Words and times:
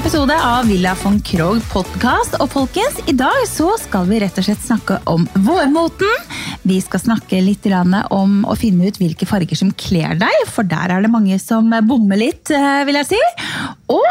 episode 0.00 0.32
av 0.32 0.64
Villa 0.64 0.94
von 0.96 1.18
Krogh 1.20 1.60
podkast. 1.68 2.38
Og 2.40 2.48
folkens, 2.54 3.02
i 3.10 3.12
dag 3.12 3.42
så 3.48 3.74
skal 3.82 4.06
vi 4.08 4.20
rett 4.22 4.38
og 4.40 4.46
slett 4.46 4.62
snakke 4.64 4.96
om 5.10 5.26
vårmoten. 5.44 6.30
Vi 6.64 6.78
skal 6.80 7.02
snakke 7.02 7.42
litt 7.44 7.68
om 7.68 8.38
å 8.48 8.56
finne 8.56 8.88
ut 8.88 8.96
hvilke 8.96 9.28
farger 9.28 9.60
som 9.60 9.74
kler 9.76 10.16
deg, 10.16 10.46
for 10.48 10.64
der 10.64 10.94
er 10.94 11.04
det 11.04 11.12
mange 11.12 11.36
som 11.42 11.68
bommer 11.84 12.16
litt, 12.16 12.48
eh, 12.48 12.80
vil 12.88 12.96
jeg 13.02 13.10
si. 13.12 13.20
Og 13.92 14.08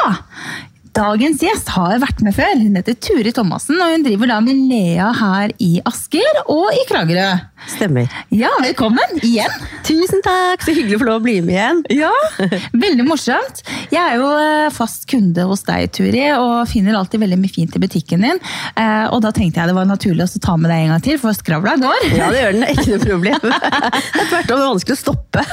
Dagens 1.00 1.40
gjest 1.40 1.70
har 1.72 2.02
vært 2.02 2.20
med 2.26 2.36
før. 2.36 2.58
Hun 2.60 2.76
heter 2.76 2.98
Turi 3.00 3.32
Thomassen, 3.32 3.78
og 3.80 3.94
hun 3.94 4.04
driver 4.04 4.34
da 4.34 4.42
med 4.44 4.66
Lea 4.68 5.08
her 5.16 5.54
i 5.64 5.78
Asker 5.88 6.42
og 6.44 6.74
i 6.76 6.82
Kragerø. 6.90 7.30
Stemmer. 7.70 8.08
Ja, 8.34 8.50
velkommen 8.64 9.20
igjen. 9.24 9.52
Tusen 9.88 10.24
takk, 10.24 10.64
så 10.64 10.74
hyggelig 10.76 10.98
å 10.98 11.02
få 11.02 11.08
lov 11.10 11.20
å 11.20 11.24
bli 11.24 11.36
med 11.44 11.56
igjen. 11.56 11.80
Ja, 12.02 12.12
Veldig 12.72 13.06
morsomt. 13.08 13.62
Jeg 13.92 14.00
er 14.00 14.18
jo 14.20 14.28
eh, 14.40 14.68
fast 14.74 15.06
kunde 15.12 15.46
hos 15.48 15.64
deg, 15.68 15.90
Turi, 15.96 16.24
og 16.36 16.68
finner 16.72 16.98
alltid 17.00 17.24
veldig 17.24 17.40
mye 17.40 17.54
fint 17.54 17.76
i 17.76 17.82
butikken 17.84 18.26
din. 18.26 18.42
Eh, 18.76 19.06
og 19.12 19.22
da 19.24 19.32
tenkte 19.36 19.62
jeg 19.62 19.72
det 19.72 19.78
var 19.78 19.88
naturlig 19.88 20.28
å 20.28 20.44
ta 20.44 20.56
med 20.60 20.72
deg 20.72 20.86
en 20.86 20.94
gang 20.96 21.06
til, 21.06 21.20
for 21.22 21.36
skravla 21.36 21.78
går. 21.80 22.08
Ja, 22.16 22.30
det 22.34 22.44
gjør 22.44 22.58
den. 22.58 22.68
Ikke 22.76 22.90
noe 22.92 23.02
problem. 23.06 23.48
Det 24.10 24.24
er 24.24 24.30
tvert 24.30 24.52
om 24.54 24.62
vanskelig 24.62 24.96
å 24.96 25.00
stoppe. 25.00 25.44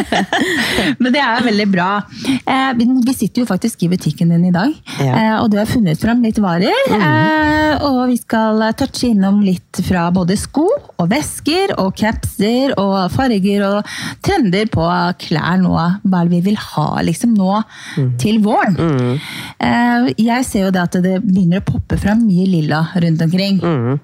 Men 1.02 1.14
det 1.14 1.20
er 1.22 1.44
veldig 1.44 1.66
bra. 1.70 1.88
Eh, 2.26 2.70
vi 2.76 3.14
sitter 3.14 3.42
jo 3.42 3.48
faktisk 3.48 3.84
i 3.86 3.90
butikken 3.92 4.32
din 4.34 4.49
i 4.50 4.54
dag. 4.54 4.74
Ja. 5.00 5.14
Eh, 5.14 5.36
og 5.40 5.50
du 5.52 5.58
har 5.60 5.68
funnet 5.70 6.00
fram 6.02 6.22
litt 6.26 6.40
varer. 6.42 6.90
Mm. 6.90 7.86
Og 7.86 8.00
vi 8.10 8.18
skal 8.20 8.62
touche 8.78 9.12
innom 9.12 9.40
litt 9.46 9.80
fra 9.86 10.08
både 10.14 10.36
sko 10.38 10.66
og 11.00 11.06
vesker 11.10 11.74
og 11.80 11.94
capser 11.98 12.74
og 12.80 12.96
farger 13.14 13.64
og 13.68 13.94
trender 14.26 14.68
på 14.72 14.84
klær 15.22 15.60
nå. 15.62 15.76
Hva 16.10 16.24
vi 16.28 16.42
vil 16.44 16.58
ha 16.60 16.88
liksom 17.06 17.34
nå 17.38 17.62
mm. 17.62 18.12
til 18.20 18.42
våren? 18.44 18.76
Mm. 18.76 20.12
Jeg 20.18 20.46
ser 20.48 20.68
jo 20.68 20.74
det 20.74 20.84
at 20.84 21.00
det 21.04 21.18
begynner 21.24 21.62
å 21.62 21.68
poppe 21.70 21.98
fram 22.00 22.26
mye 22.26 22.46
lilla 22.50 22.84
rundt 23.00 23.26
omkring. 23.26 23.60
Mm. 23.62 24.00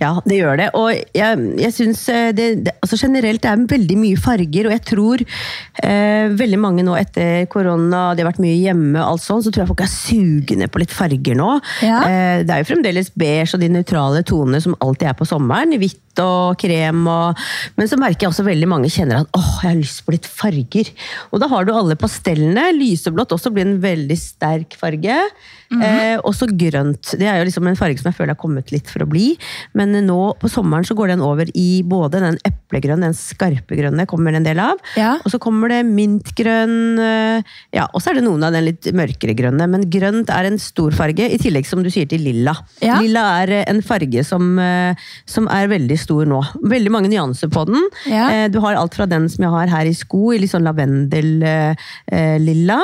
Ja, 0.00 0.12
det 0.26 0.38
gjør 0.40 0.58
det. 0.60 0.68
Og 0.78 0.90
jeg, 1.16 1.44
jeg 1.62 1.74
syns 1.74 2.02
eh, 2.12 2.30
det, 2.36 2.48
det, 2.66 2.74
altså 2.84 2.98
generelt 3.00 3.42
det 3.44 3.52
er 3.52 3.66
veldig 3.72 3.98
mye 4.00 4.20
farger, 4.20 4.68
og 4.68 4.74
jeg 4.76 4.84
tror 4.90 5.24
eh, 5.24 6.32
veldig 6.36 6.60
mange 6.62 6.86
nå 6.86 6.96
etter 6.98 7.46
korona, 7.52 8.08
det 8.14 8.24
har 8.24 8.30
vært 8.30 8.42
mye 8.44 8.58
hjemme, 8.58 8.98
og 9.00 9.16
alt 9.16 9.24
sånt, 9.24 9.46
så 9.46 9.52
tror 9.52 9.64
jeg 9.64 9.72
folk 9.72 9.84
er 9.86 9.92
sugne 9.92 10.70
på 10.70 10.82
litt 10.82 10.94
farger 10.94 11.38
nå. 11.38 11.52
Ja. 11.86 12.00
Eh, 12.06 12.40
det 12.46 12.52
er 12.52 12.62
jo 12.62 12.70
fremdeles 12.72 13.12
beige 13.16 13.56
og 13.56 13.62
de 13.62 13.72
nøytrale 13.72 14.24
tonene 14.26 14.62
som 14.62 14.76
alltid 14.84 15.12
er 15.12 15.18
på 15.18 15.28
sommeren. 15.28 15.76
Hvitt 15.80 16.02
og 16.22 16.56
krem. 16.60 17.02
Og, 17.10 17.44
men 17.76 17.90
så 17.90 17.98
merker 18.00 18.26
jeg 18.26 18.34
også 18.34 18.46
veldig 18.46 18.70
mange 18.70 18.90
kjenner 18.92 19.22
at 19.22 19.36
åh, 19.36 19.52
jeg 19.62 19.70
har 19.70 19.80
lyst 19.80 20.04
på 20.06 20.14
litt 20.14 20.28
farger. 20.28 20.92
Og 21.32 21.42
da 21.42 21.50
har 21.52 21.66
du 21.66 21.74
alle 21.74 21.98
pastellene. 22.00 22.70
Lyseblått 22.76 23.34
også 23.36 23.52
blir 23.54 23.66
en 23.68 23.78
veldig 23.82 24.18
sterk 24.20 24.76
farge. 24.80 25.20
Mm 25.66 25.82
-hmm. 25.82 26.14
eh, 26.14 26.18
også 26.22 26.46
grønt. 26.46 27.14
Det 27.18 27.26
er 27.26 27.38
jo 27.38 27.44
liksom 27.44 27.66
en 27.66 27.76
farge 27.76 27.98
som 27.98 28.10
jeg 28.10 28.14
føler 28.14 28.34
har 28.34 28.42
kommet 28.42 28.70
litt 28.70 28.88
for 28.90 29.02
å 29.02 29.08
bli. 29.08 29.36
Men 29.74 29.92
nå 30.06 30.36
på 30.38 30.48
sommeren 30.48 30.84
så 30.86 30.94
går 30.94 31.08
den 31.08 31.20
over 31.20 31.46
i 31.54 31.82
både 31.82 32.20
den 32.20 32.38
eplegrønne, 32.44 33.10
den 33.10 33.14
skarpe 33.14 33.74
grønne 33.74 34.06
kommer 34.06 34.32
en 34.32 34.44
del 34.44 34.58
av. 34.58 34.78
Ja. 34.96 35.18
Og 35.24 35.30
så 35.30 35.38
kommer 35.38 35.68
det 35.68 35.82
mintgrønn. 35.86 36.98
Eh, 36.98 37.42
ja, 37.72 37.88
og 37.92 38.02
så 38.02 38.10
er 38.10 38.14
det 38.14 38.24
noen 38.24 38.44
av 38.44 38.52
den 38.52 38.64
litt 38.64 38.86
mørkere 38.94 39.34
grønne. 39.34 39.66
Men 39.66 39.90
grønt 39.90 40.30
er 40.30 40.44
en 40.44 40.58
stor 40.58 40.92
farge, 40.92 41.26
i 41.26 41.38
tillegg 41.38 41.66
som 41.66 41.82
du 41.82 41.90
sier 41.90 42.06
til 42.06 42.22
lilla. 42.22 42.54
Ja. 42.80 43.00
Lilla 43.00 43.42
er 43.42 43.66
en 43.66 43.82
farge 43.82 44.24
som, 44.24 44.58
eh, 44.58 44.94
som 45.26 45.48
er 45.48 45.66
veldig 45.68 45.98
stor 46.06 46.24
nå. 46.30 46.40
Veldig 46.72 46.92
mange 46.94 47.10
nyanser 47.12 47.48
på 47.52 47.60
den. 47.68 47.80
Ja. 48.10 48.24
Eh, 48.30 48.46
du 48.52 48.58
har 48.64 48.74
alt 48.78 48.94
fra 48.96 49.06
den 49.10 49.24
som 49.32 49.40
jeg 49.46 49.52
har 49.52 49.66
her 49.74 49.86
i 49.90 49.94
sko, 49.96 50.22
i 50.32 50.40
litt 50.42 50.52
sånn 50.54 50.66
lavendel-lilla. 50.66 52.80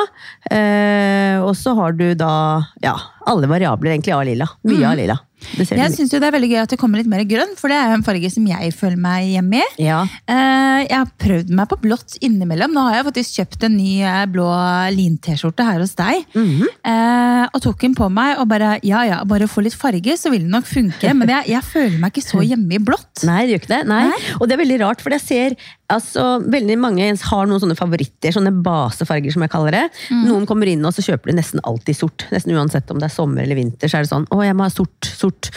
Eh, 0.51 0.59
eh, 0.59 1.37
og 1.43 1.55
så 1.59 1.71
har 1.79 1.91
du 1.99 2.09
da 2.19 2.35
ja, 2.85 2.97
alle 3.27 3.51
variabler 3.51 3.95
egentlig 3.95 4.17
av 4.17 4.25
lilla. 4.29 4.49
Mye 4.67 4.81
mm. 4.81 4.89
av 4.91 4.99
lilla. 4.99 5.19
Jeg 5.43 5.91
syns 5.95 6.13
det 6.13 6.21
er 6.23 6.35
veldig 6.35 6.49
gøy 6.53 6.61
at 6.63 6.73
det 6.73 6.79
kommer 6.81 7.01
litt 7.01 7.11
mer 7.11 7.25
grønn, 7.29 7.55
for 7.59 7.73
det 7.73 7.77
er 7.77 7.91
jo 7.91 7.99
en 7.99 8.05
farge 8.07 8.31
som 8.33 8.45
jeg 8.47 8.71
føler 8.79 8.99
meg 9.01 9.33
hjemme 9.33 9.59
i. 9.59 9.87
Ja. 9.89 10.03
Eh, 10.31 10.85
jeg 10.87 10.95
har 10.95 11.11
prøvd 11.25 11.53
meg 11.59 11.69
på 11.71 11.79
blått 11.83 12.17
innimellom. 12.23 12.75
Nå 12.75 12.85
har 12.87 13.01
jeg 13.01 13.07
faktisk 13.09 13.41
kjøpt 13.41 13.67
en 13.69 13.77
ny 13.77 13.91
eh, 14.07 14.23
blå 14.33 14.47
lin-T-skjorte 14.95 15.67
her 15.67 15.83
hos 15.83 15.95
deg. 15.99 16.25
Mm 16.35 16.49
-hmm. 16.61 17.51
Og 17.53 17.63
tok 17.63 17.81
den 17.81 17.95
på 17.95 18.09
meg 18.09 18.39
og 18.39 18.49
bare 18.49 18.79
ja 18.83 19.05
ja, 19.05 19.25
bare 19.25 19.49
få 19.49 19.61
litt 19.63 19.75
farge, 19.75 20.17
så 20.17 20.31
vil 20.31 20.43
det 20.43 20.51
nok 20.51 20.67
funke. 20.67 21.15
Men 21.15 21.29
jeg, 21.29 21.49
jeg 21.49 21.63
føler 21.63 21.99
meg 21.99 22.13
ikke 22.13 22.29
så 22.29 22.41
hjemme 22.51 22.75
i 22.75 22.79
blått. 22.79 23.25
Nei, 23.25 23.43
det 23.43 23.51
gjør 23.51 23.63
ikke 23.63 23.75
det. 23.77 23.87
Nei. 23.89 24.05
Nei. 24.09 24.21
Og 24.41 24.49
det 24.49 24.55
er 24.55 24.65
veldig 24.65 24.81
rart, 24.81 25.03
for 25.03 25.11
jeg 25.11 25.21
ser 25.21 25.57
altså, 25.95 26.27
veldig 26.53 26.77
mange 26.81 27.09
har 27.29 27.49
noen 27.49 27.63
sånne 27.63 27.79
favoritter, 27.79 28.35
sånne 28.35 28.55
basefarger 28.65 29.35
som 29.35 29.45
jeg 29.45 29.53
kaller 29.53 29.77
det. 29.77 29.85
Mm. 30.11 30.27
Noen 30.29 30.49
kommer 30.49 30.71
inn 30.71 30.85
og 30.89 30.95
så 30.97 31.05
kjøper 31.07 31.33
de 31.33 31.39
nesten 31.39 31.63
alltid 31.69 31.99
sort. 31.99 32.27
Nesten 32.35 32.57
uansett 32.57 32.91
om 32.93 33.01
det 33.03 33.09
er 33.09 33.15
sommer 33.15 33.45
eller 33.45 33.59
vinter, 33.59 33.91
så 33.91 34.01
er 34.01 34.07
det 34.07 34.13
sånn 34.13 34.29
å, 34.33 34.43
jeg 34.45 34.57
må 34.59 34.67
ha 34.67 34.73
sort, 34.73 35.09
sort. 35.09 35.53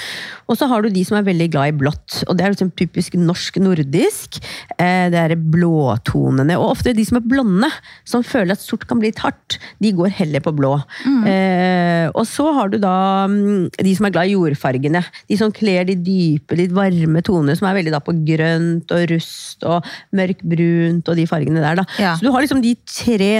Og 0.45 0.59
så 0.59 0.67
har 0.69 0.83
du 0.83 0.91
de 0.93 1.01
som 1.07 1.17
er 1.17 1.25
veldig 1.25 1.47
glad 1.53 1.71
i 1.71 1.77
blått. 1.79 2.19
og 2.27 2.37
Det 2.37 2.45
er 2.45 2.53
liksom 2.53 2.71
typisk 2.77 3.15
norsk-nordisk. 3.17 4.37
Eh, 4.77 5.07
det 5.13 5.21
er 5.21 5.35
blåtonene. 5.35 6.57
Og 6.59 6.75
ofte 6.75 6.93
de 6.93 7.05
som 7.07 7.17
er 7.17 7.25
blonde, 7.25 7.69
som 8.05 8.25
føler 8.25 8.53
at 8.53 8.61
sort 8.61 8.85
kan 8.89 9.01
bli 9.01 9.09
litt 9.09 9.23
hardt, 9.23 9.57
de 9.81 9.93
går 9.95 10.13
heller 10.19 10.43
på 10.45 10.53
blå. 10.55 10.75
Mm. 11.05 11.23
Eh, 11.31 12.05
og 12.13 12.25
så 12.29 12.51
har 12.57 12.69
du 12.69 12.77
da 12.81 13.25
mm, 13.31 13.71
de 13.79 13.95
som 13.97 14.07
er 14.07 14.13
glad 14.13 14.29
i 14.29 14.35
jordfargene. 14.35 15.01
De 15.29 15.39
som 15.39 15.53
kler 15.55 15.89
de 15.89 15.97
dype, 15.97 16.57
litt 16.59 16.75
varme 16.75 17.25
tonene, 17.25 17.57
som 17.57 17.69
er 17.69 17.79
veldig 17.79 17.95
da 17.95 18.03
på 18.05 18.15
grønt 18.27 18.93
og 18.93 19.09
rust 19.13 19.65
og 19.65 19.89
mørkbrunt 20.25 21.09
og 21.09 21.17
de 21.19 21.29
fargene 21.29 21.63
der. 21.63 21.81
da. 21.81 21.87
Ja. 22.01 22.17
Så 22.17 22.27
du 22.27 22.33
har 22.33 22.43
liksom 22.43 22.61
de 22.65 22.75
tre, 22.83 23.31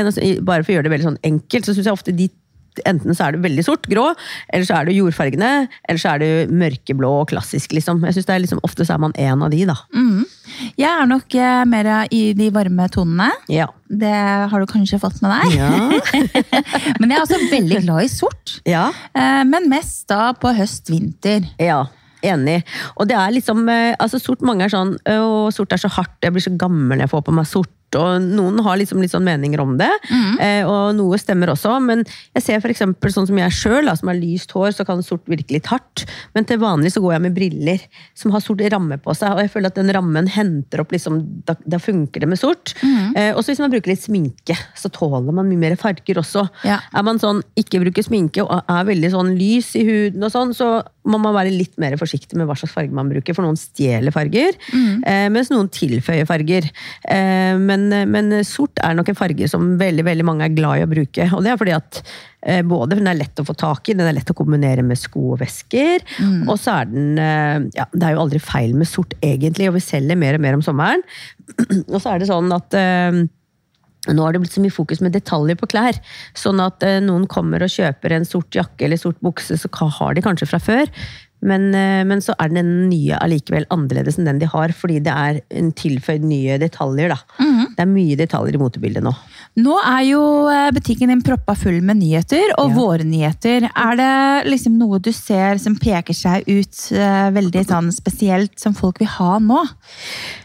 bare 0.42 0.64
for 0.64 0.72
å 0.72 0.78
gjøre 0.78 0.90
det 0.90 0.96
veldig 0.96 1.12
sånn 1.12 1.24
enkelt, 1.26 1.68
så 1.68 1.76
syns 1.76 1.90
jeg 1.90 1.98
ofte 1.98 2.16
de 2.16 2.32
Enten 2.84 3.16
så 3.16 3.30
er 3.30 3.36
det 3.36 3.44
veldig 3.46 3.64
sort, 3.64 3.86
grå, 3.88 4.10
eller 4.52 4.68
så 4.68 4.74
er 4.76 4.90
det 4.90 4.98
jordfargene, 4.98 5.52
eller 5.88 6.02
så 6.02 6.10
er 6.12 6.20
det 6.20 6.30
mørkeblå 6.52 7.12
og 7.22 7.30
klassisk. 7.32 7.72
liksom. 7.72 8.02
Jeg 8.04 8.18
synes 8.18 8.28
det 8.28 8.36
er 8.36 8.44
liksom, 8.44 8.60
Ofte 8.68 8.84
så 8.84 8.98
er 8.98 9.00
man 9.06 9.16
en 9.16 9.46
av 9.46 9.54
de, 9.54 9.62
da. 9.70 9.78
Mm. 9.96 10.26
Jeg 10.76 10.90
er 10.90 11.08
nok 11.08 11.38
eh, 11.40 11.64
mer 11.72 11.92
i 12.12 12.22
de 12.36 12.50
varme 12.52 12.90
tonene. 12.92 13.30
Ja. 13.48 13.70
Det 13.88 14.12
har 14.52 14.60
du 14.60 14.68
kanskje 14.68 15.00
fått 15.00 15.22
med 15.24 15.32
deg. 15.38 15.56
Ja. 15.56 15.72
men 17.00 17.14
jeg 17.14 17.18
er 17.18 17.24
også 17.24 17.40
veldig 17.52 17.84
glad 17.86 18.10
i 18.10 18.12
sort. 18.12 18.58
Ja. 18.68 18.90
Eh, 19.16 19.44
men 19.48 19.70
mest 19.72 20.10
da 20.12 20.34
på 20.36 20.52
høst-vinter. 20.58 21.48
Ja. 21.62 21.86
Enig. 22.26 22.62
Og 22.96 23.10
det 23.10 23.18
er 23.20 23.34
liksom, 23.36 23.66
eh, 23.70 23.94
altså 24.00 24.20
sort, 24.22 24.44
Mange 24.46 24.66
er 24.66 24.74
sånn 24.74 24.96
å, 25.12 25.50
sort 25.54 25.74
er 25.74 25.82
så 25.82 25.92
hardt, 25.98 26.18
jeg 26.24 26.34
blir 26.34 26.44
så 26.44 26.54
gammel 26.60 26.98
når 26.98 27.06
jeg 27.06 27.14
får 27.14 27.26
på 27.28 27.36
meg 27.36 27.50
sort 27.50 27.74
og 27.96 28.24
noen 28.24 28.60
har 28.66 28.80
liksom 28.80 29.02
litt 29.04 29.14
sånn 29.14 29.26
meninger 29.28 29.62
om 29.62 29.76
det. 29.80 29.92
Mm. 30.10 30.40
Eh, 30.42 30.70
og 30.70 30.96
noe 30.98 31.20
stemmer 31.22 31.52
også. 31.54 31.78
Men 31.84 32.04
jeg 32.36 32.46
ser 32.46 32.66
eksempel, 32.72 33.14
sånn 33.14 33.30
som 33.30 33.40
jeg 33.40 33.56
sjøl, 33.56 33.92
som 33.96 34.12
har 34.12 34.20
lyst 34.20 34.56
hår, 34.56 34.74
så 34.76 34.86
kan 34.88 35.04
sort 35.06 35.26
virke 35.32 35.56
litt 35.56 35.70
hardt. 35.72 36.06
Men 36.36 36.48
til 36.50 36.60
vanlig 36.64 36.96
så 36.96 37.04
går 37.04 37.16
jeg 37.16 37.26
med 37.28 37.38
briller 37.38 37.86
som 38.18 38.34
har 38.36 38.44
sort 38.44 38.64
ramme 38.74 38.98
på 39.02 39.16
seg, 39.18 39.36
og 39.36 39.44
jeg 39.44 39.54
føler 39.54 39.72
at 39.72 39.80
den 39.80 39.94
rammen 39.96 40.30
henter 40.32 40.82
opp 40.84 40.94
liksom, 40.96 41.22
Da, 41.46 41.56
da 41.68 41.80
funker 41.82 42.24
det 42.24 42.30
med 42.30 42.40
sort. 42.40 42.74
Mm. 42.82 43.36
og 43.36 43.42
så 43.44 43.52
hvis 43.52 43.62
man 43.62 43.72
bruker 43.74 43.92
litt 43.92 44.04
sminke, 44.04 44.56
så 44.78 44.90
tåler 44.94 45.34
man 45.36 45.48
mye 45.50 45.62
mer 45.62 45.76
farger 45.80 46.20
også. 46.22 46.46
Ja. 46.68 46.80
Er 46.96 47.06
man 47.06 47.20
sånn 47.22 47.42
ikke 47.60 47.82
bruker 47.84 48.06
sminke 48.06 48.44
og 48.44 48.72
er 48.72 48.88
veldig 48.88 49.12
sånn 49.14 49.34
lys 49.38 49.72
i 49.80 49.86
huden 49.88 50.26
og 50.26 50.34
sånn, 50.34 50.54
så 50.58 50.70
må 51.06 51.20
man 51.22 51.36
være 51.36 51.54
litt 51.54 51.76
mer 51.82 51.96
forsiktig 52.00 52.38
med 52.40 52.48
hva 52.50 52.58
slags 52.58 52.74
farge 52.74 52.96
man 52.96 53.10
bruker, 53.12 53.36
for 53.38 53.46
noen 53.46 53.60
stjeler 53.60 54.14
farger, 54.16 54.58
mm. 54.72 55.04
eh, 55.06 55.28
mens 55.34 55.52
noen 55.54 55.70
tilføyer 55.74 56.28
farger. 56.30 56.68
Eh, 57.04 57.54
men, 57.76 58.12
men, 58.12 58.32
sort 58.48 58.80
er 58.84 58.96
nok 58.98 59.12
en 59.12 59.18
farge 59.18 59.50
som 59.52 59.76
veldig, 59.80 60.06
veldig 60.08 60.26
mange 60.28 60.48
er 60.48 60.56
glad 60.56 60.80
i 60.80 60.86
å 60.86 60.90
bruke. 60.92 61.28
Og 61.36 61.44
det 61.46 61.52
er 61.52 61.60
fordi 61.62 61.76
at 61.76 62.02
eh, 62.42 62.62
både 62.66 63.00
den 63.00 63.12
er 63.12 63.20
lett 63.20 63.42
å 63.42 63.46
få 63.48 63.56
tak 63.60 63.92
i, 63.92 63.98
den 63.98 64.08
er 64.08 64.18
lett 64.18 64.32
å 64.32 64.38
kombinere 64.38 64.86
med 64.86 65.00
sko 65.00 65.34
og 65.36 65.42
vesker, 65.44 66.04
mm. 66.18 66.44
og 66.48 66.60
så 66.62 66.80
er 66.80 66.92
den 66.92 67.22
eh, 67.22 67.70
ja, 67.78 67.88
Det 67.94 68.08
er 68.08 68.16
jo 68.16 68.26
aldri 68.26 68.42
feil 68.44 68.76
med 68.78 68.90
sort, 68.90 69.16
egentlig, 69.22 69.70
og 69.70 69.78
vi 69.78 69.86
selger 69.86 70.20
mer 70.20 70.40
og 70.40 70.46
mer 70.48 70.60
om 70.60 70.66
sommeren. 70.66 71.06
og 71.94 71.98
så 72.00 72.16
er 72.16 72.22
det 72.22 72.32
sånn 72.32 72.54
at 72.56 72.80
eh, 72.80 73.26
nå 74.14 74.22
har 74.22 74.36
det 74.36 74.42
blitt 74.44 74.54
så 74.54 74.62
mye 74.62 74.74
fokus 74.74 75.02
med 75.02 75.16
detaljer 75.16 75.58
på 75.58 75.70
klær. 75.72 75.98
Sånn 76.38 76.62
at 76.64 76.84
eh, 76.86 77.02
noen 77.04 77.26
kommer 77.32 77.64
og 77.66 77.72
kjøper 77.74 78.14
en 78.14 78.28
sort 78.28 78.54
jakke 78.56 78.86
eller 78.86 79.02
sort 79.02 79.22
bukse, 79.26 79.58
så 79.58 79.90
har 80.00 80.16
de 80.16 80.26
kanskje 80.26 80.50
fra 80.50 80.62
før. 80.62 80.92
Men, 81.46 81.68
eh, 81.76 82.04
men, 82.08 82.22
så 82.24 82.34
er 82.40 82.54
den 82.54 82.72
nye 82.90 83.18
allikevel 83.22 83.68
annerledes 83.74 84.18
enn 84.18 84.30
den 84.30 84.40
de 84.42 84.50
har, 84.50 84.74
fordi 84.74 85.02
det 85.04 85.14
er 85.14 85.42
en 85.60 85.72
tilføyd 85.76 86.24
nye 86.26 86.58
detaljer. 86.62 87.10
da. 87.10 87.18
Mm 87.40 87.52
-hmm. 87.52 87.68
Det 87.76 87.82
er 87.82 87.92
mye 87.92 88.16
detaljer 88.16 88.56
i 88.56 88.58
motebildet 88.58 89.04
nå. 89.04 89.14
Nå 89.56 89.76
er 89.80 90.02
jo 90.04 90.22
eh, 90.50 90.72
butikken 90.72 91.10
din 91.10 91.22
proppa 91.24 91.56
full 91.56 91.82
med 91.82 91.98
nyheter, 91.98 92.54
og 92.58 92.70
ja. 92.70 92.76
våre 92.76 93.04
nyheter. 93.04 93.70
Er 93.76 93.96
det 93.96 94.50
liksom 94.50 94.78
noe 94.78 95.00
du 95.00 95.12
ser 95.12 95.58
som 95.58 95.76
peker 95.76 96.14
seg 96.14 96.44
ut 96.48 96.92
uh, 96.92 97.32
veldig 97.32 97.64
sånn 97.64 97.92
spesielt, 97.92 98.60
som 98.60 98.74
folk 98.74 99.00
vil 99.00 99.08
ha 99.08 99.40
nå? 99.40 99.64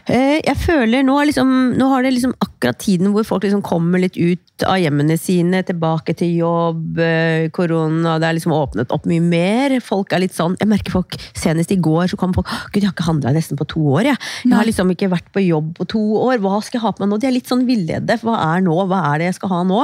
Uh, 0.09 0.39
jeg 0.39 0.57
føler 0.61 1.05
nå, 1.05 1.17
liksom, 1.29 1.51
nå 1.77 1.89
har 1.91 2.05
det 2.05 2.13
liksom 2.15 2.33
akkurat 2.41 2.79
tiden 2.81 3.11
hvor 3.13 3.25
folk 3.27 3.45
liksom 3.45 3.63
kommer 3.65 4.01
litt 4.01 4.17
ut 4.17 4.65
av 4.67 4.77
hjemmene 4.81 5.17
sine, 5.19 5.63
tilbake 5.65 6.15
til 6.17 6.35
jobb, 6.41 6.99
uh, 7.01 7.47
korona, 7.53 8.17
det 8.21 8.29
er 8.29 8.37
liksom 8.37 8.55
åpnet 8.55 8.93
opp 8.93 9.07
mye 9.09 9.23
mer. 9.23 9.77
Folk 9.83 10.13
er 10.13 10.23
litt 10.23 10.35
sånn 10.35 10.57
Jeg 10.59 10.69
merker 10.69 10.93
folk 10.93 11.15
Senest 11.37 11.71
i 11.73 11.79
går 11.81 12.11
så 12.11 12.17
kom 12.19 12.33
folk 12.35 12.49
Gud, 12.71 12.81
jeg 12.81 12.89
har 12.89 12.95
ikke 12.95 13.07
handla 13.07 13.33
nesten 13.35 13.59
på 13.59 13.67
to 13.69 13.81
år. 13.95 14.11
Jeg. 14.11 14.21
jeg 14.45 14.55
har 14.55 14.67
liksom 14.67 14.91
ikke 14.93 15.11
vært 15.11 15.31
på 15.33 15.43
jobb 15.43 15.73
på 15.79 15.87
to 15.95 16.01
år. 16.21 16.41
Hva 16.43 16.59
skal 16.61 16.79
jeg 16.79 16.85
ha 16.85 16.93
på 16.95 17.03
meg 17.03 17.11
nå? 17.11 17.19
De 17.21 17.29
er 17.29 17.35
litt 17.35 17.49
sånn 17.49 17.65
villede. 17.67 18.17
Hva 18.21 18.37
er 18.51 18.65
nå? 18.65 18.75
Hva 18.89 19.01
er 19.11 19.21
det 19.21 19.31
jeg 19.31 19.39
skal 19.39 19.53
ha 19.55 19.61
nå? 19.67 19.81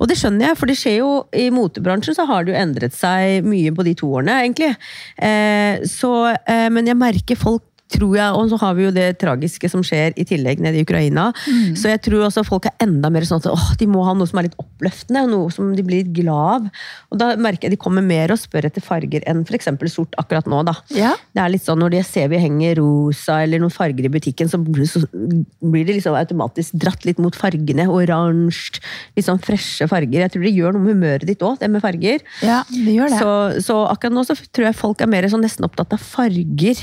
Og 0.00 0.10
det 0.10 0.18
skjønner 0.20 0.50
jeg, 0.50 0.58
for 0.60 0.70
det 0.70 0.78
skjer 0.80 0.98
jo 1.00 1.12
i 1.36 1.48
motebransjen 1.54 2.16
så 2.16 2.26
har 2.28 2.44
det 2.44 2.54
jo 2.54 2.60
endret 2.60 2.96
seg 2.96 3.46
mye 3.46 3.72
på 3.76 3.86
de 3.86 3.94
to 3.98 4.10
årene, 4.18 4.40
egentlig. 4.44 4.72
Eh, 5.16 5.86
så, 5.88 6.12
eh, 6.46 6.68
men 6.72 6.88
jeg 6.88 6.98
merker 7.00 7.40
folk 7.40 7.64
tror 7.92 8.16
jeg, 8.16 8.32
Og 8.34 8.50
så 8.50 8.58
har 8.60 8.74
vi 8.74 8.86
jo 8.86 8.92
det 8.94 9.18
tragiske 9.20 9.70
som 9.70 9.82
skjer 9.86 10.16
i 10.18 10.24
tillegg 10.26 10.60
nede 10.62 10.80
i 10.80 10.86
Ukraina. 10.86 11.28
Mm. 11.46 11.76
Så 11.78 11.90
jeg 11.92 12.02
tror 12.06 12.26
også 12.26 12.44
folk 12.46 12.66
er 12.66 12.74
enda 12.82 13.10
mer 13.12 13.26
sånn 13.28 13.42
at 13.42 13.50
åh, 13.52 13.68
de 13.78 13.88
må 13.90 14.04
ha 14.06 14.14
noe 14.16 14.28
som 14.28 14.40
er 14.40 14.48
litt 14.48 14.58
oppløftende, 14.60 15.26
noe 15.30 15.52
som 15.54 15.70
de 15.76 15.84
blir 15.86 16.04
litt 16.04 16.14
glad 16.16 16.36
av. 16.36 16.66
Og 17.12 17.20
da 17.20 17.30
merker 17.40 17.68
jeg 17.68 17.76
de 17.76 17.80
kommer 17.80 18.04
mer 18.04 18.32
og 18.34 18.40
spør 18.40 18.68
etter 18.68 18.84
farger 18.84 19.24
enn 19.28 19.44
f.eks. 19.46 19.70
sort 19.92 20.16
akkurat 20.20 20.48
nå. 20.50 20.62
da. 20.66 20.74
Ja. 20.96 21.14
Det 21.34 21.42
er 21.42 21.52
litt 21.52 21.64
sånn 21.66 21.80
Når 21.82 21.94
de 21.94 22.02
ser 22.06 22.30
vi 22.32 22.40
henger 22.40 22.80
rosa 22.80 23.40
eller 23.44 23.62
noen 23.62 23.74
farger 23.74 24.08
i 24.08 24.12
butikken, 24.12 24.50
så 24.50 24.60
blir 24.60 25.86
det 25.86 25.98
liksom 25.98 26.16
automatisk 26.18 26.76
dratt 26.80 27.06
litt 27.08 27.20
mot 27.22 27.36
fargene. 27.36 27.88
Oransje, 27.92 28.82
litt 29.16 29.28
sånn 29.28 29.42
freshe 29.42 29.88
farger. 29.90 30.24
Jeg 30.24 30.34
tror 30.34 30.46
det 30.46 30.54
gjør 30.56 30.76
noe 30.76 30.84
med 30.86 30.96
humøret 30.96 31.28
ditt 31.28 31.44
òg, 31.46 31.58
det 31.60 31.70
med 31.72 31.84
farger. 31.84 32.24
Ja, 32.44 32.62
det 32.70 32.96
gjør 32.96 33.12
det. 33.12 33.20
Så, 33.22 33.32
så, 33.68 33.78
akkurat 33.90 34.16
nå 34.16 34.26
så 34.26 34.36
tror 34.50 34.70
jeg 34.70 34.78
folk 34.78 35.04
er 35.04 35.12
mer 35.12 35.28
sånn 35.30 35.44
nesten 35.44 35.66
opptatt 35.66 35.94
av 35.96 36.02
farger. 36.02 36.80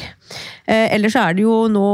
Eh, 0.65 0.93
ellers 0.94 1.18
er 1.19 1.38
det 1.38 1.45
jo 1.45 1.56
nå 1.72 1.88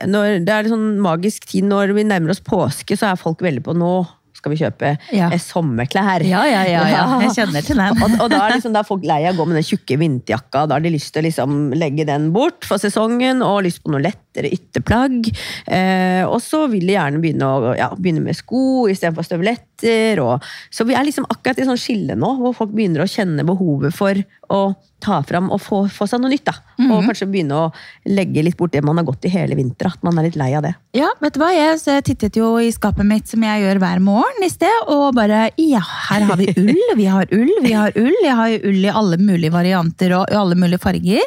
Det 0.00 0.52
er 0.52 0.64
en 0.64 0.72
sånn 0.74 0.88
magisk 1.02 1.46
tid 1.50 1.68
når 1.70 1.94
vi 1.96 2.06
nærmer 2.08 2.34
oss 2.34 2.42
påske, 2.44 2.98
så 2.98 3.12
er 3.12 3.20
folk 3.20 3.44
veldig 3.44 3.64
på 3.66 3.76
nå 3.78 3.94
skal 4.40 4.54
vi 4.54 4.60
kjøpe 4.62 4.94
ja. 5.12 5.28
sommerklær. 5.40 6.24
Ja, 6.24 6.42
ja, 6.48 6.62
ja, 6.68 6.84
ja, 6.88 7.04
jeg 7.26 7.34
kjenner 7.36 7.64
til 7.64 7.80
den. 7.80 8.00
og, 8.00 8.16
og 8.24 8.32
da, 8.32 8.40
er 8.46 8.56
liksom, 8.56 8.72
da 8.74 8.82
er 8.82 8.88
folk 8.88 9.04
lei 9.06 9.20
av 9.28 9.36
å 9.36 9.42
gå 9.42 9.48
med 9.50 9.60
den 9.60 9.66
tjukke 9.66 9.98
vinterjakka. 10.00 10.64
Da 10.64 10.78
har 10.78 10.84
de 10.84 10.94
lyst 10.94 11.12
til 11.14 11.22
å 11.22 11.26
liksom 11.28 11.58
legge 11.76 12.06
den 12.08 12.30
bort 12.34 12.64
for 12.68 12.80
sesongen 12.80 13.44
og 13.44 13.64
lyst 13.66 13.82
på 13.84 13.92
noe 13.92 14.02
lettere 14.04 14.52
ytterplagg. 14.56 15.28
Eh, 15.68 16.24
og 16.24 16.38
så 16.44 16.64
vil 16.72 16.88
de 16.88 16.96
gjerne 16.96 17.20
begynne, 17.22 17.50
å, 17.50 17.74
ja, 17.76 17.90
begynne 17.98 18.24
med 18.24 18.38
sko 18.38 18.88
istedenfor 18.90 19.28
støvletter. 19.28 20.22
Og, 20.24 20.50
så 20.72 20.88
vi 20.88 20.96
er 20.96 21.06
liksom 21.08 21.28
akkurat 21.28 21.60
i 21.60 21.68
sånn 21.68 21.80
skille 21.80 22.16
nå, 22.18 22.34
hvor 22.40 22.56
folk 22.56 22.72
begynner 22.72 23.04
å 23.04 23.10
kjenne 23.10 23.44
behovet 23.48 23.96
for 23.96 24.24
å 24.50 24.62
ta 25.00 25.22
fram 25.24 25.48
og 25.52 25.62
få, 25.64 25.80
få 25.88 26.06
seg 26.08 26.20
noe 26.20 26.30
nytt. 26.32 26.44
da. 26.44 26.54
Mm 26.76 26.86
-hmm. 26.86 26.92
Og 26.96 27.04
kanskje 27.08 27.26
begynne 27.26 27.56
å 27.56 27.72
legge 28.04 28.42
litt 28.42 28.56
bort 28.56 28.72
det 28.72 28.82
man 28.84 28.96
har 28.96 29.04
gått 29.04 29.24
i 29.24 29.32
hele 29.32 29.56
vinter. 29.56 29.86
At 29.86 30.02
man 30.02 30.18
er 30.18 30.28
litt 30.28 30.36
lei 30.36 30.54
av 30.54 30.62
det. 30.62 30.74
Ja, 30.92 31.08
vet 31.20 31.34
du 31.34 31.40
hva? 31.40 31.50
Jeg 31.52 32.04
tittet 32.04 32.36
jo 32.36 32.58
i 32.58 32.70
skapet 32.72 33.06
mitt 33.06 33.28
som 33.28 33.42
jeg 33.42 33.62
gjør 33.62 33.78
hver 33.78 34.00
morgen 34.00 34.44
i 34.44 34.50
sted, 34.50 34.88
og 34.88 35.14
bare 35.14 35.50
Ja, 35.56 35.80
her 35.80 36.20
har 36.20 36.36
vi 36.36 36.52
ull, 36.56 36.96
vi 36.96 37.06
har 37.06 37.26
ull, 37.32 37.54
vi 37.62 37.72
har 37.72 37.92
ull. 37.96 38.16
Jeg 38.22 38.36
har 38.36 38.48
jo 38.48 38.60
ull 38.64 38.84
i 38.84 38.90
alle 38.90 39.16
mulige 39.16 39.52
varianter 39.52 40.12
og 40.12 40.26
i 40.30 40.36
alle 40.36 40.54
mulige 40.54 40.78
farger. 40.78 41.24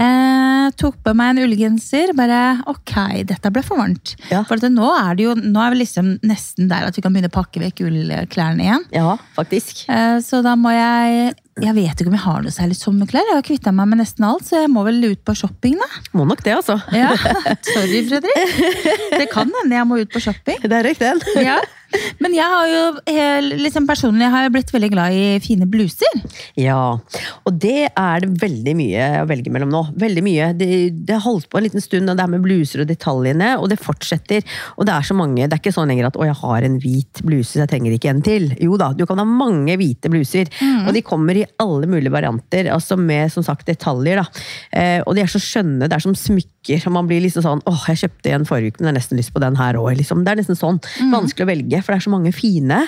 Eh, 0.00 0.70
tok 0.80 0.96
på 1.04 1.14
meg 1.14 1.34
en 1.34 1.44
ullgenser. 1.44 2.14
Bare 2.16 2.62
ok, 2.66 3.24
dette 3.28 3.50
ble 3.50 3.62
for 3.62 3.76
varmt. 3.76 4.16
Ja. 4.30 4.44
For 4.44 4.56
nå 4.56 4.88
er 4.96 5.14
det 5.14 5.24
jo, 5.24 5.34
nå 5.34 5.60
er 5.60 5.74
vi 5.74 5.82
liksom 5.82 6.18
nesten 6.22 6.68
der 6.68 6.86
at 6.88 6.96
vi 6.96 7.02
kan 7.02 7.12
begynne 7.12 7.32
å 7.32 7.36
pakke 7.40 7.60
vekk 7.60 7.84
ullklærne 7.88 8.64
igjen. 8.64 8.86
Ja, 8.94 9.16
faktisk. 9.36 9.88
Eh, 9.88 10.18
så 10.24 10.42
da 10.46 10.56
må 10.56 10.72
jeg 10.72 11.34
jeg 11.58 11.74
vet 11.76 11.98
ikke 11.98 12.08
om 12.08 12.14
jeg 12.14 12.22
har 12.22 12.44
noe 12.44 12.54
særlig 12.54 12.76
sommerklær. 12.78 13.26
Jeg 13.26 13.36
har 13.36 13.44
kvitta 13.44 13.72
meg 13.74 13.90
med 13.90 14.00
nesten 14.00 14.24
alt, 14.28 14.46
så 14.46 14.62
jeg 14.62 14.70
må 14.72 14.84
vel 14.86 15.02
ut 15.10 15.20
på 15.26 15.34
shopping, 15.36 15.74
da. 15.80 15.88
Må 16.16 16.24
nok 16.28 16.44
det, 16.46 16.54
altså. 16.60 16.78
Ja, 16.94 17.10
Sorry, 17.66 18.04
Fredrik. 18.06 18.54
Det 19.18 19.26
kan 19.32 19.50
hende 19.58 19.76
jeg 19.76 19.88
må 19.90 19.98
ut 20.00 20.12
på 20.12 20.22
shopping. 20.22 20.62
Det 20.70 20.78
er 20.78 20.86
riktig. 20.86 21.10
Ja. 21.42 21.58
Men 22.22 22.34
jeg 22.36 22.46
har 22.46 22.68
jo 22.70 23.56
liksom 23.60 23.86
personlig 23.88 24.28
har 24.30 24.46
jeg 24.46 24.54
blitt 24.54 24.72
veldig 24.74 24.90
glad 24.92 25.16
i 25.16 25.24
fine 25.42 25.66
bluser. 25.70 26.20
Ja, 26.58 26.98
og 27.44 27.58
det 27.62 27.90
er 27.90 28.22
det 28.22 28.30
veldig 28.42 28.74
mye 28.78 29.06
å 29.22 29.26
velge 29.30 29.52
mellom 29.52 29.72
nå. 29.72 29.82
Veldig 30.00 30.24
mye. 30.24 30.50
Det, 30.58 30.68
det 31.06 31.16
har 31.16 31.24
holdt 31.24 31.48
på 31.50 31.60
en 31.60 31.66
liten 31.66 31.84
stund, 31.84 32.10
og 32.10 32.18
det 32.18 32.24
er 32.24 32.32
med 32.32 32.44
bluser 32.44 32.84
og 32.84 32.90
detaljene, 32.90 33.52
og 33.58 33.70
det 33.72 33.80
fortsetter. 33.82 34.46
Og 34.76 34.86
det 34.88 34.94
er 34.94 35.06
så 35.06 35.16
mange. 35.18 35.46
Det 35.46 35.56
er 35.56 35.62
ikke 35.62 35.74
sånn 35.74 35.90
lenger 35.90 36.10
at 36.10 36.18
'å, 36.18 36.28
jeg 36.28 36.38
har 36.42 36.66
en 36.66 36.78
hvit 36.82 37.22
bluse, 37.26 37.52
så 37.54 37.64
jeg 37.64 37.72
trenger 37.74 37.96
ikke 37.96 38.12
en 38.12 38.22
til'. 38.22 38.54
Jo 38.62 38.78
da, 38.80 38.92
du 38.96 39.04
kan 39.08 39.20
ha 39.20 39.26
mange 39.26 39.76
hvite 39.80 40.10
bluser, 40.12 40.50
mm. 40.60 40.86
og 40.86 40.94
de 40.94 41.04
kommer 41.06 41.36
i 41.36 41.46
alle 41.62 41.88
mulige 41.90 42.14
varianter, 42.14 42.70
altså 42.72 42.98
med 42.98 43.32
som 43.32 43.46
sagt 43.46 43.66
detaljer. 43.66 44.22
da. 44.22 44.26
Eh, 44.72 45.00
og 45.06 45.16
de 45.16 45.24
er 45.24 45.30
så 45.30 45.40
skjønne, 45.42 45.88
det 45.88 45.96
er 45.96 46.04
som 46.04 46.14
smykker. 46.14 46.86
og 46.86 46.92
Man 46.92 47.08
blir 47.08 47.22
liksom 47.24 47.44
sånn 47.44 47.62
åh, 47.66 47.84
jeg 47.88 48.04
kjøpte 48.04 48.34
en 48.34 48.46
forrige 48.48 48.72
uke, 48.72 48.80
men 48.80 48.90
jeg 48.90 48.92
har 48.92 48.98
nesten 49.00 49.20
lyst 49.20 49.34
på 49.34 49.42
den 49.42 49.56
her 49.56 49.78
òg. 49.80 49.96
Liksom. 49.98 50.24
Det 50.24 50.32
er 50.32 50.40
nesten 50.42 50.58
sånn. 50.58 50.80
Mm. 51.00 51.14
Vanskelig 51.16 51.46
å 51.46 51.50
velge, 51.50 51.79
for 51.82 51.92
det 51.92 52.00
er 52.00 52.06
så 52.06 52.12
mange 52.12 52.32
fine. 52.34 52.80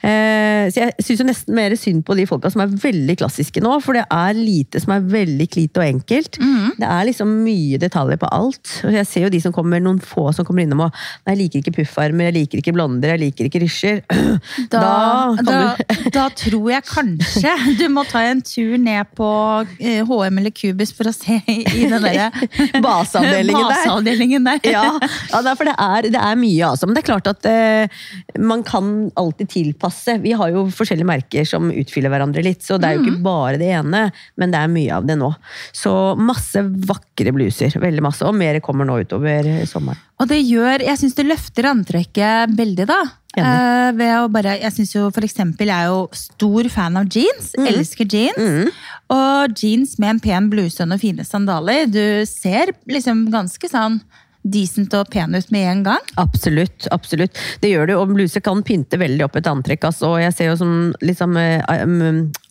Eh, 0.00 0.66
så 0.72 0.82
jeg 0.84 1.06
syns 1.06 1.24
nesten 1.26 1.56
mer 1.56 1.74
synd 1.78 2.04
på 2.06 2.16
de 2.18 2.26
folka 2.28 2.50
som 2.52 2.64
er 2.64 2.74
veldig 2.82 3.18
klassiske 3.20 3.62
nå, 3.64 3.76
for 3.84 3.98
det 3.98 4.06
er 4.12 4.36
lite 4.38 4.82
som 4.82 4.94
er 4.96 5.06
veldig 5.12 5.48
klite 5.52 5.82
og 5.82 5.86
enkelt. 5.86 6.40
Mm. 6.42 6.76
Det 6.80 6.90
er 6.90 7.08
liksom 7.10 7.34
mye 7.46 7.80
detaljer 7.82 8.20
på 8.22 8.30
alt. 8.34 8.78
Og 8.86 8.96
jeg 8.96 9.08
ser 9.08 9.26
jo 9.26 9.32
de 9.32 9.42
som 9.42 9.54
kommer, 9.54 9.82
noen 9.82 10.00
få 10.02 10.28
som 10.36 10.46
kommer 10.46 10.66
innom 10.66 10.86
og 10.86 10.94
Nei, 11.26 11.34
jeg 11.34 11.38
liker 11.40 11.62
ikke 11.62 11.74
puffarmer, 11.80 12.28
jeg 12.28 12.34
liker 12.36 12.60
ikke 12.60 12.72
blonder, 12.76 13.14
jeg 13.14 13.22
liker 13.24 13.48
ikke 13.48 13.62
rysjer. 13.64 14.02
Da, 14.72 14.80
da, 15.36 15.36
da, 15.46 15.58
da 16.16 16.24
tror 16.34 16.70
jeg 16.70 16.84
kanskje 16.86 17.52
du 17.78 17.84
må 17.92 18.02
ta 18.08 18.22
en 18.26 18.40
tur 18.44 18.76
ned 18.80 19.08
på 19.16 19.28
HM 19.78 20.40
eller 20.40 20.52
Cubus 20.54 20.92
for 20.96 21.10
å 21.10 21.14
se 21.14 21.38
i 21.46 21.86
den 21.86 22.02
derre 22.02 22.28
baseavdelingen, 22.84 23.68
baseavdelingen 23.70 24.48
der. 24.48 24.60
ja, 24.72 24.84
ja, 24.96 25.54
for 25.56 25.68
det 25.68 25.74
er, 25.74 26.08
det 26.14 26.20
er, 26.20 26.38
mye, 26.40 26.70
altså. 26.70 26.88
Men 26.88 26.96
det 26.96 27.02
er 27.02 27.08
klart 27.10 27.30
at 27.30 27.48
uh, 27.48 28.35
man 28.38 28.62
kan 28.66 29.10
alltid 29.18 29.50
tilpasse. 29.52 30.18
Vi 30.22 30.32
har 30.36 30.52
jo 30.54 30.66
forskjellige 30.74 31.08
merker 31.08 31.46
som 31.48 31.70
utfyller 31.70 32.12
hverandre 32.12 32.44
litt, 32.44 32.64
så 32.64 32.78
det 32.80 32.88
er 32.88 32.96
jo 32.96 33.04
ikke 33.04 33.18
mm. 33.18 33.26
bare 33.26 33.60
det 33.60 33.70
ene, 33.78 34.02
men 34.36 34.54
det 34.54 34.62
er 34.62 34.72
mye 34.72 34.96
av 34.96 35.06
det 35.08 35.18
nå. 35.20 35.30
Så 35.76 35.92
masse 36.18 36.62
vakre 36.62 37.34
bluser. 37.36 37.74
Veldig 37.80 38.04
masse. 38.04 38.24
Og 38.26 38.36
mer 38.36 38.60
kommer 38.64 38.88
nå 38.88 39.00
utover 39.04 39.48
sommeren. 39.68 40.02
Og 40.16 40.30
det 40.30 40.38
gjør 40.48 40.80
Jeg 40.80 40.96
syns 40.96 41.16
det 41.18 41.26
løfter 41.28 41.68
antrekket 41.68 42.52
veldig, 42.56 42.86
da. 42.88 43.00
Uh, 43.36 43.90
ved 43.92 44.14
å 44.16 44.28
bare, 44.32 44.54
jeg 44.62 44.72
synes 44.72 44.94
jo 44.94 45.08
for 45.12 45.26
eksempel, 45.26 45.68
jeg 45.68 45.84
er 45.84 45.90
jo 45.92 46.06
stor 46.16 46.68
fan 46.72 46.96
av 46.96 47.10
jeans. 47.12 47.50
Mm. 47.58 47.66
Elsker 47.74 48.08
jeans. 48.08 48.38
Mm. 48.40 48.70
Og 49.12 49.58
jeans 49.60 49.96
med 50.00 50.14
en 50.14 50.22
pen 50.24 50.48
bluse 50.52 50.80
og 50.82 50.88
noen 50.90 51.02
fine 51.02 51.26
sandaler. 51.26 51.84
Du 51.90 52.24
ser 52.28 52.72
liksom 52.88 53.26
ganske 53.34 53.70
sånn 53.70 54.00
decent 54.52 54.94
og 54.96 55.10
pen 55.12 55.34
ut 55.34 55.50
med 55.54 55.66
en 55.70 55.82
gang? 55.86 56.10
Absolutt. 56.20 56.88
absolutt. 56.94 57.38
Det 57.62 57.70
gjør 57.72 57.90
det, 57.90 57.96
og 57.98 58.12
bluse 58.14 58.42
kan 58.44 58.62
pynte 58.66 58.98
veldig 59.00 59.26
opp 59.26 59.38
et 59.40 59.50
antrekk. 59.50 59.88
Altså, 59.88 60.12
og 60.14 60.22
jeg 60.22 60.34
ser 60.36 60.50
jo 60.50 60.56
som 60.60 60.72
liksom, 61.04 61.36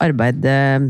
arbeid, 0.04 0.46
eh, 0.50 0.88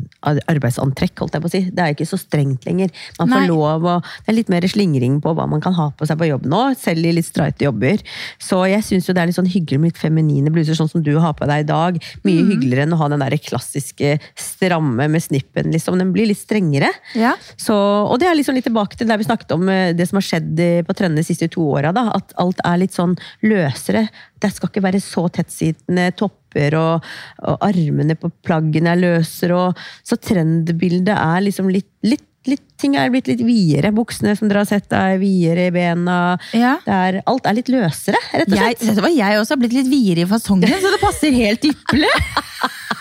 arbeidsantrekk, 0.52 1.16
holdt 1.22 1.38
jeg 1.38 1.44
på 1.44 1.52
å 1.52 1.54
si. 1.54 1.64
Det 1.70 1.84
er 1.84 1.96
ikke 1.96 2.10
så 2.10 2.20
strengt 2.20 2.66
lenger. 2.68 2.92
Man 3.20 3.32
får 3.32 3.44
Nei. 3.46 3.50
lov 3.52 3.86
å 3.86 3.96
Det 4.26 4.32
er 4.32 4.38
litt 4.40 4.50
mer 4.50 4.66
slingring 4.70 5.20
på 5.22 5.34
hva 5.36 5.46
man 5.50 5.62
kan 5.62 5.74
ha 5.78 5.90
på 5.96 6.06
seg 6.08 6.18
på 6.18 6.28
jobb 6.30 6.46
nå, 6.50 6.62
selv 6.80 7.06
i 7.06 7.14
litt 7.16 7.28
streite 7.28 7.66
jobber. 7.66 8.02
Så 8.42 8.64
jeg 8.70 8.84
syns 8.86 9.08
det 9.08 9.18
er 9.22 9.30
litt 9.30 9.38
sånn 9.38 9.50
hyggelig 9.50 9.80
med 9.80 9.94
litt 9.94 10.02
feminine 10.02 10.52
bluser, 10.54 10.78
sånn 10.78 10.90
som 10.92 11.04
du 11.06 11.14
har 11.22 11.36
på 11.38 11.48
deg 11.50 11.66
i 11.66 11.68
dag. 11.70 12.00
Mye 12.26 12.42
mm. 12.42 12.50
hyggeligere 12.52 12.88
enn 12.88 12.96
å 12.96 13.00
ha 13.00 13.10
den 13.12 13.24
der 13.24 13.38
klassiske 13.38 14.18
stramme 14.40 15.08
med 15.12 15.24
snippen, 15.24 15.72
liksom. 15.74 16.00
Den 16.02 16.14
blir 16.16 16.30
litt 16.30 16.42
strengere. 16.42 16.92
Ja. 17.14 17.36
Så, 17.58 17.76
og 17.76 18.18
det 18.22 18.30
er 18.30 18.38
liksom 18.38 18.58
litt 18.58 18.68
tilbake 18.68 18.98
til 18.98 19.10
der 19.10 19.22
vi 19.22 19.28
snakket 19.28 19.56
om 19.56 19.70
eh, 19.70 19.94
det 19.96 20.10
som 20.10 20.20
har 20.20 20.26
skjedd 20.26 20.64
på 20.88 20.95
trendene 20.98 21.24
de 21.24 21.30
siste 21.30 21.50
to 21.54 21.66
åra. 21.76 21.94
At 22.16 22.36
alt 22.42 22.62
er 22.66 22.82
litt 22.82 22.96
sånn 22.96 23.16
løsere. 23.46 24.08
Det 24.42 24.52
skal 24.54 24.72
ikke 24.72 24.86
være 24.86 25.02
så 25.04 25.28
tettsittende 25.34 26.12
topper, 26.20 26.78
og, 26.80 27.10
og 27.46 27.66
armene 27.66 28.18
på 28.20 28.32
plaggene 28.46 28.96
er 28.96 29.04
løsere. 29.04 29.60
Og, 29.68 29.84
så 30.06 30.20
trendbildet 30.22 31.16
er 31.16 31.46
liksom 31.46 31.72
litt, 31.74 31.92
litt 32.08 32.32
Litt, 32.46 32.62
ting 32.78 32.94
er 32.94 33.10
blitt 33.10 33.26
litt 33.26 33.40
videre. 33.42 33.90
Buksene 33.96 34.36
som 34.38 34.46
dere 34.46 34.62
har 34.62 34.68
sett 34.70 34.92
er 34.94 35.16
videre 35.18 35.64
i 35.66 35.72
bena. 35.74 36.36
Ja. 36.54 36.76
Er, 36.86 37.18
alt 37.26 37.48
er 37.50 37.58
litt 37.58 37.72
løsere, 37.74 38.20
rett 38.36 38.52
og 38.52 38.60
slett. 38.60 38.84
Jeg, 38.86 39.16
jeg 39.18 39.40
også 39.40 39.56
har 39.56 39.62
blitt 39.64 39.74
litt 39.74 39.90
videre 39.90 40.28
i 40.28 40.30
fasongen, 40.30 40.70
så 40.70 40.92
det 40.94 41.02
passer 41.02 41.34
helt 41.34 41.66
ypperlig. 41.66 42.12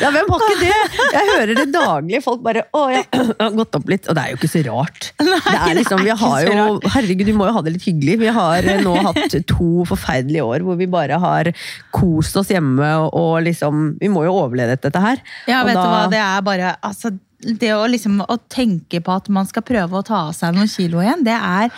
ja, 0.00 0.10
hvem 0.12 0.30
har 0.30 0.44
ikke 0.44 0.58
det? 0.60 1.04
Jeg 1.14 1.28
hører 1.30 1.52
det 1.58 1.66
daglig. 1.74 2.20
Folk 2.24 2.42
bare 2.44 2.64
'Å, 2.70 2.82
jeg 2.92 3.06
har 3.12 3.56
gått 3.56 3.78
opp 3.78 3.90
litt'. 3.92 4.08
Og 4.10 4.16
det 4.16 4.22
er 4.22 4.32
jo 4.32 4.38
ikke 4.40 4.50
så 4.50 4.62
rart. 4.66 5.10
Nei, 5.20 5.38
det 5.44 5.60
er 5.60 5.78
liksom, 5.80 6.04
vi 6.06 6.16
har 6.22 6.48
jo, 6.48 6.66
herregud, 6.96 7.26
vi 7.30 7.36
må 7.36 7.48
jo 7.48 7.54
ha 7.56 7.64
det 7.66 7.74
litt 7.76 7.86
hyggelig. 7.88 8.18
Vi 8.24 8.34
har 8.36 8.68
eh, 8.68 8.82
nå 8.84 8.94
hatt 9.08 9.36
to 9.50 9.70
forferdelige 9.88 10.46
år 10.46 10.66
hvor 10.66 10.78
vi 10.80 10.88
bare 10.90 11.18
har 11.20 11.52
kost 11.94 12.36
oss 12.40 12.52
hjemme 12.52 12.90
og 13.08 13.42
liksom 13.46 13.96
Vi 14.00 14.08
må 14.12 14.24
jo 14.26 14.36
overleve 14.42 14.78
dette 14.80 15.02
her. 15.02 15.20
Ja, 15.50 15.62
vet 15.66 15.76
da, 15.78 15.82
du 15.82 15.90
hva, 15.90 16.04
det 16.12 16.20
er 16.22 16.46
bare 16.46 16.74
altså, 16.86 17.12
Det 17.40 17.72
å 17.74 17.86
liksom 17.90 18.20
å 18.24 18.38
tenke 18.52 19.00
på 19.04 19.16
at 19.16 19.28
man 19.32 19.48
skal 19.48 19.64
prøve 19.66 20.00
å 20.00 20.06
ta 20.06 20.26
av 20.28 20.34
seg 20.36 20.54
noen 20.56 20.70
kilo 20.70 21.00
igjen, 21.02 21.24
det 21.26 21.36
er, 21.36 21.72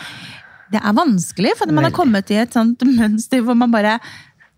det 0.73 0.81
er 0.81 0.95
vanskelig. 0.97 1.55
For 1.59 1.71
man 1.71 1.87
har 1.87 1.95
kommet 1.95 2.31
i 2.33 2.41
et 2.43 2.55
sånt 2.55 2.83
mønster 2.87 3.43
hvor 3.45 3.57
man 3.57 3.71
bare 3.73 3.97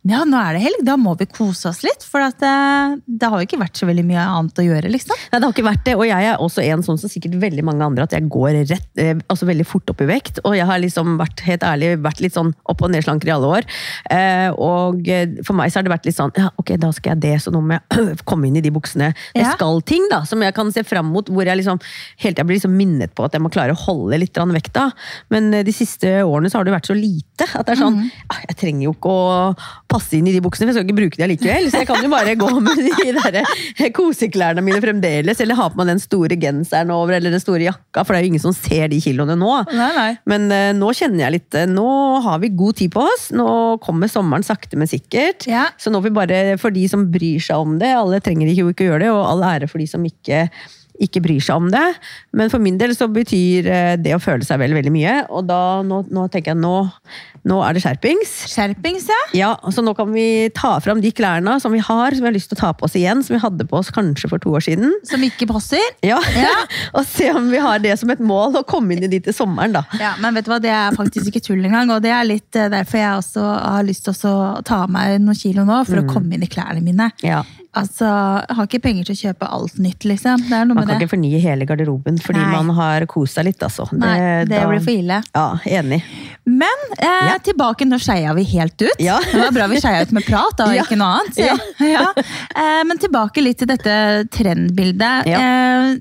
Ja, 0.05 0.19
nå 0.27 0.37
er 0.37 0.53
det 0.53 0.61
helg. 0.61 0.81
Da 0.85 0.93
må 1.01 1.15
vi 1.17 1.25
kose 1.25 1.71
oss 1.71 1.79
litt. 1.85 2.03
For 2.05 2.21
at, 2.21 2.41
eh, 2.45 2.95
det 3.09 3.25
har 3.31 3.41
jo 3.41 3.47
ikke 3.47 3.57
vært 3.57 3.79
så 3.79 3.87
veldig 3.89 4.03
mye 4.05 4.21
annet 4.21 4.59
å 4.61 4.65
gjøre, 4.65 4.91
liksom. 4.93 5.17
Nei, 5.31 5.39
det 5.39 5.47
har 5.47 5.53
ikke 5.55 5.65
vært 5.65 5.83
det, 5.87 5.95
og 5.97 6.05
jeg 6.05 6.27
er 6.29 6.37
også 6.37 6.61
en 6.63 6.83
sånn 6.85 6.99
som 7.01 7.09
sikkert 7.09 7.39
veldig 7.41 7.63
mange 7.65 7.81
andre, 7.81 8.03
at 8.05 8.13
jeg 8.13 8.29
går 8.29 8.59
rett, 8.69 8.85
eh, 9.01 9.15
altså 9.27 9.47
veldig 9.49 9.65
fort 9.65 9.89
opp 9.89 10.03
i 10.05 10.09
vekt. 10.09 10.39
Og 10.45 10.53
jeg 10.55 10.67
har 10.69 10.77
liksom 10.79 11.17
vært 11.17 11.41
helt 11.47 11.65
ærlig, 11.65 11.89
vært 12.05 12.21
litt 12.21 12.33
sånn 12.37 12.53
opp- 12.69 12.83
og 12.85 12.91
nedslanker 12.93 13.27
i 13.27 13.33
alle 13.33 13.49
år. 13.57 13.65
Eh, 14.11 14.49
og 14.51 15.01
for 15.43 15.53
meg 15.57 15.71
så 15.73 15.79
har 15.81 15.83
det 15.89 15.93
vært 15.95 16.05
litt 16.05 16.15
sånn, 16.19 16.31
ja, 16.37 16.51
ok, 16.61 16.75
da 16.77 16.91
skal 16.93 17.15
jeg 17.15 17.21
det, 17.25 17.33
så 17.41 17.51
nå 17.51 17.63
må 17.65 17.79
jeg 17.79 18.17
komme 18.29 18.45
inn 18.47 18.57
i 18.57 18.61
de 18.61 18.69
buksene. 18.69 19.09
Det 19.33 19.41
Ja. 19.41 19.53
skal 19.57 19.81
ting 19.81 20.05
da, 20.11 20.21
som 20.23 20.39
jeg 20.41 20.53
kan 20.53 20.71
se 20.71 20.83
fram 20.83 21.09
mot, 21.11 21.25
hvor 21.25 21.43
jeg 21.49 21.57
liksom, 21.57 21.81
helt 22.21 22.37
jeg 22.37 22.45
blir 22.45 22.59
liksom 22.59 22.77
minnet 22.77 23.15
på 23.15 23.25
at 23.25 23.33
jeg 23.33 23.41
må 23.41 23.49
klare 23.49 23.73
å 23.73 23.81
holde 23.87 24.19
litt 24.21 24.33
vekta. 24.35 24.91
Men 25.31 25.49
de 25.51 25.71
siste 25.73 26.21
årene 26.21 26.51
så 26.51 26.59
har 26.59 26.63
det 26.65 26.73
vært 26.77 26.89
så 26.93 26.95
lite, 26.95 27.49
at 27.55 27.65
det 27.65 27.73
er 27.73 27.81
sånn, 27.81 28.11
ah, 28.29 28.39
jeg 28.47 28.55
trenger 28.57 28.83
jo 28.83 28.93
ikke 28.93 29.09
å 29.09 29.55
passe 29.95 30.17
inn 30.17 30.27
i 30.29 30.35
de 30.35 30.43
buksene, 30.43 30.67
for 30.67 30.73
jeg 30.73 30.77
skal 30.77 30.87
ikke 30.89 30.99
bruke 30.99 31.19
de 31.19 31.25
allikevel, 31.25 31.69
så 31.71 31.81
jeg 31.81 31.89
kan 31.89 32.03
jo 32.03 32.11
bare 32.11 32.35
gå 32.39 32.51
med 32.63 32.81
de 32.83 33.13
der 33.17 33.39
eh, 33.41 33.89
koseklærne 33.95 34.63
mine 34.65 34.81
fremdeles, 34.83 35.41
eller 35.43 35.59
ha 35.59 35.69
på 35.71 35.79
meg 35.79 35.93
den 35.93 36.03
store 36.03 36.37
genseren 36.39 36.93
over, 36.93 37.17
eller 37.17 37.33
den 37.33 37.43
store 37.43 37.65
jakka, 37.67 38.03
for 38.03 38.13
det 38.13 38.21
er 38.21 38.27
jo 38.27 38.33
ingen 38.33 38.45
som 38.45 38.55
ser 38.55 38.89
de 38.91 39.01
kiloene 39.03 39.37
nå. 39.39 39.51
Nei, 39.75 39.91
nei. 39.97 40.09
Men 40.29 40.47
uh, 40.51 40.71
nå 40.77 40.91
kjenner 40.95 41.25
jeg 41.25 41.35
litt 41.37 41.57
eh, 41.57 41.67
Nå 41.69 41.89
har 42.25 42.39
vi 42.43 42.51
god 42.55 42.77
tid 42.79 42.93
på 42.93 43.03
oss. 43.03 43.27
Nå 43.35 43.47
kommer 43.83 44.11
sommeren 44.11 44.45
sakte, 44.45 44.77
men 44.79 44.89
sikkert. 44.89 45.47
Ja. 45.49 45.67
Så 45.81 45.91
nå 45.91 46.01
får 46.01 46.11
vi 46.11 46.17
bare, 46.19 46.39
for 46.61 46.75
de 46.75 46.85
som 46.91 47.07
bryr 47.11 47.43
seg 47.43 47.61
om 47.61 47.77
det, 47.81 47.91
alle 47.97 48.21
trenger 48.23 48.51
ikke, 48.51 48.71
ikke 48.75 48.89
gjøre 48.89 49.05
det, 49.05 49.13
og 49.13 49.23
all 49.27 49.45
ære 49.47 49.69
for 49.71 49.81
de 49.81 49.87
som 49.89 50.05
ikke, 50.05 50.45
ikke 51.03 51.21
bryr 51.25 51.41
seg 51.43 51.59
om 51.59 51.69
det. 51.73 51.83
Men 52.35 52.51
for 52.53 52.63
min 52.63 52.77
del 52.79 52.93
så 52.95 53.07
betyr 53.11 53.67
eh, 53.67 53.93
det 53.99 54.15
å 54.15 54.21
føle 54.23 54.45
seg 54.47 54.59
vel 54.61 54.75
veldig 54.77 54.93
mye. 54.93 55.15
Og 55.35 55.47
da, 55.49 55.61
nå, 55.85 56.03
nå 56.13 56.27
tenker 56.33 56.53
jeg 56.53 56.61
nå, 56.61 56.75
nå 57.45 57.59
er 57.61 57.75
det 57.77 57.83
skjerpings. 57.83 58.31
Skjerpings, 58.51 59.07
ja. 59.11 59.19
Ja, 59.37 59.49
så 59.73 59.83
nå 59.85 59.93
kan 59.97 60.09
vi 60.15 60.47
ta 60.55 60.75
fram 60.83 61.01
de 61.03 61.11
klærne 61.15 61.57
som 61.61 61.75
vi 61.75 61.81
har, 61.83 62.15
som 62.15 62.25
vi 62.25 62.29
har 62.31 62.35
lyst 62.37 62.49
til 62.51 62.57
å 62.57 62.61
ta 62.63 62.71
på 62.77 62.87
oss 62.87 62.95
igjen, 62.97 63.21
som 63.25 63.35
vi 63.35 63.41
hadde 63.43 63.67
på 63.69 63.77
oss 63.81 63.91
kanskje 63.93 64.31
for 64.31 64.41
to 64.41 64.55
år 64.57 64.63
siden. 64.65 64.95
Som 65.07 65.25
ikke 65.27 65.49
passer. 65.51 65.83
Ja, 66.05 66.21
Ja. 66.35 66.53
og 66.97 67.03
se 67.07 67.29
om 67.35 67.51
vi 67.51 67.59
har 67.61 67.79
det 67.83 67.93
som 68.01 68.09
et 68.13 68.21
mål, 68.23 68.55
å 68.61 68.63
komme 68.67 68.95
inn 68.95 69.05
i 69.05 69.11
de 69.11 69.19
til 69.27 69.35
sommeren 69.35 69.75
da. 69.75 69.83
Ja, 70.01 70.15
men 70.21 70.35
vet 70.37 70.47
du 70.47 70.51
hva, 70.53 70.61
det 70.63 70.71
er 70.73 70.95
faktisk 70.95 71.29
ikke 71.31 71.43
tull 71.45 71.61
engang. 71.65 71.91
Og 71.93 72.01
det 72.05 72.11
er 72.15 72.25
litt 72.27 72.55
eh, 72.57 72.71
derfor 72.71 73.01
jeg 73.01 73.19
også 73.19 73.43
har 73.43 73.85
lyst 73.87 74.07
til 74.07 74.15
å 74.31 74.35
ta 74.65 74.81
av 74.85 74.91
meg 74.93 75.19
noen 75.23 75.37
kilo 75.37 75.67
nå, 75.67 75.83
for 75.87 76.01
å 76.01 76.07
komme 76.09 76.37
inn 76.37 76.45
i 76.45 76.49
klærne 76.51 76.81
mine. 76.85 77.11
Ja. 77.25 77.43
Altså, 77.75 78.07
Jeg 78.47 78.55
har 78.55 78.67
ikke 78.69 78.79
penger 78.83 79.03
til 79.09 79.15
å 79.15 79.19
kjøpe 79.19 79.47
alt 79.51 79.77
nytt, 79.83 80.05
liksom. 80.07 80.45
Man 80.49 80.69
kan 80.77 80.87
det. 80.87 80.95
ikke 81.01 81.11
fornye 81.17 81.41
hele 81.43 81.65
garderoben 81.67 82.17
fordi 82.23 82.39
Nei. 82.39 82.51
man 82.55 82.69
har 82.77 83.05
kost 83.11 83.35
seg 83.35 83.45
litt, 83.49 83.59
altså. 83.67 83.87
Nei, 83.91 84.45
det 84.45 84.55
da- 84.55 84.67
blir 84.69 84.79
for 84.85 84.91
ille. 84.95 85.17
Ja, 85.35 85.57
enig. 85.65 86.01
Men 86.45 86.85
eh, 86.97 87.27
Ja. 87.33 87.37
tilbake, 87.43 87.85
nå 87.89 87.99
skeia 87.99 88.33
vi 88.35 88.43
helt 88.55 88.79
ut. 88.81 88.95
Ja. 88.99 89.19
Det 89.19 89.41
var 89.41 89.51
bra 89.51 89.67
vi 89.67 89.81
skeia 89.81 90.01
ut 90.07 90.11
med 90.15 90.23
prat, 90.25 90.55
da, 90.57 90.71
Ja. 90.77 90.83
ikke 90.87 90.97
noe 90.97 91.19
annet. 91.19 91.61
Eh, 92.55 92.83
men 92.87 92.97
tilbake 92.97 93.41
litt 93.43 93.57
til 93.59 93.67
dette 93.67 94.25
trendbildet. 94.31 95.27
Eh, 95.27 95.95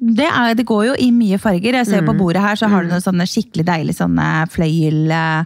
det, 0.00 0.26
er, 0.28 0.54
det 0.58 0.66
går 0.68 0.86
jo 0.90 0.96
i 1.00 1.10
mye 1.14 1.38
farger. 1.40 1.78
Jeg 1.80 1.86
ser 1.88 2.00
Mm. 2.00 2.08
På 2.10 2.16
bordet 2.16 2.40
her 2.42 2.56
så 2.56 2.68
har 2.70 2.82
du 2.82 2.88
noen 2.90 3.02
sånne 3.04 3.26
skikkelig 3.28 3.66
deilige 3.68 3.98
sånne 4.00 4.26
fløyel, 4.50 5.10
eh, 5.12 5.44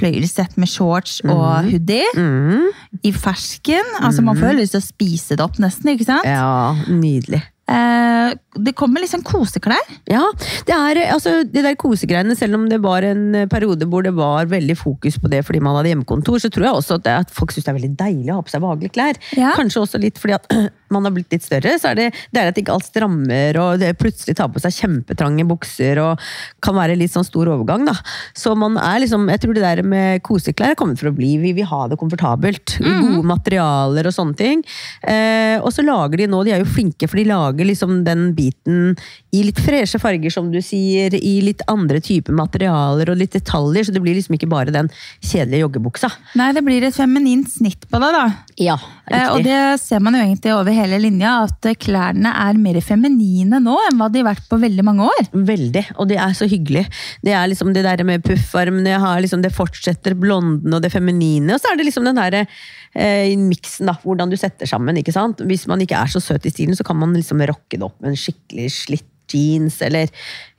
fløyelsett 0.00 0.56
med 0.60 0.68
shorts 0.70 1.20
og 1.26 1.68
hoodie. 1.68 2.08
Mm. 2.16 2.68
I 3.04 3.12
fersken. 3.12 3.94
Altså 4.00 4.24
Man 4.24 4.36
får 4.40 4.52
jo 4.54 4.58
lyst 4.62 4.76
til 4.76 4.80
å 4.82 4.88
spise 4.88 5.36
det 5.36 5.44
opp, 5.44 5.58
nesten. 5.62 5.92
ikke 5.92 6.08
sant? 6.08 6.24
Ja, 6.28 6.74
nydelig. 6.88 7.42
Eh, 7.70 8.32
det 8.58 8.72
kommer 8.74 9.04
sånn 9.06 9.22
koseklær. 9.22 9.78
Ja, 10.10 10.24
det 10.66 10.74
er 10.74 11.02
altså 11.14 11.44
de 11.46 11.62
der 11.62 11.76
kosegreiene, 11.78 12.34
selv 12.34 12.58
om 12.58 12.64
det 12.70 12.80
var 12.82 13.04
en 13.06 13.28
eh, 13.44 13.46
periode 13.46 13.86
hvor 13.86 14.02
det 14.02 14.10
var 14.16 14.48
veldig 14.50 14.74
fokus 14.80 15.20
på 15.22 15.30
det 15.30 15.44
fordi 15.46 15.60
man 15.62 15.76
hadde 15.78 15.92
hjemmekontor, 15.92 16.40
så 16.42 16.50
tror 16.50 16.66
jeg 16.66 16.74
også 16.80 16.98
at, 16.98 17.04
det, 17.06 17.14
at 17.26 17.30
folk 17.36 17.54
syns 17.54 17.68
det 17.68 17.70
er 17.70 17.78
veldig 17.78 17.92
deilig 18.00 18.32
å 18.32 18.40
ha 18.40 18.42
på 18.42 18.50
seg 18.50 18.64
behagelige 18.64 18.96
klær. 18.96 19.20
Ja. 19.38 19.52
Kanskje 19.54 19.84
også 19.84 20.00
litt 20.02 20.18
fordi 20.18 20.34
at 20.40 20.50
man 20.94 21.06
har 21.06 21.14
blitt 21.14 21.32
litt 21.32 21.44
større, 21.46 21.76
så 21.80 21.92
er 21.92 21.98
det, 21.98 22.06
det 22.34 22.42
er 22.42 22.50
at 22.50 22.58
ikke 22.60 22.74
alt 22.74 22.88
strammer, 22.88 23.58
og 23.62 23.80
det 23.82 23.92
plutselig 24.00 24.36
tar 24.38 24.50
på 24.52 24.62
seg 24.62 24.74
kjempetrange 24.76 25.46
bukser, 25.48 26.00
og 26.02 26.20
kan 26.64 26.76
være 26.76 26.98
litt 26.98 27.14
sånn 27.14 27.26
stor 27.26 27.50
overgang, 27.54 27.86
da. 27.88 27.94
Så 28.36 28.54
man 28.58 28.78
er 28.80 29.00
liksom, 29.04 29.28
jeg 29.32 29.42
tror 29.42 29.56
det 29.56 29.64
der 29.64 29.82
med 29.86 30.22
koseklær 30.26 30.74
er 30.74 30.78
kommet 30.78 31.00
for 31.00 31.10
å 31.10 31.14
bli, 31.16 31.34
vi 31.42 31.54
vil 31.56 31.68
ha 31.70 31.82
det 31.90 31.98
komfortabelt. 32.00 32.76
Gode 33.00 33.24
materialer 33.26 34.08
og 34.08 34.14
sånne 34.14 34.36
ting. 34.38 34.62
Eh, 35.06 35.56
og 35.60 35.70
så 35.74 35.84
lager 35.86 36.22
de 36.22 36.28
nå, 36.30 36.42
de 36.46 36.54
er 36.54 36.62
jo 36.64 36.68
flinke, 36.68 37.08
for 37.10 37.20
de 37.20 37.26
lager 37.28 37.68
liksom 37.68 38.00
den 38.06 38.30
biten 38.36 38.94
i 39.36 39.44
litt 39.46 39.60
freshe 39.62 40.00
farger, 40.02 40.32
som 40.32 40.50
du 40.52 40.60
sier, 40.64 41.14
i 41.16 41.36
litt 41.44 41.62
andre 41.70 42.00
typer 42.04 42.36
materialer 42.36 43.12
og 43.12 43.20
litt 43.20 43.34
detaljer, 43.36 43.86
så 43.86 43.94
det 43.94 44.02
blir 44.04 44.18
liksom 44.18 44.36
ikke 44.36 44.50
bare 44.50 44.74
den 44.74 44.90
kjedelige 45.20 45.64
joggebuksa. 45.64 46.10
Nei, 46.40 46.50
det 46.56 46.64
blir 46.66 46.86
et 46.86 46.96
feminint 46.96 47.50
snitt 47.50 47.86
på 47.90 48.02
det, 48.02 48.12
da. 48.16 48.26
Ja, 48.60 48.78
Eh, 49.10 49.26
og 49.32 49.42
det 49.42 49.58
ser 49.82 49.98
man 50.02 50.14
jo 50.14 50.22
egentlig 50.22 50.52
over 50.54 50.70
hele 50.70 50.79
linja, 51.00 51.32
at 51.46 51.68
klærne 51.80 52.32
er 52.46 52.58
mer 52.60 52.80
feminine 52.84 53.60
nå 53.62 53.76
enn 53.86 53.98
hva 54.00 54.08
de 54.12 54.22
har 54.22 54.30
vært 54.30 54.48
på 54.50 54.58
veldig 54.62 54.84
mange 54.86 55.06
år. 55.08 55.30
Veldig, 55.32 55.84
og 55.96 56.10
det 56.10 56.18
er 56.22 56.34
så 56.36 56.48
hyggelig. 56.50 56.86
Det 57.24 57.34
er 57.36 57.50
liksom 57.50 57.74
det 57.76 57.84
der 57.86 58.04
med 58.06 58.24
puffarmene, 58.26 58.96
liksom 59.24 59.44
det 59.44 59.52
fortsetter 59.54 60.16
blonden 60.18 60.76
og 60.76 60.82
det 60.84 60.92
feminine, 60.94 61.54
og 61.54 61.62
så 61.62 61.72
er 61.72 61.80
det 61.80 61.88
liksom 61.88 62.08
den 62.08 62.20
der 62.20 62.40
eh, 62.42 63.36
miksen 63.38 63.90
da, 63.90 63.96
hvordan 64.02 64.32
du 64.32 64.38
setter 64.40 64.68
sammen, 64.70 64.98
ikke 65.00 65.14
sant? 65.14 65.44
Hvis 65.46 65.66
man 65.70 65.82
ikke 65.84 66.00
er 66.00 66.10
så 66.12 66.22
søt 66.22 66.48
i 66.48 66.54
stilen, 66.54 66.78
så 66.78 66.86
kan 66.86 66.98
man 67.00 67.14
liksom 67.16 67.42
rocke 67.50 67.76
det 67.76 67.86
opp 67.86 67.98
med 68.00 68.14
en 68.14 68.20
skikkelig 68.20 68.70
slitt 68.80 69.08
jeans, 69.34 69.80
eller 69.86 70.08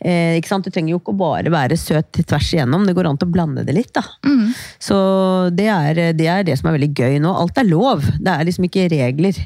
eh, 0.01 0.38
ikke 0.40 0.50
sant? 0.51 0.66
Du 0.66 0.72
trenger 0.74 0.96
jo 0.96 1.00
ikke 1.01 1.16
bare 1.20 1.51
være 1.54 1.78
søt 1.80 2.12
tvers 2.25 2.51
igjennom, 2.54 2.86
det 2.88 2.96
går 2.98 3.10
an 3.12 3.20
til 3.22 3.30
å 3.30 3.34
blande 3.36 3.66
det 3.68 3.75
litt, 3.78 3.94
da. 3.98 4.04
Så 4.82 4.98
det 5.56 5.68
er, 5.72 6.01
det 6.18 6.28
er 6.28 6.44
det 6.48 6.58
som 6.60 6.70
er 6.72 6.78
veldig 6.80 6.92
gøy 6.98 7.20
nå. 7.24 7.32
Alt 7.44 7.58
er 7.62 7.68
lov, 7.70 8.04
det 8.20 8.32
er 8.34 8.46
liksom 8.48 8.68
ikke 8.70 8.88
regler. 8.92 9.38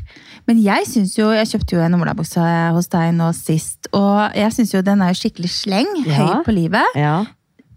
Men 0.48 0.60
jeg 0.62 0.86
synes 0.89 1.15
jo, 1.17 1.32
jeg 1.34 1.50
kjøpte 1.53 1.75
jo 1.77 1.82
en 1.86 1.98
olabukse 1.98 2.44
hos 2.75 2.88
deg 2.94 3.13
nå 3.17 3.32
sist, 3.38 3.89
og 3.98 4.36
jeg 4.38 4.53
syns 4.53 4.74
jo 4.75 4.84
den 4.86 5.01
er 5.01 5.13
jo 5.13 5.22
skikkelig 5.24 5.50
sleng, 5.51 5.91
Ja. 6.05 6.20
høy 6.20 6.44
på 6.46 6.53
livet. 6.55 6.96
Ja. 7.00 7.17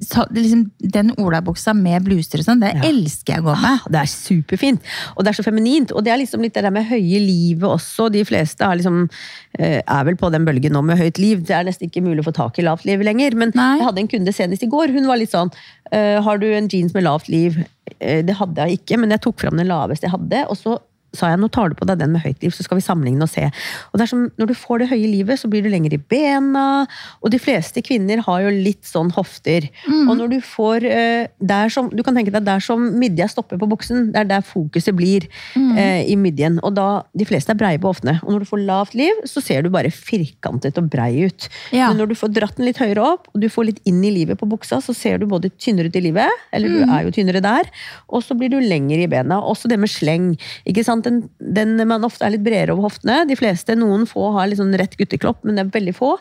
Så, 0.00 0.22
liksom, 0.30 0.70
den 0.78 1.08
olabuksa 1.18 1.72
med 1.74 2.04
bluser 2.06 2.38
og 2.38 2.44
sånn, 2.46 2.60
det 2.62 2.68
Ja. 2.76 2.82
elsker 2.88 3.34
jeg 3.34 3.42
å 3.42 3.46
gå 3.48 3.54
med. 3.60 3.64
Ah, 3.66 3.88
Det 3.90 3.98
er 4.00 4.06
superfint, 4.06 4.80
og 5.16 5.24
det 5.24 5.30
er 5.32 5.42
så 5.42 5.44
feminint. 5.44 5.90
Og 5.92 6.04
det 6.04 6.12
er 6.12 6.18
liksom 6.18 6.40
litt 6.40 6.54
det 6.54 6.62
der 6.62 6.70
med 6.70 6.86
høye 6.86 7.18
livet 7.18 7.66
også. 7.68 8.10
De 8.12 8.22
fleste 8.24 8.60
er, 8.62 8.76
liksom, 8.78 9.10
eh, 9.58 9.82
er 9.86 10.04
vel 10.04 10.14
på 10.14 10.30
den 10.30 10.44
bølgen 10.46 10.70
nå 10.72 10.84
med 10.84 10.98
høyt 10.98 11.18
liv. 11.18 11.44
Det 11.44 11.50
er 11.56 11.64
nesten 11.64 11.90
ikke 11.90 12.02
mulig 12.04 12.20
å 12.22 12.28
få 12.30 12.34
tak 12.34 12.58
i 12.58 12.62
lavt 12.62 12.84
liv 12.86 13.00
lenger. 13.00 13.34
Men 13.34 13.50
Nei. 13.54 13.78
jeg 13.78 13.86
hadde 13.86 13.98
en 13.98 14.08
kunde 14.08 14.32
senest 14.34 14.62
i 14.62 14.66
går. 14.70 14.92
Hun 14.92 15.06
var 15.06 15.16
litt 15.18 15.30
sånn 15.32 15.50
eh, 15.90 16.20
Har 16.20 16.38
du 16.38 16.46
en 16.52 16.68
jeans 16.68 16.94
med 16.94 17.02
lavt 17.02 17.28
liv? 17.28 17.64
Eh, 18.00 18.22
det 18.22 18.36
hadde 18.36 18.54
jeg 18.68 18.78
ikke, 18.86 18.98
men 19.00 19.10
jeg 19.10 19.20
tok 19.22 19.38
fram 19.40 19.56
den 19.56 19.66
laveste 19.66 20.02
jeg 20.02 20.12
hadde. 20.12 20.46
og 20.48 20.56
så 20.56 20.78
sa 21.16 21.30
jeg, 21.32 21.40
nå 21.40 21.48
tar 21.52 21.70
du 21.72 21.76
på 21.78 21.86
deg 21.88 22.00
den 22.02 22.12
med 22.12 22.22
høyt 22.24 22.42
liv, 22.44 22.52
så 22.52 22.64
skal 22.66 22.78
vi 22.78 22.84
sammenligne 22.84 23.24
og 23.24 23.30
se. 23.32 23.46
Og 23.92 24.02
som, 24.08 24.26
Når 24.36 24.50
du 24.50 24.54
får 24.56 24.82
det 24.82 24.88
høye 24.90 25.08
livet, 25.08 25.40
så 25.40 25.48
blir 25.50 25.64
du 25.64 25.70
lenger 25.72 25.94
i 25.96 26.00
bena, 26.00 26.86
og 27.22 27.32
de 27.32 27.40
fleste 27.40 27.82
kvinner 27.84 28.20
har 28.26 28.42
jo 28.44 28.52
litt 28.52 28.84
sånn 28.88 29.10
hofter. 29.16 29.68
Og 29.88 30.14
når 30.18 30.34
du 30.34 30.38
får 30.44 30.84
eh, 30.88 31.28
der 31.40 31.72
som, 31.72 31.88
Du 31.88 32.02
kan 32.04 32.14
tenke 32.16 32.32
deg 32.34 32.44
der 32.44 32.60
som 32.60 32.82
midja 33.00 33.28
stopper 33.28 33.58
på 33.60 33.68
buksen, 33.70 34.10
det 34.12 34.20
er 34.20 34.28
der 34.28 34.44
fokuset 34.44 34.94
blir 34.96 35.26
eh, 35.56 36.04
i 36.04 36.16
midjen. 36.16 36.60
Og 36.62 36.74
da, 36.76 37.04
De 37.16 37.26
fleste 37.28 37.52
er 37.54 37.58
breie 37.60 37.80
på 37.80 37.90
hoftene. 37.90 38.18
Og 38.24 38.34
når 38.34 38.44
du 38.44 38.50
får 38.50 38.64
lavt 38.68 38.94
liv, 38.98 39.22
så 39.24 39.42
ser 39.44 39.62
du 39.64 39.70
bare 39.72 39.90
firkantet 39.94 40.78
og 40.78 40.90
brei 40.92 41.24
ut. 41.24 41.48
Ja. 41.72 41.88
Men 41.88 42.02
når 42.02 42.12
du 42.12 42.18
får 42.20 42.34
dratt 42.36 42.56
den 42.58 42.68
litt 42.68 42.80
høyere 42.82 43.04
opp, 43.14 43.28
og 43.32 43.40
du 43.40 43.48
får 43.52 43.70
litt 43.70 43.80
inn 43.88 44.02
i 44.04 44.12
livet 44.12 44.38
på 44.40 44.48
buksa, 44.48 44.80
så 44.84 44.94
ser 44.96 45.18
du 45.18 45.26
både 45.30 45.50
tynnere 45.56 45.88
ut 45.88 45.96
i 45.98 46.04
livet, 46.04 46.44
eller 46.52 46.68
du 46.68 46.84
er 46.84 47.06
jo 47.06 47.14
tynnere 47.14 47.42
der, 47.44 47.68
og 48.08 48.22
så 48.24 48.36
blir 48.38 48.52
du 48.52 48.58
lenger 48.60 49.00
i 49.00 49.08
bena. 49.10 49.40
Også 49.40 49.70
det 49.70 49.78
med 49.80 49.90
sleng. 49.92 50.32
ikke 50.68 50.84
sant? 50.84 50.97
Den, 51.02 51.28
den 51.38 51.76
man 51.88 52.02
ofte 52.04 52.24
er 52.26 52.30
litt 52.34 52.42
bredere 52.44 52.72
over 52.74 52.88
hoftene. 52.90 53.26
De 53.28 53.36
fleste, 53.38 53.76
noen 53.78 54.06
få 54.08 54.32
har 54.36 54.48
litt 54.48 54.58
sånn 54.58 54.74
rett 54.78 54.96
gutteklopp, 54.98 55.44
men 55.44 55.56
det 55.56 55.66
er 55.66 55.72
veldig 55.80 55.94
få. 55.96 56.16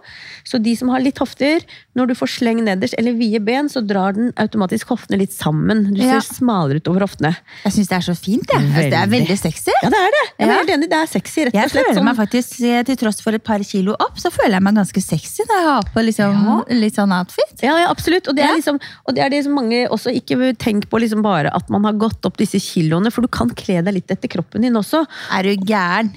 Så 0.48 0.62
de 0.64 0.76
som 0.76 0.90
har 0.90 1.00
litt 1.04 1.18
hofter, 1.18 1.62
når 1.96 2.08
du 2.08 2.14
får 2.16 2.28
sleng 2.38 2.64
nederst 2.64 2.96
eller 2.98 3.14
vide 3.18 3.40
ben, 3.44 3.68
så 3.70 3.82
drar 3.86 4.14
den 4.14 4.32
automatisk 4.38 4.88
hoftene 4.94 5.18
litt 5.20 5.32
sammen. 5.34 5.94
Du 5.94 6.02
Ja. 6.02 6.20
ser 6.22 6.36
smalere 6.40 6.78
ut 6.78 6.88
over 6.88 7.02
hoftene. 7.08 7.36
Jeg 7.66 7.74
syns 7.74 7.88
det 7.90 7.98
er 7.98 8.06
så 8.08 8.16
fint, 8.18 8.46
jeg. 8.48 8.62
Veldig. 8.62 8.92
Det 8.92 9.00
er 9.02 9.08
Veldig. 9.08 9.38
sexy. 9.40 9.72
Ja, 9.84 9.90
det 9.90 9.98
er 10.00 10.12
det! 10.18 10.26
Jeg 10.38 10.48
er 10.48 10.52
Ja. 10.52 10.58
helt 10.58 10.70
enig, 10.70 10.90
det 10.90 11.00
er 11.02 11.08
sexy, 11.08 11.46
rett 11.46 11.54
Jeg 11.54 11.64
og 11.66 11.72
slett. 11.72 11.86
føler 11.88 11.98
sånn- 12.00 12.06
meg 12.06 12.16
faktisk, 12.18 12.62
eh, 12.64 12.84
til 12.84 12.96
tross 12.98 13.22
for 13.22 13.34
et 13.34 13.44
par 13.44 13.60
kilo 13.60 13.94
opp, 14.00 14.18
så 14.18 14.32
føler 14.32 14.54
jeg 14.58 14.64
meg 14.64 14.76
ganske 14.76 15.02
sexy 15.02 15.44
når 15.48 15.56
jeg 15.58 15.66
har 15.66 15.84
på 15.94 16.06
liksom, 16.06 16.70
litt 16.70 16.96
sånn 16.96 17.12
outfit. 17.12 17.62
Ja, 17.64 17.78
ja, 17.78 17.88
absolutt. 17.90 18.28
Og 18.28 18.36
det, 18.36 18.44
Ja. 18.46 18.52
er 18.54 18.58
liksom, 18.62 18.80
og 19.08 19.16
det 19.16 19.24
er 19.24 19.30
det 19.30 19.44
som 19.44 19.54
mange 19.56 19.88
også 19.90 20.14
ikke 20.14 20.56
tenker 20.58 20.88
på 20.88 21.00
liksom 21.00 21.22
bare 21.22 21.50
at 21.54 21.70
man 21.70 21.84
har 21.84 21.94
gått 21.94 22.26
opp 22.26 22.38
disse 22.38 22.58
kiloene, 22.60 23.12
for 23.12 23.22
du 23.22 23.28
kan 23.28 23.50
kle 23.50 23.82
deg 23.84 23.94
litt 23.94 24.08
etter 24.08 24.28
kroppen 24.30 24.62
din 24.62 24.67
også. 24.76 25.04
Er 25.32 25.48
du 25.48 25.66
gæren? 25.68 26.12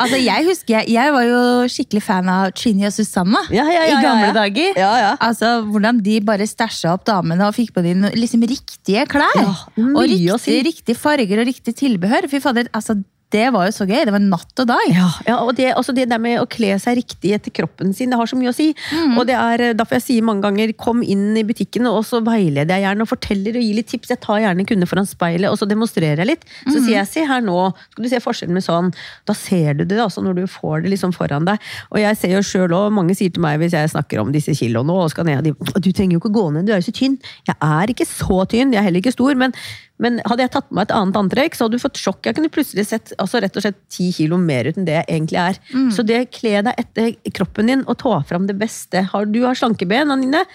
altså, 0.00 0.18
jeg 0.20 0.46
husker, 0.48 0.84
jeg, 0.90 1.12
var 1.14 1.24
jo 1.28 1.42
skikkelig 1.70 2.02
fan 2.04 2.28
av 2.32 2.50
Trini 2.56 2.86
og 2.88 2.94
Susanna 2.94 3.40
Ja, 3.54 3.64
ja, 3.64 3.86
ja, 3.88 3.98
i 3.98 4.04
gamle 4.04 4.32
dager. 4.36 4.76
Ja, 4.78 4.92
ja. 5.00 5.12
Altså, 5.20 5.60
Hvordan 5.70 6.02
de 6.04 6.18
bare 6.24 6.48
stæsja 6.48 6.92
opp 6.94 7.06
damene 7.08 7.48
og 7.48 7.56
fikk 7.56 7.72
på 7.76 7.84
de 7.86 7.94
liksom 8.16 8.44
riktige 8.48 9.06
klær. 9.10 9.40
Og 9.40 10.02
å 10.02 10.04
riktig, 10.04 10.36
si. 10.44 10.58
riktige 10.66 10.98
farger 10.98 11.42
og 11.42 11.48
riktig 11.48 11.76
tilbehør. 11.78 12.28
Fy 12.30 12.42
fader, 12.42 12.68
altså, 12.76 12.98
det 13.30 13.46
var 13.54 13.68
jo 13.68 13.74
så 13.74 13.86
gøy. 13.86 14.02
Det 14.06 14.14
var 14.14 14.22
natt 14.24 14.62
og 14.62 14.68
dag. 14.70 14.84
Ja, 14.90 15.08
ja 15.26 15.38
og 15.44 15.54
det, 15.58 15.70
altså 15.76 15.94
det 15.96 16.08
der 16.10 16.20
med 16.22 16.40
å 16.40 16.48
kle 16.50 16.74
seg 16.82 16.98
riktig 16.98 17.34
etter 17.36 17.54
kroppen 17.54 17.94
sin, 17.96 18.10
det 18.10 18.18
har 18.18 18.30
så 18.30 18.38
mye 18.38 18.50
å 18.50 18.56
si. 18.56 18.70
Og 19.14 19.22
det 19.28 19.36
er 19.38 19.64
eh, 19.68 19.74
derfor 19.76 19.98
jeg 19.98 20.06
sier 20.06 20.26
mange 20.26 20.44
ganger 20.46 20.72
kom 20.78 21.04
inn 21.04 21.36
i 21.38 21.44
butikken, 21.46 21.86
og 21.90 22.02
så 22.08 22.22
veileder 22.26 22.74
jeg 22.74 22.86
gjerne 22.86 23.06
og 23.06 23.10
forteller 23.10 23.58
og 23.60 23.66
gir 23.66 23.78
litt 23.78 23.90
tips. 23.92 24.12
Jeg 24.14 24.22
tar 24.24 24.42
gjerne 24.42 24.66
kunder 24.66 24.80
kunde 24.80 24.88
foran 24.90 25.08
speilet, 25.08 25.50
og 25.50 25.58
så 25.60 25.68
demonstrerer 25.68 26.22
jeg 26.22 26.30
litt. 26.32 26.46
Så 26.66 26.78
sier 26.78 27.00
jeg 27.00 27.10
se 27.10 27.24
her 27.28 27.44
nå, 27.44 27.58
skal 27.92 28.06
du 28.06 28.10
se 28.12 28.22
forskjellen 28.24 28.56
med 28.56 28.66
sånn. 28.66 28.90
Da 29.28 29.36
ser 29.36 29.76
du 29.78 29.84
det 29.84 30.00
altså 30.02 30.24
når 30.24 30.40
du 30.40 30.44
får 30.50 30.84
det 30.84 30.94
liksom 30.94 31.14
foran 31.16 31.46
deg. 31.48 31.60
Og 31.92 32.00
jeg 32.02 32.18
ser 32.18 32.34
jo 32.36 32.42
sjøl 32.46 32.74
òg, 32.76 32.88
mange 32.94 33.16
sier 33.18 33.32
til 33.34 33.44
meg 33.44 33.60
hvis 33.62 33.76
jeg 33.76 33.92
snakker 33.92 34.22
om 34.22 34.32
disse 34.34 34.54
kiloene 34.56 34.96
og 34.96 35.12
skal 35.12 35.28
ned, 35.28 35.46
de, 35.46 35.54
du 35.54 35.90
trenger 35.92 36.16
jo 36.16 36.22
ikke 36.22 36.34
gå 36.34 36.48
ned, 36.54 36.66
du 36.66 36.74
er 36.74 36.82
jo 36.82 36.88
så 36.88 36.96
tynn. 36.96 37.18
Jeg 37.48 37.56
er 37.56 37.94
ikke 37.94 38.08
så 38.08 38.42
tynn, 38.50 38.74
jeg 38.74 38.82
er 38.82 38.88
heller 38.88 39.04
ikke 39.04 39.14
stor, 39.14 39.38
men 39.38 39.54
men 40.00 40.18
hadde 40.24 40.46
jeg 40.46 40.52
tatt 40.54 40.68
på 40.70 40.78
meg 40.78 40.88
et 40.88 40.96
annet 40.96 41.18
antrekk, 41.20 41.56
så 41.56 41.66
hadde 41.66 41.76
du 41.76 41.82
fått 41.82 42.00
sjokk. 42.00 42.24
Jeg 42.24 42.38
kunne 42.38 42.52
plutselig 42.52 42.86
sett 42.88 43.12
altså 43.20 43.42
rett 43.44 43.56
og 43.58 43.66
slett 43.66 43.78
ti 43.92 44.08
kilo 44.16 44.38
mer 44.40 44.70
ut 44.70 44.80
enn 44.80 44.88
det 44.88 44.96
jeg 44.96 45.08
egentlig 45.08 45.40
er. 45.42 45.60
Så 45.92 46.04
det 46.06 46.22
kle 46.34 46.62
deg 46.66 46.80
etter 46.80 47.32
kroppen 47.36 47.68
din 47.68 47.86
og 47.86 47.98
ta 48.00 48.20
fram 48.26 48.48
det 48.48 48.56
beste. 48.60 49.04
Har, 49.12 49.28
du 49.28 49.42
har 49.44 49.58
slanke 49.58 49.88
ben, 49.90 50.12
Anine. 50.12 50.46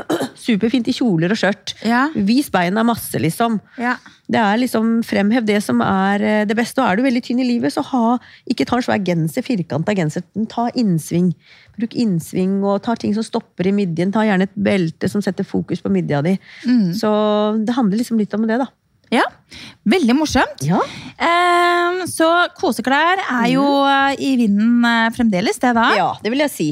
Superfint 0.46 0.88
i 0.88 0.94
kjoler 0.96 1.32
og 1.34 1.38
skjørt. 1.38 1.74
Ja. 1.86 2.06
Vis 2.14 2.48
beina 2.52 2.84
masse, 2.86 3.18
liksom. 3.20 3.58
Ja. 3.80 3.96
Det 4.32 4.40
er 4.40 4.60
liksom 4.60 5.00
Fremhev 5.04 5.44
det 5.48 5.58
som 5.64 5.82
er 5.84 6.24
eh, 6.24 6.44
det 6.48 6.56
beste. 6.58 6.80
Og 6.80 6.88
er 6.88 6.98
du 6.98 7.04
veldig 7.06 7.22
tynn 7.26 7.42
i 7.42 7.48
livet, 7.48 7.74
så 7.74 7.84
ha, 7.90 8.16
ikke 8.50 8.66
ta 8.68 8.78
en 8.78 8.86
svær 8.86 9.02
genser, 9.04 9.44
firkanta 9.46 9.94
genser. 9.98 10.24
Ta 10.52 10.68
innsving. 10.78 11.32
Bruk 11.76 11.96
innsving 11.98 12.60
og 12.64 12.82
ta 12.86 12.96
ting 12.98 13.14
som 13.16 13.26
stopper 13.26 13.68
i 13.68 13.74
midjen. 13.76 14.14
Ta 14.14 14.24
gjerne 14.26 14.48
et 14.48 14.56
belte 14.56 15.10
som 15.12 15.24
setter 15.24 15.46
fokus 15.46 15.84
på 15.84 15.92
midja 15.92 16.22
di. 16.24 16.36
Så 16.96 17.10
det 17.66 17.76
handler 17.76 18.00
liksom 18.00 18.20
litt 18.22 18.34
om 18.38 18.46
det, 18.48 18.62
da. 18.62 18.70
Ja, 19.12 19.26
Veldig 19.84 20.14
morsomt. 20.16 20.62
Ja. 20.64 20.78
Eh, 21.18 22.04
så 22.10 22.28
koseklær 22.58 23.20
er 23.26 23.50
jo 23.52 23.64
eh, 23.84 24.14
i 24.22 24.36
vinden 24.40 24.84
eh, 24.86 25.10
fremdeles, 25.14 25.58
det 25.62 25.74
da. 25.76 25.88
Ja, 25.98 26.08
det 26.22 26.30
vil 26.32 26.42
jeg 26.44 26.52
si. 26.54 26.68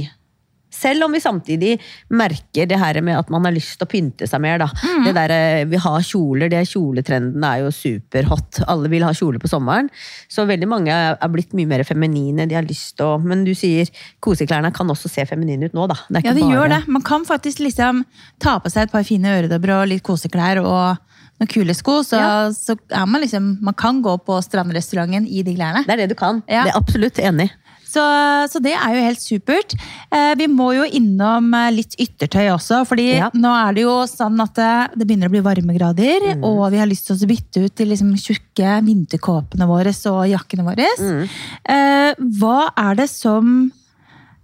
Selv 0.71 1.03
om 1.05 1.13
vi 1.13 1.19
samtidig 1.21 1.73
merker 2.15 2.69
det 2.71 2.79
her 2.79 3.01
med 3.03 3.19
at 3.19 3.29
man 3.35 3.43
har 3.45 3.53
lyst 3.53 3.75
til 3.81 3.85
å 3.85 3.91
pynte 3.91 4.29
seg 4.31 4.41
mer. 4.41 4.63
Da. 4.63 4.69
Det 5.05 5.13
der, 5.17 5.35
eh, 5.35 5.65
vi 5.69 5.81
har 5.83 5.99
kjoler, 6.07 6.49
det 6.53 6.63
Kjoletrenden 6.71 7.43
er 7.45 7.65
jo 7.65 7.73
superhot. 7.75 8.63
Alle 8.71 8.89
vil 8.93 9.03
ha 9.05 9.11
kjole 9.19 9.43
på 9.43 9.51
sommeren. 9.51 9.91
Så 10.31 10.47
veldig 10.49 10.71
mange 10.71 10.95
er 10.95 11.35
blitt 11.35 11.53
mye 11.59 11.69
mer 11.69 11.83
feminine. 11.85 12.47
de 12.49 12.55
har 12.57 12.65
lyst 12.71 12.95
til 12.97 13.11
å, 13.11 13.19
Men 13.21 13.43
du 13.45 13.51
sier 13.59 13.91
koseklærne 14.23 14.71
kan 14.73 14.89
også 14.95 15.11
se 15.11 15.27
feminine 15.27 15.67
ut 15.67 15.75
nå, 15.77 15.89
da. 15.91 15.99
Ja, 16.23 16.33
de 16.33 16.41
bare- 16.41 16.55
gjør 16.55 16.69
det. 16.77 16.81
Man 16.89 17.03
kan 17.03 17.27
faktisk 17.27 17.59
liksom 17.67 18.05
ta 18.39 18.61
på 18.63 18.71
seg 18.71 18.85
et 18.87 18.93
par 18.95 19.03
fine 19.03 19.27
øredobber 19.43 19.83
og 19.83 19.89
litt 19.91 20.07
koseklær 20.07 20.63
og 20.65 20.99
noen 21.41 21.49
kule 21.51 21.75
sko, 21.75 22.01
så, 22.05 22.19
Ja. 22.21 22.51
så 22.53 22.77
er 22.91 23.07
man 23.09 23.23
liksom 23.25 23.59
Man 23.65 23.75
kan 23.75 24.03
gå 24.05 24.17
på 24.25 24.37
strandrestauranten 24.45 25.27
i 25.27 25.43
de 25.43 25.55
klærne. 25.57 25.85
Det 25.87 25.97
er 25.97 26.03
det 26.05 26.11
du 26.13 26.15
kan. 26.21 26.43
Ja. 26.49 26.65
Det 26.65 26.75
er 26.75 26.79
absolutt 26.81 27.19
enig. 27.19 27.51
Så, 27.91 27.99
så 28.47 28.61
det 28.63 28.71
er 28.79 28.93
jo 28.95 29.01
helt 29.03 29.19
supert. 29.19 29.73
Eh, 30.15 30.35
vi 30.39 30.47
må 30.47 30.69
jo 30.77 30.85
innom 30.87 31.49
eh, 31.59 31.73
litt 31.75 31.97
yttertøy 31.99 32.47
også, 32.55 32.85
fordi 32.87 33.17
Ja. 33.17 33.31
nå 33.35 33.51
er 33.51 33.75
det 33.75 33.83
jo 33.83 33.97
sånn 34.07 34.39
at 34.45 34.55
det, 34.55 34.99
det 35.01 35.09
begynner 35.09 35.27
å 35.27 35.35
bli 35.35 35.41
varmegrader, 35.43 36.37
Mm. 36.37 36.45
og 36.45 36.71
vi 36.71 36.79
har 36.79 36.87
lyst 36.87 37.09
til 37.09 37.17
å 37.17 37.27
bytte 37.27 37.65
ut 37.65 37.75
de 37.75 37.85
liksom 37.91 38.13
tjukke 38.15 38.77
vinterkåpene 38.87 39.67
våre 39.67 39.91
og 40.07 40.23
jakkene 40.31 40.63
våre. 40.69 40.87
Mm. 41.01 41.29
Eh, 41.67 42.15
hva 42.39 42.71
er 42.79 42.95
det 42.95 43.09
som 43.11 43.73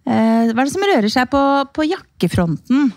eh, 0.07 0.51
Hva 0.51 0.59
er 0.61 0.65
det 0.65 0.73
som 0.73 0.83
rører 0.83 1.09
seg 1.11 1.31
på, 1.31 1.43
på 1.73 1.87
jakkefronten? 1.87 2.93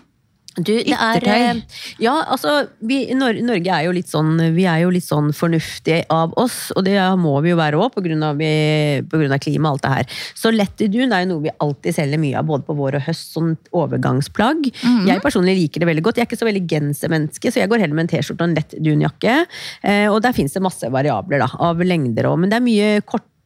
Du, 0.58 0.72
det 0.74 0.96
er, 0.96 1.26
eh, 1.30 1.60
ja, 2.02 2.16
altså, 2.34 2.66
vi, 2.82 3.04
Norge 3.14 3.70
er 3.70 3.84
jo 3.86 3.92
litt 3.94 4.10
sånn 4.10 4.34
Vi 4.56 4.66
er 4.68 4.82
jo 4.82 4.90
litt 4.92 5.06
sånn 5.06 5.30
fornuftige 5.36 6.02
av 6.12 6.34
oss, 6.42 6.72
og 6.74 6.88
det 6.88 6.98
må 7.22 7.36
vi 7.46 7.54
jo 7.54 7.60
være 7.60 7.78
òg, 7.78 7.94
pga. 7.94 9.38
klima 9.40 9.70
og 9.70 9.78
alt 9.78 9.86
det 9.86 9.94
her. 9.94 10.18
Så 10.36 10.52
lett 10.52 10.82
i 10.82 10.90
dun 10.92 11.14
er 11.14 11.24
jo 11.24 11.30
noe 11.36 11.46
vi 11.46 11.54
alltid 11.54 11.96
selger 11.96 12.22
mye 12.22 12.42
av, 12.42 12.50
både 12.50 12.66
på 12.68 12.76
vår 12.82 12.98
og 12.98 13.06
høst, 13.06 13.32
sånn 13.38 13.56
overgangsplagg. 13.78 14.72
Jeg 15.08 15.24
personlig 15.24 15.56
liker 15.62 15.86
det 15.86 15.92
veldig 15.92 16.06
godt. 16.08 16.20
Jeg 16.20 16.26
er 16.26 16.32
ikke 16.32 16.42
så 16.42 16.50
veldig 16.50 16.66
gensermenneske, 16.74 17.54
så 17.54 17.62
jeg 17.62 17.72
går 17.72 17.86
heller 17.86 18.00
med 18.00 18.08
en 18.08 18.14
T-skjorte 18.16 18.44
og 18.44 18.50
en 18.50 18.58
lett 18.58 18.78
dunjakke. 18.90 19.38
Eh, 19.86 20.08
og 20.10 20.22
der 20.26 20.36
fins 20.36 20.58
det 20.58 20.66
masse 20.66 20.90
variabler 20.92 21.46
da, 21.46 21.52
av 21.70 21.80
lengder 21.86 22.32
òg, 22.32 22.42
men 22.42 22.52
det 22.52 22.60
er 22.60 22.66
mye 22.66 22.94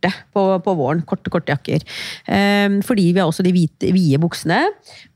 kort 0.04 0.34
på, 0.34 0.44
på 0.66 0.76
våren. 0.78 1.02
Korte, 1.08 1.32
korte 1.34 1.54
jakker. 1.54 1.84
Ehm, 2.28 2.82
fordi 2.86 3.10
vi 3.14 3.22
har 3.22 3.30
også 3.30 3.46
de 3.46 3.54
hvite, 3.56 3.92
vide 3.96 4.20
buksene. 4.22 4.60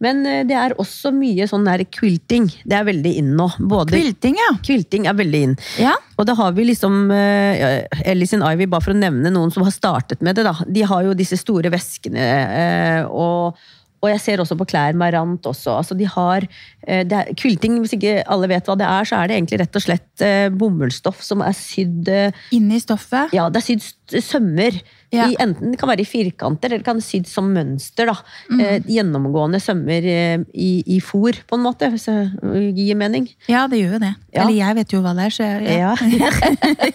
Men 0.03 0.25
eh, 0.25 0.43
det 0.47 0.57
er 0.57 0.75
også 0.79 1.11
mye 1.15 1.47
sånn 1.49 1.67
der 1.67 1.83
quilting. 1.93 2.49
Det 2.65 2.77
er 2.77 2.87
veldig 2.87 3.13
inn 3.21 3.33
nå. 3.37 3.49
Både 3.59 3.95
Quilting, 3.95 4.37
ja. 4.39 4.51
Quilting 4.65 5.07
er 5.09 5.17
veldig 5.17 5.43
inn. 5.49 5.57
Ja. 5.81 5.95
Og 6.17 6.27
da 6.29 6.33
har 6.37 6.53
vi 6.57 6.65
liksom 6.71 7.11
uh, 7.11 7.83
Ellis 8.07 8.33
and 8.33 8.45
Ivy, 8.47 8.65
bare 8.71 8.81
for 8.85 8.95
å 8.95 8.97
nevne 8.97 9.29
noen 9.33 9.51
som 9.53 9.65
har 9.67 9.73
startet 9.75 10.23
med 10.25 10.37
det. 10.39 10.47
da. 10.47 10.55
De 10.65 10.85
har 10.89 11.05
jo 11.05 11.17
disse 11.17 11.37
store 11.39 11.71
veskene. 11.73 12.27
eh, 12.57 13.03
og 13.07 13.57
og 14.03 14.11
jeg 14.11 14.21
ser 14.21 14.41
også 14.43 14.57
på 14.59 14.67
klær 14.69 14.97
Marant 14.97 15.45
også. 15.49 15.77
altså 15.79 15.97
de 15.97 16.07
har 16.09 16.45
eh, 16.87 17.01
er, 17.01 17.33
kvilting, 17.37 17.79
hvis 17.81 17.95
ikke 17.97 18.19
alle 18.29 18.49
vet 18.51 18.69
hva 18.69 18.77
det 18.77 18.87
er, 18.87 19.09
så 19.09 19.19
er 19.19 19.29
det 19.29 19.37
egentlig 19.37 19.61
rett 19.63 19.79
og 19.79 19.85
slett 19.85 20.25
eh, 20.25 20.49
bomullsstoff 20.53 21.23
som 21.25 21.41
er 21.45 21.55
sydd 21.57 22.11
eh, 22.13 22.45
Inni 22.55 22.79
stoffet. 22.83 23.33
ja, 23.35 23.47
det 23.49 23.63
er 23.63 23.67
sydd 23.71 24.21
sømmer. 24.23 24.77
Ja. 25.13 25.29
I, 25.31 25.37
enten 25.39 25.71
det 25.71 25.79
kan 25.79 25.87
være 25.87 26.03
i 26.03 26.07
firkanter, 26.07 26.67
eller 26.67 26.83
det 26.83 26.87
kan 26.87 26.99
sydd 27.03 27.29
som 27.29 27.47
mønster. 27.55 28.11
Mm. 28.51 28.59
Eh, 28.59 28.89
gjennomgående 28.91 29.61
sømmer 29.63 30.03
eh, 30.03 30.41
i, 30.51 30.71
i 30.97 30.99
fôr, 31.03 31.37
på 31.47 31.55
en 31.55 31.63
måte, 31.63 31.87
hvis 31.93 32.09
det 32.09 32.73
gir 32.75 32.97
mening. 32.99 33.29
Ja, 33.47 33.65
det 33.71 33.79
gjør 33.79 33.97
jo 33.97 34.01
det. 34.03 34.13
Ja. 34.33 34.43
Eller 34.43 34.57
jeg 34.57 34.77
vet 34.81 34.93
jo 34.93 35.01
hva 35.05 35.13
det 35.17 35.27
er, 35.29 35.33
så 35.33 35.47
jeg, 35.47 35.77
ja. 35.79 35.93
Ja. 36.17 36.31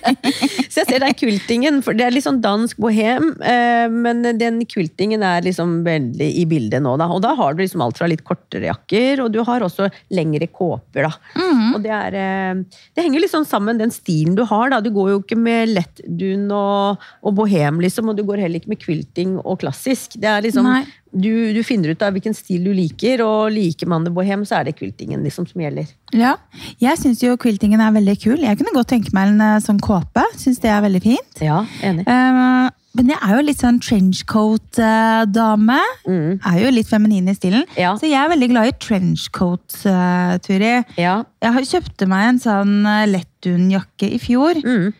så 0.72 0.83
jeg 0.83 0.88
ser 0.90 1.01
det 1.03 1.09
er 1.09 1.16
kultingen. 1.18 1.81
for 1.85 1.96
det 1.96 2.07
er 2.07 2.14
litt 2.14 2.27
sånn 2.27 2.42
dansk 2.44 2.81
bohem, 2.83 3.33
eh, 3.40 3.87
men 3.88 4.22
den 4.38 4.61
kultingen 4.68 5.25
er 5.27 5.44
liksom 5.46 5.81
veldig 5.87 6.29
i 6.42 6.44
bildet 6.48 6.85
nå, 6.85 6.94
da. 7.01 7.09
Og 7.12 7.22
da 7.25 7.33
har 7.38 7.57
du 7.57 7.62
liksom 7.64 7.85
alt 7.85 8.01
fra 8.01 8.11
litt 8.11 8.25
kortere 8.27 8.68
jakker, 8.68 9.25
og 9.25 9.33
du 9.35 9.40
har 9.46 9.64
også 9.64 9.88
lengre 10.12 10.48
kåper, 10.53 11.09
da. 11.09 11.12
Mm. 11.38 11.64
Og 11.72 11.81
det 11.85 11.94
er 11.96 12.18
eh, 12.18 12.62
Det 12.92 13.05
henger 13.05 13.25
litt 13.25 13.33
sånn 13.33 13.48
sammen, 13.48 13.81
den 13.81 13.94
stilen 13.94 14.37
du 14.38 14.44
har, 14.48 14.68
da. 14.72 14.83
Du 14.85 14.92
går 14.94 15.14
jo 15.14 15.22
ikke 15.22 15.38
med 15.40 15.72
lettdun 15.72 16.48
og, 16.53 17.03
og 17.22 17.37
bohem, 17.40 17.81
liksom, 17.83 18.01
og 18.10 18.18
du 18.18 18.24
går 18.26 18.42
heller 18.44 18.60
ikke 18.60 18.72
med 18.72 18.82
quilting 18.82 19.38
og 19.42 19.60
klassisk. 19.62 20.18
Det 20.20 20.28
er 20.30 20.44
liksom 20.44 20.68
du, 21.12 21.52
du 21.52 21.60
finner 21.66 21.92
ut 21.92 22.02
av 22.02 22.14
hvilken 22.16 22.34
stil 22.36 22.64
du 22.64 22.72
liker, 22.74 23.20
og 23.24 23.52
liker 23.52 23.90
man 23.90 24.06
det 24.06 24.14
bohem, 24.16 24.46
så 24.48 24.58
er 24.58 24.70
det 24.70 24.78
quiltingen 24.78 25.24
liksom 25.26 25.46
som 25.50 25.60
gjelder. 25.60 25.90
Ja, 26.16 26.36
jeg 26.82 27.00
syns 27.00 27.22
jo 27.24 27.36
quiltingen 27.40 27.82
er 27.84 27.92
veldig 27.94 28.16
kul. 28.22 28.38
Jeg 28.40 28.60
kunne 28.60 28.74
godt 28.76 28.92
tenke 28.94 29.12
meg 29.16 29.34
en 29.34 29.42
eh, 29.44 29.58
sånn 29.64 29.80
kåpe. 29.82 30.24
Syns 30.40 30.62
det 30.62 30.72
er 30.72 30.84
veldig 30.84 31.02
fint. 31.04 31.42
Ja, 31.44 31.62
enig. 31.84 32.06
Eh, 32.08 32.70
men 32.98 33.08
jeg 33.08 33.20
er 33.24 33.38
jo 33.38 33.44
litt 33.46 33.60
sånn 33.62 33.78
trenchcoat-dame. 33.80 35.78
Mm. 36.04 36.32
Er 36.44 36.58
jo 36.60 36.72
litt 36.74 36.90
feminin 36.90 37.30
i 37.30 37.34
stilen. 37.36 37.64
Ja. 37.78 37.94
Så 37.96 38.08
jeg 38.10 38.20
er 38.20 38.28
veldig 38.32 38.50
glad 38.52 38.68
i 38.68 38.74
trenchcoat, 38.84 39.78
uh, 39.86 40.34
Turi. 40.44 40.74
Ja. 41.00 41.22
Jeg 41.40 41.70
kjøpte 41.70 42.08
meg 42.10 42.26
en 42.34 42.42
sånn 42.42 42.74
uh, 42.84 43.06
lettdunjakke 43.08 44.12
i 44.12 44.20
fjor. 44.20 44.60
Mm. 44.60 44.92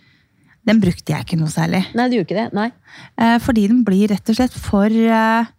Den 0.69 0.79
brukte 0.83 1.11
jeg 1.15 1.27
ikke 1.27 1.39
noe 1.41 1.51
særlig. 1.51 1.83
Nei, 1.99 2.07
du 2.11 2.19
gjorde 2.19 2.29
ikke 2.29 2.39
det? 2.39 2.49
Nei. 2.55 2.69
Eh, 3.19 3.39
fordi 3.43 3.67
den 3.71 3.83
blir 3.87 4.13
rett 4.13 4.31
og 4.31 4.39
slett 4.39 4.55
for 4.55 4.87
eh, 4.87 5.51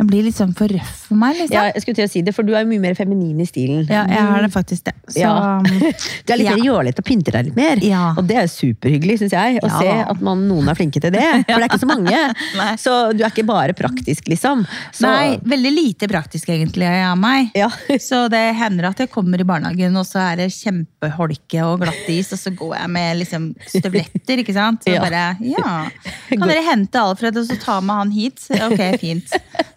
Den 0.00 0.08
blir 0.08 0.24
litt 0.24 0.36
sånn 0.38 0.54
for 0.56 0.70
røff 0.72 1.02
for 1.10 1.18
meg. 1.20 1.36
liksom. 1.36 1.52
Ja, 1.54 1.64
jeg 1.74 1.82
skulle 1.84 1.98
til 2.00 2.06
å 2.08 2.10
si 2.10 2.22
det, 2.24 2.32
for 2.34 2.46
du 2.46 2.54
er 2.56 2.62
jo 2.64 2.70
mye 2.70 2.80
mer 2.80 2.94
feminin 2.96 3.40
i 3.42 3.46
stilen. 3.48 3.82
Ja, 3.90 4.06
jeg 4.08 4.16
er 4.16 4.46
det 4.46 4.52
faktisk 4.54 4.84
det. 4.88 4.94
Så, 5.12 5.20
Ja. 5.20 5.60
Du 6.26 6.32
er 6.32 6.38
litt 6.40 6.46
Ja. 6.48 6.54
mer 6.56 6.64
jålete 6.64 7.02
og 7.02 7.04
pynter 7.04 7.32
deg 7.36 7.50
litt 7.50 7.56
mer. 7.58 7.82
Ja. 7.84 8.14
Og 8.16 8.24
det 8.26 8.36
er 8.40 8.46
superhyggelig, 8.48 9.18
syns 9.20 9.34
jeg. 9.36 9.58
Å 9.60 9.68
Ja. 9.68 9.78
se 9.80 9.88
at 10.14 10.20
man, 10.24 10.46
noen 10.48 10.68
er 10.70 10.74
flinke 10.78 11.00
til 11.04 11.10
det. 11.12 11.20
For 11.50 11.58
det 11.60 11.66
er 11.66 11.68
ikke 11.68 11.80
så 11.84 11.90
mange. 11.90 12.20
Så 12.84 12.94
du 13.16 13.22
er 13.24 13.28
ikke 13.30 13.44
bare 13.46 13.74
praktisk, 13.76 14.28
liksom. 14.32 14.64
Så, 14.96 15.02
Nei, 15.04 15.36
veldig 15.44 15.72
lite 15.74 16.08
praktisk 16.08 16.48
egentlig 16.48 16.88
av 16.88 17.18
meg. 17.20 17.50
Ja. 17.54 17.68
Så 18.00 18.28
det 18.32 18.42
hender 18.56 18.88
at 18.90 18.98
jeg 19.04 19.10
kommer 19.12 19.40
i 19.40 19.44
barnehagen, 19.44 19.96
og 20.00 20.06
så 20.08 20.22
er 20.32 20.36
det 20.44 20.48
kjempeholke 20.54 21.60
og 21.66 21.80
glatt 21.84 22.08
is, 22.08 22.32
og 22.32 22.38
så 22.40 22.54
går 22.56 22.76
jeg 22.78 22.90
med 22.96 23.20
liksom 23.20 23.50
støvletter, 23.68 24.40
ikke 24.44 24.54
sant? 24.56 24.80
Så 24.86 24.94
Ja. 24.94 25.00
bare, 25.04 25.36
ja. 25.44 25.90
Kan 26.30 26.48
dere 26.48 26.64
hente 26.64 26.96
Alfred 27.00 27.36
og 27.36 27.46
så 27.50 27.58
ta 27.60 27.80
med 27.84 27.96
han 28.00 28.10
hit? 28.14 28.46
Ok, 28.50 28.80
fint. 29.00 29.28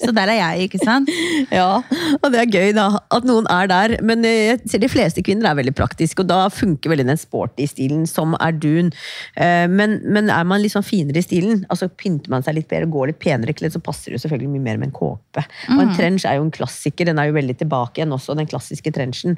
Så 0.03 0.12
der 0.15 0.31
er 0.33 0.39
jeg, 0.39 0.69
ikke 0.69 0.81
sant? 0.83 1.09
Ja, 1.53 1.81
og 2.19 2.27
det 2.33 2.39
er 2.39 2.49
gøy 2.49 2.71
da, 2.75 2.85
at 3.13 3.25
noen 3.27 3.45
er 3.51 3.67
der. 3.69 3.95
Men 4.05 4.23
eh, 4.25 4.53
jeg 4.53 4.71
ser 4.71 4.81
de 4.83 4.89
fleste 4.89 5.21
kvinner 5.25 5.49
er 5.51 5.57
veldig 5.59 5.73
praktiske, 5.77 6.23
og 6.23 6.29
da 6.31 6.47
funker 6.53 6.93
veldig 6.93 7.05
den 7.09 7.19
sporty 7.19 7.65
stilen 7.69 8.05
som 8.09 8.33
er 8.41 8.55
dun. 8.57 8.91
Eh, 9.35 9.65
Men, 9.69 9.99
men 10.05 10.29
er 10.33 10.45
man 10.47 10.61
litt 10.63 10.73
sånn 10.73 10.85
finere 10.85 11.19
i 11.21 11.25
stilen, 11.25 11.63
altså 11.73 11.89
pynter 11.89 12.31
man 12.33 12.43
seg 12.45 12.57
litt 12.57 12.69
bedre 12.71 12.87
og 12.87 12.95
går 12.97 13.11
litt 13.11 13.19
penere 13.23 13.53
kledd, 13.55 13.73
så 13.75 13.81
passer 13.83 14.11
det 14.11 14.17
jo 14.19 14.23
selvfølgelig 14.25 14.53
mye 14.55 14.65
mer 14.65 14.79
med 14.81 14.89
en 14.91 14.95
kåpe. 14.95 15.43
Og 15.73 15.81
en 15.83 15.93
trench 15.97 16.25
er 16.29 16.37
jo 16.39 16.45
en 16.47 16.53
klassiker, 16.53 17.07
den 17.09 17.19
er 17.21 17.29
jo 17.29 17.37
veldig 17.37 17.55
tilbake 17.61 18.01
igjen 18.01 18.13
også, 18.15 18.35
den 18.39 18.49
klassiske 18.49 18.93
trenchen. 18.95 19.37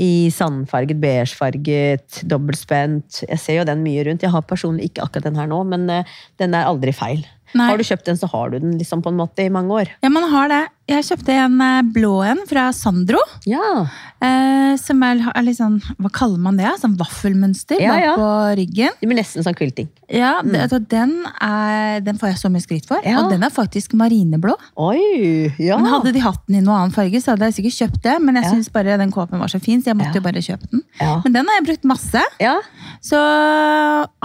I 0.00 0.28
sandfarget, 0.34 1.00
beigefarget, 1.02 2.22
dobbeltspent. 2.30 3.22
Jeg 3.28 3.40
ser 3.42 3.60
jo 3.60 3.66
den 3.68 3.82
mye 3.86 4.04
rundt. 4.08 4.24
Jeg 4.26 4.34
har 4.34 4.46
personlig 4.48 4.90
ikke 4.90 5.06
akkurat 5.06 5.28
den 5.30 5.38
her 5.40 5.50
nå, 5.50 5.62
men 5.68 5.88
eh, 5.92 6.16
den 6.42 6.54
er 6.56 6.68
aldri 6.70 6.94
feil. 6.96 7.24
Nei. 7.54 7.68
Har 7.70 7.78
du 7.78 7.84
kjøpt 7.84 8.04
den, 8.08 8.16
så 8.18 8.26
har 8.32 8.50
du 8.50 8.58
den 8.58 8.78
liksom 8.78 9.02
på 9.02 9.08
en 9.12 9.16
måte 9.20 9.44
i 9.46 9.52
mange 9.52 9.70
år. 9.70 9.88
Ja, 10.02 10.08
man 10.12 10.26
har 10.32 10.48
det. 10.48 10.64
Jeg 10.86 11.02
kjøpte 11.02 11.34
en 11.34 11.60
eh, 11.60 11.82
blå 11.82 12.20
en 12.22 12.44
fra 12.46 12.68
Sandro. 12.72 13.18
Ja. 13.46 13.86
Eh, 14.22 14.76
som 14.78 15.02
er, 15.02 15.18
er 15.34 15.42
litt 15.42 15.58
sånn, 15.58 15.80
hva 15.98 16.10
kaller 16.14 16.38
man 16.38 16.56
det? 16.60 16.68
Sånn 16.80 16.94
vaffelmønster 16.98 17.80
Ja, 17.82 17.96
ja. 17.98 18.12
på 18.18 18.26
ryggen. 18.60 18.94
Det 19.00 19.08
blir 19.10 19.18
nesten 19.18 19.42
sånn 19.46 19.56
quilting. 19.58 19.88
Ja, 20.06 20.36
det, 20.46 20.60
altså, 20.68 20.78
den, 20.78 21.16
er, 21.42 21.98
den 22.06 22.20
får 22.20 22.30
jeg 22.30 22.38
så 22.44 22.50
mye 22.54 22.62
skryt 22.62 22.86
for. 22.86 23.02
Ja. 23.02 23.24
Og 23.24 23.32
den 23.34 23.42
er 23.42 23.50
faktisk 23.50 23.96
marineblå. 23.98 24.54
Oi! 24.78 25.50
Ja. 25.58 25.80
Men 25.80 25.90
hadde 25.90 26.12
de 26.14 26.22
hatt 26.22 26.44
den 26.46 26.60
i 26.60 26.62
noen 26.62 26.76
annen 26.84 26.94
farge, 26.94 27.18
så 27.24 27.34
hadde 27.34 27.48
jeg 27.50 27.58
sikkert 27.58 27.78
kjøpt 27.80 28.02
det. 28.06 28.16
Men 28.22 28.38
jeg 28.38 28.44
Ja. 28.46 28.50
synes 28.54 28.70
bare 28.70 28.96
den 29.00 29.10
kåpen 29.14 29.42
var 29.42 29.50
så 29.50 29.58
fin, 29.62 29.82
så 29.82 29.90
jeg 29.90 29.98
måtte 29.98 30.14
jo 30.20 30.26
bare 30.28 30.38
kjøpe 30.44 30.70
den. 30.70 30.84
Men 31.00 31.32
den 31.40 31.50
har 31.50 31.58
jeg 31.58 31.66
brukt 31.72 31.84
masse. 31.96 32.22
ja. 32.40 32.58
Så 33.02 33.18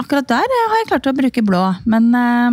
akkurat 0.00 0.26
der 0.30 0.46
eh, 0.46 0.64
har 0.70 0.78
jeg 0.80 0.88
klart 0.90 1.06
å 1.10 1.16
bruke 1.16 1.42
blå. 1.46 1.62
Men 1.90 2.08
eh, 2.14 2.50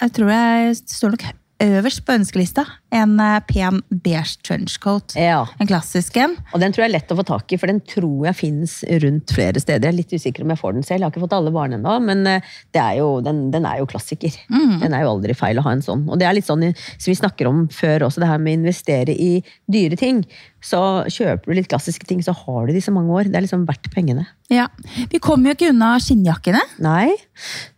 jeg 0.00 0.12
tror 0.16 0.30
jeg 0.32 0.76
står 0.76 1.14
nok 1.14 1.24
øverst 1.62 2.02
på 2.06 2.14
ønskelista. 2.16 2.64
En 2.92 3.14
eh, 3.22 3.38
pen 3.48 3.80
beige 3.90 4.40
trenchcoat. 4.44 5.14
ja. 5.16 5.42
En 5.60 5.68
klassisk 5.68 6.16
en. 6.20 6.34
Og 6.52 6.60
den 6.62 6.74
tror 6.74 6.84
jeg 6.84 6.90
er 6.90 6.96
lett 6.98 7.12
å 7.14 7.18
få 7.18 7.24
tak 7.28 7.52
i, 7.54 7.58
for 7.60 7.70
den 7.70 7.80
tror 7.86 8.26
jeg 8.28 8.38
finnes 8.38 8.76
rundt 9.04 9.32
flere 9.34 9.62
steder. 9.62 9.88
Jeg 9.88 9.94
er 9.94 9.98
litt 10.00 10.14
usikker 10.14 10.44
om 10.44 10.52
jeg 10.52 10.60
får 10.60 10.76
den 10.76 10.86
selv. 10.86 11.00
Jeg 11.00 11.06
har 11.06 11.14
ikke 11.14 11.24
fått 11.24 11.36
alle 11.38 11.54
barna 11.54 11.78
ennå, 11.78 11.96
men 12.04 12.26
eh, 12.28 12.54
det 12.74 12.82
er 12.82 13.00
jo, 13.00 13.08
den, 13.24 13.44
den 13.54 13.68
er 13.68 13.80
jo 13.80 13.88
klassiker. 13.90 14.34
Den 14.82 14.94
er 14.94 15.04
jo 15.04 15.14
aldri 15.16 15.36
feil 15.38 15.60
å 15.60 15.66
ha 15.66 15.74
en 15.76 15.84
sånn. 15.84 16.06
Og 16.10 16.20
det 16.20 16.28
er 16.28 16.36
litt 16.36 16.48
sånn 16.48 16.64
som 16.74 17.10
vi 17.10 17.18
snakker 17.18 17.48
om 17.50 17.64
før 17.72 18.08
også, 18.08 18.22
det 18.22 18.30
her 18.30 18.42
med 18.42 18.56
å 18.56 18.60
investere 18.62 19.14
i 19.14 19.32
dyre 19.70 19.98
ting. 20.00 20.22
Så 20.62 20.78
kjøper 21.10 21.50
du 21.50 21.58
litt 21.58 21.70
klassiske 21.70 22.06
ting, 22.06 22.20
så 22.22 22.34
har 22.36 22.68
du 22.68 22.74
de 22.74 22.82
så 22.84 22.94
mange 22.94 23.10
år. 23.14 23.30
Det 23.30 23.38
er 23.38 23.46
liksom 23.46 23.64
verdt 23.68 23.90
pengene. 23.94 24.26
Ja. 24.52 24.68
Vi 25.10 25.18
kommer 25.22 25.50
jo 25.50 25.56
ikke 25.56 25.72
unna 25.72 25.94
skinnjakkene. 26.02 26.60
Nei. 26.84 27.14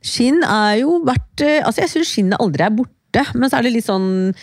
Skinn 0.05 0.43
er 0.45 0.83
jo 0.83 0.99
verdt 1.07 1.45
eh, 1.45 1.63
Altså, 1.65 1.85
jeg 1.85 1.93
syns 1.95 2.13
skinnet 2.13 2.43
aldri 2.43 2.67
er 2.67 2.75
borte. 2.75 2.93
Men 3.35 3.51
så 3.51 3.59
er 3.59 3.63
det 3.69 3.73
litt 3.77 3.87
sånn 3.87 4.35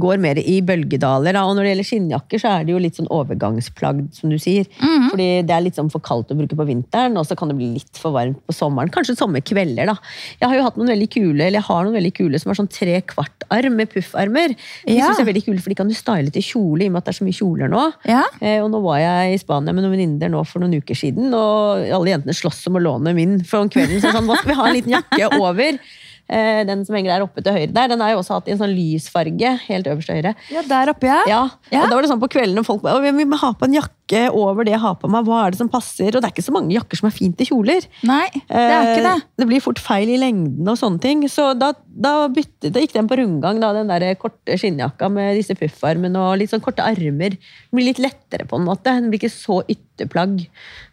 Går 0.00 0.18
mer 0.20 0.36
i 0.36 0.58
bølgedaler. 0.60 1.32
Da. 1.32 1.42
Og 1.48 1.54
når 1.56 1.64
det 1.64 1.70
gjelder 1.72 1.86
skinnjakker, 1.88 2.40
så 2.42 2.50
er 2.52 2.64
det 2.68 2.74
jo 2.74 2.80
litt 2.84 2.98
sånn 2.98 3.08
overgangsplagg, 3.08 4.02
som 4.12 4.28
du 4.32 4.36
sier. 4.40 4.66
Fordi 4.76 5.28
det 5.48 5.54
er 5.56 5.62
litt 5.64 5.78
sånn 5.78 5.88
for 5.92 6.02
kaldt 6.04 6.30
å 6.34 6.36
bruke 6.36 6.56
på 6.58 6.66
vinteren, 6.68 7.16
og 7.16 7.24
så 7.26 7.36
kan 7.38 7.48
det 7.48 7.56
bli 7.56 7.70
litt 7.78 7.96
for 8.00 8.12
varmt 8.12 8.36
på 8.46 8.52
sommeren. 8.52 8.92
Kanskje 8.92 9.16
sommerkvelder, 9.16 9.88
da. 9.88 9.94
Jeg 10.42 10.50
har 10.50 10.58
jo 10.58 10.66
hatt 10.66 10.76
noen 10.76 10.92
veldig 10.92 11.08
kule, 11.14 11.40
eller 11.46 11.58
jeg 11.62 11.66
har 11.70 11.86
noen 11.86 11.96
veldig 11.96 12.12
kule 12.18 12.38
som 12.42 12.52
har 12.52 12.58
sånn 12.60 12.68
tre 12.70 12.98
kvartarm 13.08 13.78
med 13.80 13.88
puffarmer. 13.94 14.52
De 14.84 14.92
Ja. 14.98 15.06
synes 15.08 15.16
jeg 15.18 15.26
er 15.26 15.32
veldig 15.32 15.44
kule, 15.48 15.60
for 15.64 15.70
de 15.72 15.78
kan 15.80 15.88
du 15.88 15.94
style 15.96 16.30
til 16.30 16.42
kjole, 16.42 16.82
i 16.84 16.86
og 16.86 16.92
med 16.92 17.00
at 17.00 17.04
det 17.08 17.14
er 17.14 17.18
så 17.24 17.24
mye 17.24 17.38
kjoler 17.40 17.72
nå. 17.72 17.86
Ja. 18.04 18.22
Eh, 18.42 18.60
og 18.62 18.70
nå 18.70 18.82
var 18.84 18.98
jeg 19.00 19.34
i 19.34 19.38
Spania 19.40 19.72
med 19.72 19.84
noen 19.84 19.96
venninner 19.96 20.28
nå 20.28 20.44
for 20.46 20.60
noen 20.60 20.76
uker 20.76 20.94
siden, 20.94 21.32
og 21.32 21.88
alle 21.88 22.12
jentene 22.12 22.36
slåss 22.36 22.66
om 22.68 22.76
å 22.76 22.84
låne 22.84 23.14
min 23.16 23.40
for 23.44 23.64
om 23.64 23.68
kvelden. 23.72 23.96
Så 24.00 24.12
sånn, 24.12 24.28
hva 24.28 24.36
skal 24.36 24.52
vi 24.52 24.60
ha 24.60 24.66
en 24.68 24.74
liten 24.76 24.92
jakke 24.98 25.40
over? 25.40 25.78
Eh, 26.30 26.62
den 26.62 26.84
som 26.86 26.94
henger 26.94 27.10
der 27.16 27.24
oppe 27.24 27.42
til 27.42 27.56
høyre 27.56 27.72
der, 27.74 27.88
den 27.90 27.98
har 28.04 28.12
jeg 28.12 28.18
også 28.20 28.36
hatt 28.36 28.46
i 28.46 28.52
en 28.54 28.58
sånn 28.60 28.70
lysfarge, 28.70 29.48
helt 29.66 29.88
øverst 29.90 30.06
til 30.06 30.20
høyre. 30.20 30.34
Ja, 30.54 30.62
der 30.62 30.92
oppe, 30.92 31.08
ja. 31.10 31.16
Ja, 31.26 31.40
Ja. 31.72 31.80
og 31.82 31.88
da 31.90 31.96
var 31.96 32.02
det 32.06 32.10
sånn 32.12 32.20
på 32.22 32.28
kvelden 32.30 32.62
folk 32.64 32.82
bare, 32.84 33.00
vi 33.02 33.24
må 33.26 33.36
ha 33.40 33.50
på 33.52 33.66
en 33.66 33.74
jakke 33.74 34.30
over 34.30 34.62
det 34.64 34.72
jeg 34.76 34.80
har 34.82 34.94
på 35.02 35.10
meg, 35.10 35.24
hva 35.26 35.40
er 35.46 35.50
det 35.54 35.58
som 35.58 35.68
passer? 35.70 36.06
Og 36.14 36.20
det 36.22 36.28
er 36.28 36.34
ikke 36.34 36.46
så 36.46 36.54
mange 36.54 36.70
jakker 36.76 36.98
som 37.00 37.08
er 37.10 37.14
fint 37.16 37.40
i 37.42 37.46
kjoler. 37.50 37.84
Nei, 38.06 38.28
det 38.30 38.44
er 38.50 38.92
ikke 38.94 39.04
det. 39.08 39.16
Eh, 39.16 39.26
Det 39.42 39.48
blir 39.50 39.60
fort 39.64 39.78
feil 39.82 40.08
i 40.14 40.18
lengden 40.22 40.68
og 40.70 40.78
sånne 40.78 41.00
ting. 41.02 41.22
Så 41.30 41.50
da, 41.58 41.72
da, 41.86 42.28
bytte, 42.28 42.70
da 42.70 42.80
gikk 42.82 42.92
den 42.94 43.08
på 43.10 43.18
rundgang, 43.18 43.58
da, 43.62 43.72
den 43.72 43.88
der 43.90 44.14
korte 44.14 44.54
skinnjakka 44.58 45.10
med 45.10 45.34
disse 45.38 45.54
puffarmene 45.58 46.14
og 46.18 46.38
litt 46.38 46.50
sånn 46.50 46.62
korte 46.62 46.82
armer. 46.86 47.30
Den 47.38 47.74
blir 47.74 47.90
litt 47.90 47.98
lettere 48.02 48.46
på 48.46 48.58
en 48.58 48.66
måte. 48.70 48.84
Den 48.94 49.10
blir 49.10 49.18
ikke 49.22 49.34
så 49.34 49.62
ytterplagg. 49.66 50.46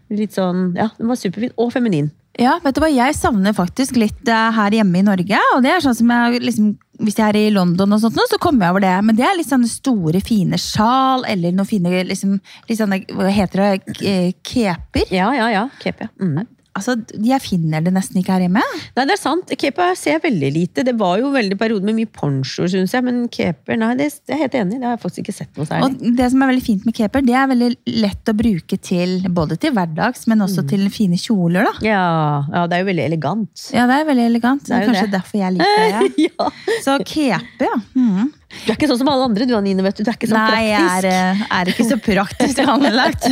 Litt 0.09 0.31
sånn, 0.37 0.73
ja, 0.77 0.89
Den 0.97 1.07
var 1.09 1.15
superfin. 1.19 1.51
Og 1.57 1.73
feminin. 1.73 2.11
Ja, 2.37 2.59
vet 2.63 2.75
du 2.77 2.81
hva, 2.83 2.89
Jeg 2.93 3.15
savner 3.17 3.55
faktisk 3.57 3.97
litt 3.97 4.27
eh, 4.29 4.51
her 4.53 4.75
hjemme 4.77 4.99
i 4.99 5.05
Norge. 5.05 5.39
og 5.55 5.63
det 5.65 5.71
er 5.73 5.81
sånn 5.81 5.95
som 5.97 6.11
jeg 6.13 6.41
liksom, 6.45 6.67
Hvis 7.01 7.17
jeg 7.17 7.29
er 7.29 7.37
i 7.39 7.53
London, 7.53 7.93
og 7.93 8.01
sånt, 8.01 8.17
så 8.29 8.37
kommer 8.41 8.65
jeg 8.67 8.75
over 8.75 8.81
det. 8.85 8.93
Men 9.05 9.15
det 9.17 9.25
er 9.25 9.37
litt 9.37 9.49
sånne 9.49 9.69
store, 9.69 10.21
fine 10.25 10.57
sjal 10.61 11.25
eller 11.29 11.51
noen 11.53 11.69
fine 11.69 12.03
liksom, 12.09 12.37
litt 12.69 12.79
sånne, 12.79 13.01
Hva 13.13 13.29
heter 13.33 13.63
det? 13.63 13.97
eh, 14.05 14.31
Keper. 14.45 15.09
Ja, 15.13 15.31
ja, 15.37 15.49
ja. 15.53 15.65
Kepe, 15.81 16.07
ja. 16.09 16.13
Mm. 16.21 16.45
Altså, 16.77 16.95
Jeg 17.27 17.41
finner 17.43 17.81
det 17.83 17.93
nesten 17.95 18.21
ikke 18.21 18.35
her 18.37 18.45
hjemme. 18.45 18.61
Nei, 18.97 19.05
det 19.09 19.15
er 19.17 19.21
sant. 19.21 19.51
Kepa 19.59 19.89
ser 19.97 20.15
jeg 20.17 20.23
veldig 20.27 20.51
lite. 20.55 20.85
Det 20.87 20.93
var 20.99 21.17
jo 21.21 21.31
veldig 21.33 21.57
periode 21.59 21.83
med 21.87 21.97
mye 21.97 22.09
ponchoer, 22.13 22.69
syns 22.71 22.93
jeg. 22.95 23.03
Men 23.07 23.25
keper, 23.33 23.77
nei, 23.81 23.91
det, 23.99 24.07
er 24.29 24.35
jeg 24.37 24.43
helt 24.45 24.57
enig 24.61 24.77
i. 24.77 24.81
Det 24.81 24.89
har 24.89 24.95
jeg 24.97 25.03
faktisk 25.03 25.23
ikke 25.25 25.35
sett 25.39 25.57
noe 25.59 25.67
særlig. 25.69 25.89
Og 26.07 26.17
det 26.21 26.29
som 26.33 26.41
er 26.45 26.51
veldig 26.53 26.65
fint 26.67 26.85
med 26.87 26.97
keper, 26.97 27.25
det 27.27 27.35
er 27.41 27.51
veldig 27.51 27.69
lett 28.05 28.31
å 28.33 28.37
bruke 28.37 28.79
til 28.91 29.17
både 29.29 29.57
til 29.61 29.73
hverdags, 29.75 30.25
men 30.31 30.45
også 30.45 30.65
til 30.69 30.87
fine 30.93 31.17
kjoler. 31.19 31.67
da. 31.67 31.73
Ja, 31.85 32.05
ja, 32.53 32.65
det 32.67 32.77
er 32.79 32.85
jo 32.85 32.89
veldig 32.93 33.05
elegant. 33.09 33.67
Ja, 33.73 33.87
det 33.89 33.99
er 34.01 34.09
veldig 34.13 34.27
elegant. 34.31 34.63
Det 34.63 34.69
Det 34.71 34.77
er 34.77 34.81
er 34.81 34.91
kanskje 34.93 35.07
det. 35.11 35.15
derfor 35.17 35.39
jeg 35.43 35.53
liker 35.57 35.99
det. 35.99 36.13
Ja. 36.37 36.49
Så 36.83 36.97
kepe, 37.05 37.65
ja. 37.65 37.77
Mhm. 37.97 38.33
Du 38.47 38.69
er 38.71 38.77
ikke 38.77 38.87
sånn 38.87 38.99
som 39.01 39.09
alle 39.11 39.25
andre, 39.27 39.45
du 39.45 39.51
Anine. 39.57 39.83
vet 39.83 39.97
du. 39.99 40.03
Du 40.07 40.09
er 40.11 40.15
ikke 40.15 40.29
så 40.31 40.37
Nei, 40.39 40.61
jeg 40.69 40.87
er, 40.87 41.05
eh, 41.11 41.41
er 41.59 41.71
ikke 41.73 41.83
så 41.89 41.97
praktisk 41.99 42.61
anlagt. 42.63 43.25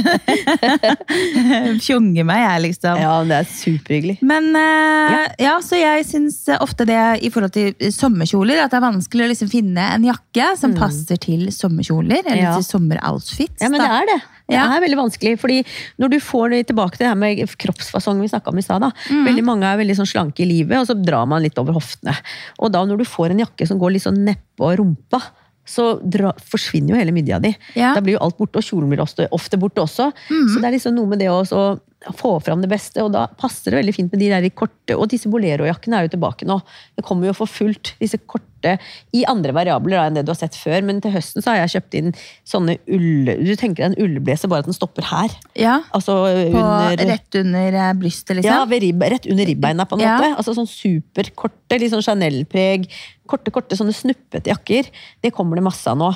Fjonge 1.86 2.25
meg, 2.28 2.41
jeg, 2.43 2.62
liksom. 2.67 2.99
Ja, 2.99 3.13
det 3.28 3.38
er 3.41 3.47
superhyggelig. 3.49 4.17
Men 4.28 4.49
eh, 4.60 5.25
ja. 5.45 5.56
så 5.63 5.80
jeg 5.80 6.06
syns 6.10 6.41
ofte 6.60 6.88
det 6.89 6.99
i 7.25 7.32
forhold 7.34 7.56
til 7.56 7.73
sommerkjoler, 7.95 8.63
at 8.65 8.73
det 8.73 8.80
er 8.82 8.86
vanskelig 8.89 9.28
å 9.28 9.32
liksom 9.32 9.51
finne 9.51 9.88
en 9.95 10.08
jakke 10.10 10.51
som 10.60 10.75
passer 10.78 11.19
til 11.23 11.47
sommerkjoler, 11.56 12.21
eller 12.25 12.34
Mm. 12.36 12.41
Ja. 12.43 12.56
til 12.60 12.65
sommeroutfits. 12.67 13.62
Ja, 13.63 13.69
men 13.71 13.80
det 13.80 13.88
er 13.88 14.10
det. 14.12 14.17
Det 14.47 14.53
Ja. 14.55 14.65
er 14.75 14.81
veldig 14.81 14.97
vanskelig, 14.99 15.39
fordi 15.39 15.63
når 15.99 16.10
du 16.12 16.19
får 16.19 16.49
det 16.51 16.67
tilbake 16.67 16.97
til 16.97 17.05
det 17.05 17.08
her 17.10 17.15
med 17.15 17.38
kroppsfasong 17.58 18.19
vi 18.21 18.27
snakket 18.29 18.51
om 18.53 18.58
i 18.58 18.62
stad. 18.62 18.81
Mm. 19.10 19.25
Veldig 19.25 19.43
mange 19.43 19.63
er 19.65 19.77
veldig 19.77 19.95
sånn 19.97 20.12
slanke 20.12 20.41
i 20.45 20.45
livet, 20.45 20.77
og 20.77 20.86
så 20.86 20.93
drar 21.03 21.25
man 21.27 21.41
litt 21.41 21.58
over 21.58 21.73
hoftene. 21.73 22.15
Og 22.60 22.71
da 22.71 22.84
når 22.86 22.97
du 22.99 23.05
får 23.05 23.31
en 23.31 23.39
jakke 23.41 23.65
som 23.67 23.79
går 23.79 23.91
litt 23.93 24.03
sånn 24.05 24.23
nedpå 24.23 24.77
rumpa, 24.77 25.21
så 25.65 25.95
dra, 26.08 26.31
forsvinner 26.38 26.93
jo 26.93 26.99
hele 26.99 27.12
midja 27.12 27.39
di. 27.41 27.49
Ja. 27.73 27.89
Mm. 27.89 27.95
Da 27.95 28.01
blir 28.01 28.13
jo 28.13 28.21
alt 28.21 28.38
borte, 28.38 28.58
og 28.62 28.63
kjolen 28.67 28.89
blir 28.91 29.01
ofte, 29.01 29.27
ofte 29.34 29.58
borte 29.58 29.81
også. 29.81 30.12
Så 30.29 30.62
det 30.62 30.65
er 30.69 30.75
liksom 30.77 30.93
noe 30.93 31.08
med 31.10 31.17
det 31.19 31.27
å 31.34 31.41
så 31.43 31.79
få 32.13 32.35
fram 32.43 32.61
det 32.61 32.69
beste, 32.69 33.01
og 33.03 33.11
da 33.15 33.25
passer 33.39 33.71
det 33.73 33.79
veldig 33.81 33.93
fint 33.95 34.11
med 34.13 34.19
de 34.21 34.27
der 34.29 34.45
i 34.45 34.51
korte, 34.53 34.93
og 34.97 35.07
disse 35.09 35.29
bolero-jakkene 35.31 35.97
er 35.97 36.05
jo 36.05 36.13
tilbake 36.13 36.45
nå. 36.45 36.59
Det 36.97 37.05
kommer 37.07 37.27
jo 37.31 37.33
for 37.33 37.49
fullt, 37.49 37.95
disse 38.01 38.19
korte, 38.29 38.75
i 39.13 39.23
andre 39.29 39.53
variabler 39.53 39.97
da, 39.99 40.03
enn 40.09 40.15
det 40.17 40.23
du 40.25 40.31
har 40.33 40.39
sett 40.39 40.55
før, 40.57 40.81
men 40.85 40.97
til 41.01 41.11
høsten 41.13 41.43
så 41.45 41.51
har 41.53 41.59
jeg 41.63 41.75
kjøpt 41.75 41.97
inn 41.99 42.13
sånne 42.49 42.77
ull, 42.89 43.29
du 43.45 43.51
tenker 43.57 43.83
deg 43.83 43.91
en 43.91 43.97
ullblazer, 44.05 44.49
bare 44.49 44.63
at 44.65 44.69
den 44.69 44.77
stopper 44.77 45.05
her. 45.05 45.33
Ja, 45.57 45.79
Altså 45.93 46.15
på, 46.25 46.61
under... 46.61 47.05
rett 47.11 47.37
under 47.41 47.77
eh, 47.81 47.91
brystet, 47.99 48.37
liksom. 48.39 48.49
Ja, 48.71 48.79
ribb, 48.85 49.01
rett 49.15 49.25
under 49.29 49.45
ribbeina, 49.45 49.85
på 49.85 49.97
en 49.99 50.05
Ja. 50.05 50.15
måte. 50.17 50.31
Altså 50.41 50.55
sånn 50.57 50.69
superkorte, 50.69 51.77
litt 51.81 51.93
sånn 51.93 52.05
Chanel-preg. 52.05 52.87
Korte, 53.25 53.53
korte, 53.53 53.77
sånne 53.77 53.95
snuppete 53.95 54.51
jakker. 54.51 54.89
Det 55.23 55.33
kommer 55.33 55.57
det 55.59 55.65
masse 55.65 55.89
av 55.89 55.97
nå. 55.99 56.11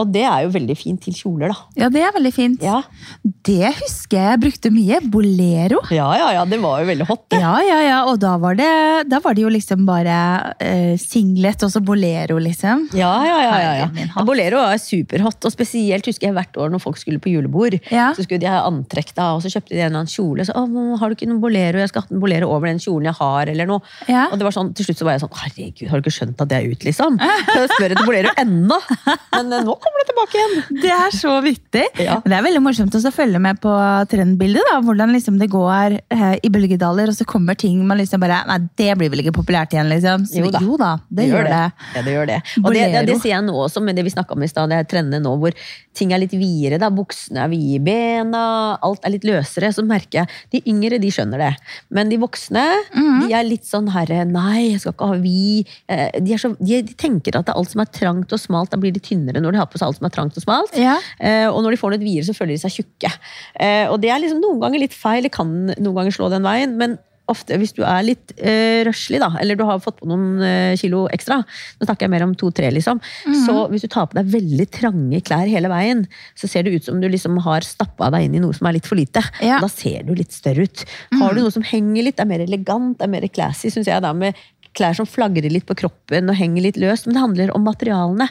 Og 0.00 0.08
det 0.08 0.22
er 0.24 0.46
jo 0.46 0.52
veldig 0.54 0.74
fint 0.78 1.02
til 1.04 1.14
kjoler, 1.16 1.52
da. 1.52 1.82
Ja, 1.82 1.88
det 1.92 2.00
er 2.06 2.14
veldig 2.14 2.32
fint. 2.32 2.62
Ja, 2.64 2.80
Det 3.44 3.72
husker 3.82 4.16
jeg 4.16 4.40
brukte 4.40 4.70
mye. 4.72 5.00
Bolero. 5.12 5.80
ja, 5.90 6.06
ja, 6.16 6.28
ja 6.36 6.44
det 6.48 6.58
var 6.62 6.80
jo 6.80 6.86
veldig 6.88 7.06
hot, 7.08 7.24
det. 7.32 7.40
Ja, 7.42 7.52
ja, 7.66 7.80
ja. 7.84 7.98
Og 8.08 8.20
da 8.22 8.36
var 8.40 8.56
det, 8.56 8.68
da 9.10 9.20
var 9.20 9.34
det 9.36 9.44
jo 9.44 9.50
liksom 9.52 9.84
bare 9.88 10.54
eh, 10.62 10.94
singlet 11.00 11.62
og 11.66 11.72
så 11.74 11.82
bolero, 11.84 12.38
liksom. 12.40 12.86
Ja, 12.96 13.10
ja, 13.26 13.38
ja, 13.44 13.56
ja, 13.60 13.72
ja. 13.82 14.06
hatt. 14.14 14.26
Bolero 14.28 14.62
er 14.64 14.80
superhot, 14.80 15.40
og 15.44 15.54
spesielt 15.54 16.08
husker 16.08 16.30
jeg 16.30 16.36
hvert 16.38 16.56
år 16.56 16.72
når 16.72 16.84
folk 16.84 17.00
skulle 17.00 17.20
på 17.22 17.32
julebord. 17.34 17.76
Ja. 17.92 18.12
Så 18.16 18.24
skulle 18.24 18.40
de 18.42 18.50
ha 18.50 18.62
antrekk 18.68 19.12
da, 19.18 19.32
og 19.36 19.44
så 19.44 19.52
kjøpte 19.52 19.74
de 19.74 19.82
en 19.82 19.90
eller 19.90 20.04
annen 20.04 20.12
kjole. 20.12 20.46
Så, 20.48 20.56
å, 20.56 20.96
har 21.02 21.10
du 21.10 21.18
ikke 21.18 21.28
noen 21.28 21.42
bolero? 21.42 21.82
Jeg 21.82 21.92
skal 21.92 22.06
ha 22.06 22.14
en 22.16 22.22
bolero 22.22 22.48
over 22.54 22.70
den 22.70 22.80
kjolen 22.82 23.10
jeg 23.10 23.18
har, 23.20 23.52
eller 23.52 23.68
noe. 23.68 23.84
Ja. 24.08 24.28
Og 24.30 24.40
det 24.40 24.48
var 24.48 24.56
sånn, 24.56 24.72
til 24.78 24.88
slutt 24.88 25.02
så 25.02 25.08
var 25.08 25.18
jeg 25.18 25.26
sånn, 25.26 25.36
herregud, 25.42 25.86
har 25.90 26.00
du 26.00 26.06
ikke 26.06 26.16
skjønt 26.16 26.46
at 26.46 26.51
det 26.52 26.58
er 26.60 26.68
ut, 26.70 26.84
liksom? 26.86 27.16
Så 27.18 27.56
jeg 27.64 27.70
spør 27.72 27.94
etter 27.96 28.06
bolero 28.08 28.32
ennå. 28.42 28.78
Men 29.32 29.52
eh, 29.56 29.64
nå 29.66 29.74
kommer 29.82 30.02
det 30.02 30.08
tilbake 30.12 30.38
igjen. 30.38 30.80
Det 30.84 30.92
er 30.94 31.16
så 31.16 31.34
vittig. 31.44 31.84
Ja. 32.04 32.18
Det 32.24 32.36
er 32.36 32.44
veldig 32.46 32.62
morsomt 32.64 32.94
også 32.98 33.10
å 33.12 33.16
følge 33.16 33.40
med 33.42 33.58
på 33.62 33.72
trendbildet. 34.12 34.62
da, 34.70 34.78
Hvordan 34.84 35.12
liksom 35.16 35.38
det 35.40 35.48
går 35.52 35.98
eh, 36.12 36.34
i 36.44 36.50
bølgedaler, 36.52 37.10
og 37.12 37.16
så 37.18 37.26
kommer 37.28 37.58
ting 37.58 37.80
man 37.88 37.98
liksom 38.00 38.20
bare 38.22 38.42
Nei, 38.48 38.58
det 38.78 38.90
blir 39.00 39.10
vel 39.12 39.22
ikke 39.24 39.34
populært 39.40 39.72
igjen, 39.74 39.88
liksom. 39.92 40.26
Så, 40.28 40.42
Jo 40.42 40.76
da. 40.80 40.92
det, 41.08 41.28
gjør 41.30 41.48
det. 41.48 41.62
Ja, 41.96 42.02
det 42.06 42.12
gjør 42.16 42.28
det. 42.30 42.40
Og 42.62 42.68
det, 42.74 42.84
det, 42.92 43.04
det 43.08 43.16
sier 43.16 43.22
ser 43.22 43.34
jeg 43.36 43.46
nå 43.46 43.54
også 43.64 43.80
med 43.84 43.96
det 43.96 44.04
vi 44.06 44.12
snakka 44.12 44.34
om 44.36 44.42
i 44.44 44.48
stad, 44.50 44.68
det 44.72 44.78
er 44.82 44.88
trendene 44.90 45.22
nå 45.24 45.32
hvor 45.40 45.54
ting 45.96 46.12
er 46.12 46.20
litt 46.22 46.32
videre. 46.36 46.78
da, 46.82 46.88
Buksene 46.92 47.44
er 47.46 47.50
vide 47.52 47.78
i 47.78 47.82
bena, 47.84 48.42
alt 48.84 49.04
er 49.06 49.14
litt 49.14 49.24
løsere. 49.28 49.70
Så 49.72 49.84
merker 49.86 50.22
jeg 50.22 50.28
de 50.52 50.62
yngre 50.72 50.98
de 51.02 51.10
skjønner 51.12 51.40
det. 51.46 51.52
Men 51.92 52.12
de 52.12 52.18
voksne 52.22 52.64
Mhm. 52.92 53.26
de 53.28 53.32
er 53.38 53.44
litt 53.46 53.64
sånn 53.68 53.88
herre 53.92 54.24
Nei, 54.28 54.72
jeg 54.72 54.80
skal 54.82 54.92
ikke 54.96 55.08
ha 55.12 55.16
vid. 55.22 55.70
Eh, 55.88 56.20
De, 56.20 56.32
er 56.34 56.41
så, 56.42 56.52
de, 56.58 56.80
de 56.88 56.96
tenker 56.98 57.38
at 57.38 57.52
alt 57.52 57.72
som 57.72 57.84
er 57.84 57.92
trangt 57.94 58.34
og 58.34 58.42
smalt, 58.42 58.72
da 58.72 58.80
blir 58.82 58.94
de 58.94 59.02
tynnere 59.02 59.42
når 59.42 59.54
de 59.54 59.62
har 59.62 59.70
på 59.70 59.80
seg 59.80 59.88
alt 59.88 60.00
som 60.00 60.08
er 60.08 60.14
trangt 60.14 60.38
og 60.38 60.46
smalt. 60.46 60.74
Ja. 60.78 60.98
Eh, 61.22 61.46
og 61.48 61.62
når 61.62 61.76
de 61.76 61.80
får 61.80 61.94
noe 61.94 62.02
videre, 62.02 62.26
så 62.28 62.36
føler 62.36 62.56
de 62.56 62.64
seg 62.64 62.80
tjukke. 62.80 63.14
Eh, 63.60 63.86
og 63.86 64.00
det 64.02 64.12
er 64.12 64.20
liksom 64.22 64.42
noen 64.42 64.60
ganger 64.62 64.84
litt 64.84 64.96
feil, 64.96 65.24
det 65.26 65.34
kan 65.34 65.54
noen 65.72 65.96
ganger 65.96 66.18
slå 66.18 66.30
den 66.32 66.46
veien, 66.46 66.76
men 66.80 66.98
ofte 67.30 67.56
hvis 67.60 67.74
du 67.76 67.82
er 67.86 68.02
litt 68.04 68.32
eh, 68.36 68.82
røslig, 68.86 69.20
da, 69.22 69.30
eller 69.40 69.56
du 69.56 69.62
har 69.66 69.80
fått 69.82 70.00
på 70.00 70.08
noen 70.10 70.42
eh, 70.44 70.74
kilo 70.80 71.04
ekstra, 71.14 71.38
nå 71.42 71.86
snakker 71.86 72.06
jeg 72.06 72.12
mer 72.12 72.24
om 72.26 72.34
to-tre, 72.38 72.70
liksom, 72.74 73.00
så 73.46 73.66
hvis 73.72 73.86
du 73.86 73.90
tar 73.92 74.08
på 74.10 74.18
deg 74.18 74.32
veldig 74.32 74.66
trange 74.74 75.22
klær 75.24 75.50
hele 75.50 75.70
veien, 75.72 76.04
så 76.38 76.50
ser 76.50 76.66
det 76.66 76.74
ut 76.76 76.88
som 76.88 76.98
du 77.00 77.08
liksom 77.08 77.38
har 77.46 77.66
stappa 77.66 78.10
deg 78.14 78.26
inn 78.26 78.38
i 78.38 78.42
noe 78.42 78.56
som 78.56 78.68
er 78.68 78.76
litt 78.78 78.90
for 78.90 78.98
lite. 78.98 79.22
Ja. 79.44 79.60
Da 79.62 79.70
ser 79.72 80.02
du 80.08 80.14
litt 80.18 80.34
større 80.34 80.66
ut. 80.66 80.84
Har 81.20 81.34
du 81.34 81.44
noe 81.44 81.54
som 81.54 81.64
henger 81.66 82.10
litt, 82.10 82.20
er 82.20 82.28
mer 82.28 82.42
elegant, 82.44 83.00
er 83.00 83.12
mer 83.12 83.28
classy, 83.32 83.70
syns 83.72 83.90
jeg, 83.90 84.02
da, 84.04 84.12
med 84.16 84.36
klær 84.74 84.94
som 84.96 85.06
flagrer 85.08 85.50
litt 85.52 85.66
på 85.68 85.76
kroppen 85.76 86.30
og 86.32 86.36
henger 86.38 86.62
litt 86.64 86.78
løst, 86.80 87.06
men 87.06 87.14
det 87.16 87.22
handler 87.22 87.52
om 87.56 87.64
materialene. 87.66 88.28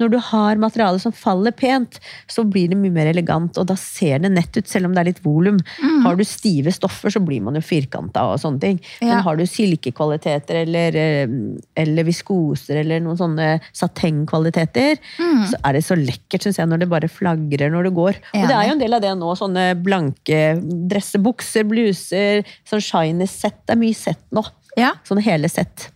Når 0.00 0.10
du 0.12 0.18
har 0.30 0.60
materiale 0.62 1.00
som 1.02 1.12
faller 1.12 1.52
pent, 1.56 1.98
så 2.30 2.44
blir 2.46 2.68
det 2.70 2.78
mye 2.78 2.94
mer 2.94 3.10
elegant, 3.10 3.58
og 3.58 3.66
da 3.66 3.74
ser 3.76 4.18
det 4.22 4.30
nett 4.32 4.56
ut, 4.56 4.68
selv 4.70 4.86
om 4.86 4.94
det 4.94 5.02
er 5.02 5.10
litt 5.10 5.22
volum. 5.24 5.58
Mm. 5.82 6.02
Har 6.06 6.16
du 6.16 6.24
stive 6.24 6.72
stoffer, 6.72 7.10
så 7.10 7.20
blir 7.24 7.42
man 7.42 7.58
jo 7.58 7.64
firkanta 7.64 8.22
og 8.30 8.38
sånne 8.42 8.60
ting. 8.62 8.80
Ja. 9.00 9.16
Men 9.16 9.24
har 9.26 9.36
du 9.40 9.44
silkekvaliteter 9.46 10.62
eller, 10.62 10.96
eh, 10.96 11.26
eller 11.82 12.04
viskoser 12.08 12.80
eller 12.84 13.00
noen 13.04 13.18
sånne 13.18 13.50
satengkvaliteter, 13.76 14.98
Mm. 15.18 15.46
så 15.50 15.56
er 15.64 15.72
det 15.72 15.84
så 15.84 15.96
lekkert, 15.96 16.42
syns 16.44 16.58
jeg, 16.58 16.68
når 16.68 16.78
det 16.80 16.88
bare 16.88 17.08
flagrer 17.08 17.70
når 17.70 17.84
du 17.84 17.90
går. 17.90 18.14
Og 18.34 18.46
det 18.48 18.54
er 18.56 18.66
jo 18.68 18.72
en 18.72 18.78
del 18.78 18.94
av 18.94 19.00
det 19.02 19.12
nå, 19.18 19.34
sånne 19.36 19.82
blanke 19.82 20.40
dresser, 20.88 21.18
bukser, 21.20 21.64
bluser, 21.68 22.44
sånn 22.68 22.80
shiny 22.80 23.26
sett. 23.26 23.66
Det 23.66 23.74
er 23.76 23.80
mye 23.80 23.94
sett 23.96 24.22
nå. 24.32 24.44
Ja, 24.78 24.92
Sånn 25.08 25.22
hele 25.24 25.48
sett. 25.50 25.88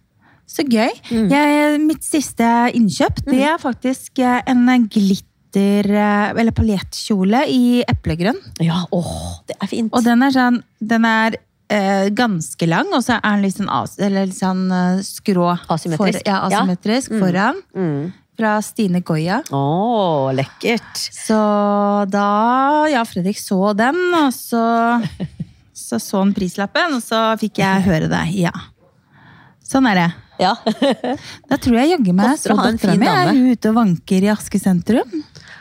så 0.47 0.63
gøy. 0.67 0.91
Mm. 1.11 1.29
Jeg, 1.33 1.79
mitt 1.83 2.05
siste 2.05 2.49
innkjøp, 2.77 3.23
det 3.27 3.41
er 3.43 3.59
faktisk 3.63 4.19
eh, 4.23 4.43
en 4.51 4.67
glitter, 4.93 5.89
eh, 5.89 6.35
eller 6.35 6.53
paljettkjole 6.55 7.45
i 7.51 7.83
eplegrønn. 7.89 8.39
Ja, 8.63 8.85
åh, 8.95 9.41
det 9.49 9.57
er 9.61 9.71
fint. 9.71 9.93
Og 9.95 10.05
den 10.07 10.23
er 10.23 10.35
sånn, 10.35 10.61
den 10.81 11.07
er 11.09 11.39
eh, 11.73 12.11
ganske 12.15 12.69
lang, 12.69 12.91
og 12.93 13.03
så 13.07 13.17
er 13.21 13.25
den 13.39 13.47
litt 13.47 13.57
sånn, 13.57 13.71
eller 13.99 14.29
litt 14.29 14.39
sånn 14.39 14.67
eh, 14.71 15.01
skrå. 15.07 15.49
Asymmetrisk. 15.71 16.21
For, 16.21 16.29
ja, 16.29 16.43
asymmetrisk 16.51 17.17
foran. 17.19 17.63
Mm. 17.75 18.13
Fra 18.35 18.57
Stine 18.67 18.99
Goya. 19.07 19.41
Å, 19.55 19.65
lekkert. 20.35 20.97
Så 21.15 21.39
da 22.11 22.29
ja, 22.91 23.05
Fredrik 23.07 23.39
så 23.39 23.73
den, 23.79 24.01
og 24.19 24.33
så 24.35 24.63
så, 25.85 26.01
så 26.01 26.23
han 26.23 26.33
prislappen, 26.37 26.97
og 26.97 27.03
så 27.05 27.21
fikk 27.41 27.61
jeg 27.61 27.85
høre 27.85 28.09
det. 28.09 28.25
Ja. 28.41 28.53
Sånn 29.65 29.89
er 29.89 30.01
det. 30.01 30.11
Ja. 30.41 30.55
Da 31.49 31.59
tror 31.63 31.79
jeg 31.79 31.93
jaggu 31.95 32.15
meg 32.17 32.39
så 32.41 32.57
dattera 32.59 32.97
mi 32.99 33.07
er 33.09 33.53
ute 33.55 33.71
og 33.71 33.77
vanker 33.79 34.25
i 34.27 34.31
Aske 34.33 34.59
sentrum. 34.61 35.13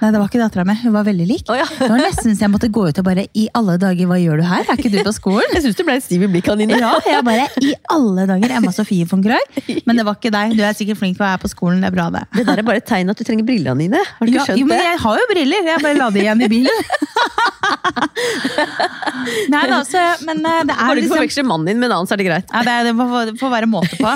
Nei, 0.03 0.09
det 0.11 0.19
var 0.19 0.27
ikke 0.27 0.39
dattera 0.41 0.65
mi. 0.67 0.73
Hun 0.83 0.91
var 0.97 1.05
veldig 1.07 1.25
lik. 1.29 1.47
Oh, 1.47 1.55
ja. 1.55 1.63
Det 1.79 1.87
var 1.87 2.01
nesten 2.03 2.33
så 2.35 2.43
jeg 2.43 2.51
måtte 2.51 2.67
gå 2.75 2.81
ut 2.89 2.97
og 2.99 3.05
bare 3.07 3.23
I 3.39 3.45
alle 3.55 3.77
dager, 3.79 4.09
hva 4.09 4.17
gjør 4.19 4.41
du 4.41 4.45
her? 4.49 4.65
Er 4.67 4.75
ikke 4.81 4.91
du 4.91 4.97
på 5.07 5.13
skolen? 5.15 5.47
Jeg 5.55 5.63
syns 5.63 5.77
du 5.79 5.83
ble 5.87 5.95
stiv 6.03 6.25
i 6.25 6.29
blikket, 6.33 6.51
Anine. 6.57 6.75
Ja, 6.81 6.91
jeg 7.07 7.23
bare 7.23 7.45
I 7.63 7.71
alle 7.95 8.25
dager, 8.27 8.55
Emma 8.59 8.73
Sofie 8.75 9.07
von 9.07 9.23
Krøy. 9.23 9.39
Men 9.87 10.01
det 10.01 10.05
var 10.09 10.19
ikke 10.19 10.33
deg. 10.35 10.57
Du 10.59 10.63
er 10.67 10.75
sikkert 10.75 10.99
flink 10.99 11.15
til 11.17 11.23
å 11.23 11.29
være 11.29 11.41
på 11.45 11.51
skolen. 11.53 11.79
Det 11.85 11.87
er 11.91 11.95
bra, 11.95 12.09
det. 12.17 12.25
Det 12.35 12.45
der 12.51 12.59
er 12.59 12.67
bare 12.67 12.81
et 12.83 12.87
tegn 12.91 13.13
at 13.15 13.19
du 13.19 13.23
trenger 13.27 13.47
brillene 13.47 13.79
dine. 13.85 14.03
Har 14.19 14.27
du 14.27 14.33
ikke 14.33 14.41
Ja, 14.41 14.47
skjønt 14.51 14.59
jo, 14.59 14.67
men 14.67 14.77
det? 14.83 14.89
jeg 14.91 14.99
har 15.05 15.21
jo 15.23 15.29
briller. 15.31 15.71
Jeg 15.71 15.83
bare 15.87 15.99
la 16.03 16.09
det 16.17 16.25
igjen 16.27 16.43
i 16.43 16.51
bilen. 16.51 16.83
Nei 19.53 19.63
da, 19.69 19.79
så 19.87 20.01
Men 20.27 20.43
eh, 20.45 20.61
det 20.67 20.75
er 20.75 20.93
du 20.95 21.01
ikke 21.01 21.07
du 21.07 21.13
forveksler 21.15 21.47
mannen 21.47 21.69
din 21.69 21.79
med 21.79 21.89
en 21.89 21.95
annen, 21.99 22.09
så 22.09 22.15
er 22.17 22.21
det 22.21 22.27
greit. 22.27 22.51
ja, 22.51 22.63
det, 22.67 22.75
det 22.89 22.93
får, 22.99 23.33
får 23.39 23.53
være 23.55 23.69
måte 23.71 23.99
på. 23.99 24.13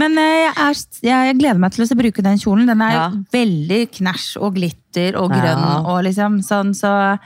Men 0.00 0.18
eh, 0.20 0.36
jeg, 0.44 0.54
er, 0.66 0.80
jeg 1.08 1.36
gleder 1.40 1.60
meg 1.64 1.74
til 1.74 1.86
å 1.86 1.98
bruke 2.04 2.24
den 2.26 2.40
kjolen. 2.42 2.68
Den 2.70 2.84
er 2.84 2.92
Ja. 2.94 3.06
veldig 3.34 3.80
knæsj 3.98 4.28
og 4.44 4.54
glitter 4.58 4.80
og 5.20 5.32
grønn. 5.32 5.64
Ja. 5.64 5.80
og 5.82 6.04
liksom 6.08 6.42
sånn, 6.44 6.74
så... 6.76 7.16